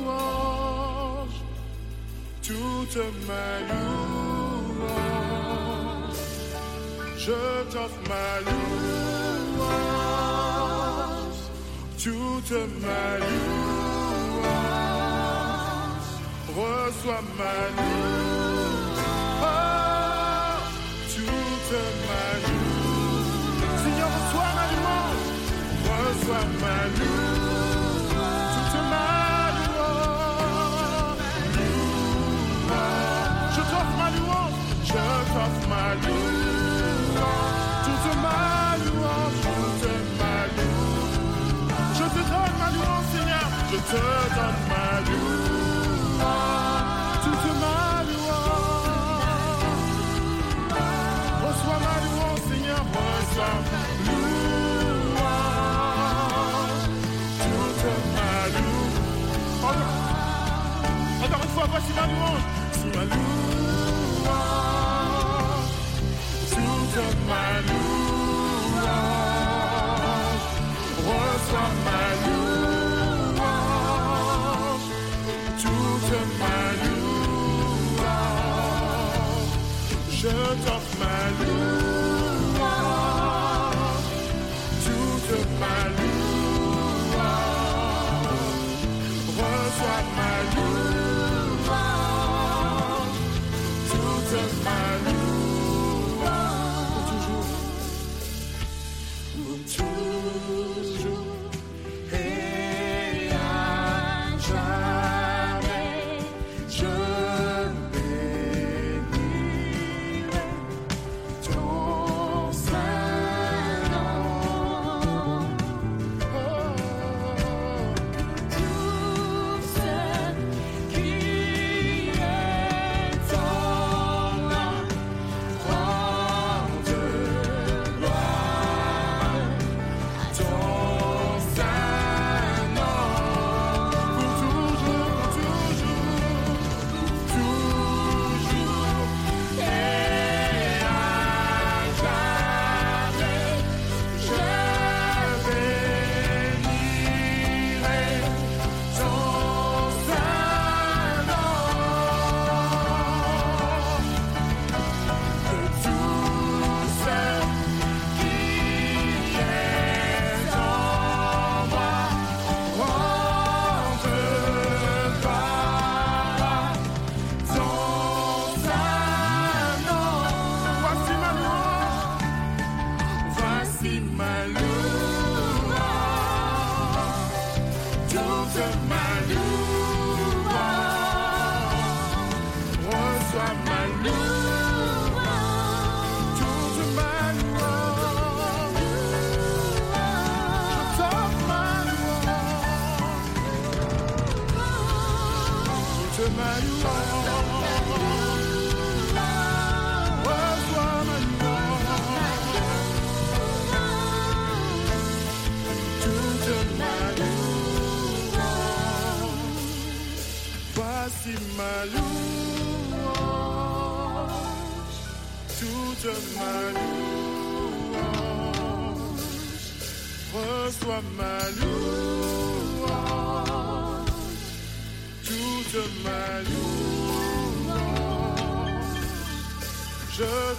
[0.06, 0.38] louange,
[2.44, 5.02] toute ma louange.
[7.18, 7.42] Je
[7.72, 9.82] t'offre ma louange,
[11.98, 14.54] toute ma louange.
[16.56, 18.33] Reçois ma louange,
[26.24, 28.14] reçois ma louange,
[28.54, 29.08] toute ma
[29.58, 30.08] louange.
[33.56, 36.68] Je t'offre ma louange, je t'offre ma louange,
[37.86, 38.40] toute ma
[38.84, 41.18] louange, toute ma louange.
[41.98, 44.02] Je te donne ma louange, Seigneur, je te
[44.36, 44.73] donne ma louange,
[61.84, 62.42] voici ma louange,
[62.72, 63.63] c'est louange,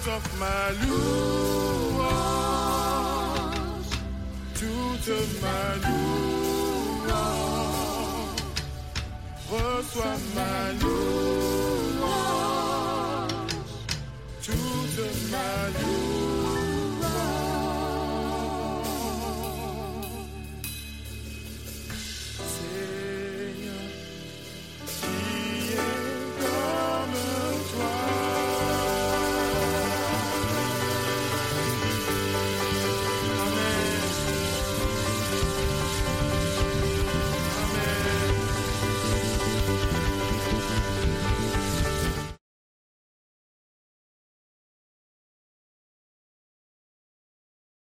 [0.07, 2.05] of my louange,
[4.53, 4.69] to
[5.05, 5.54] the.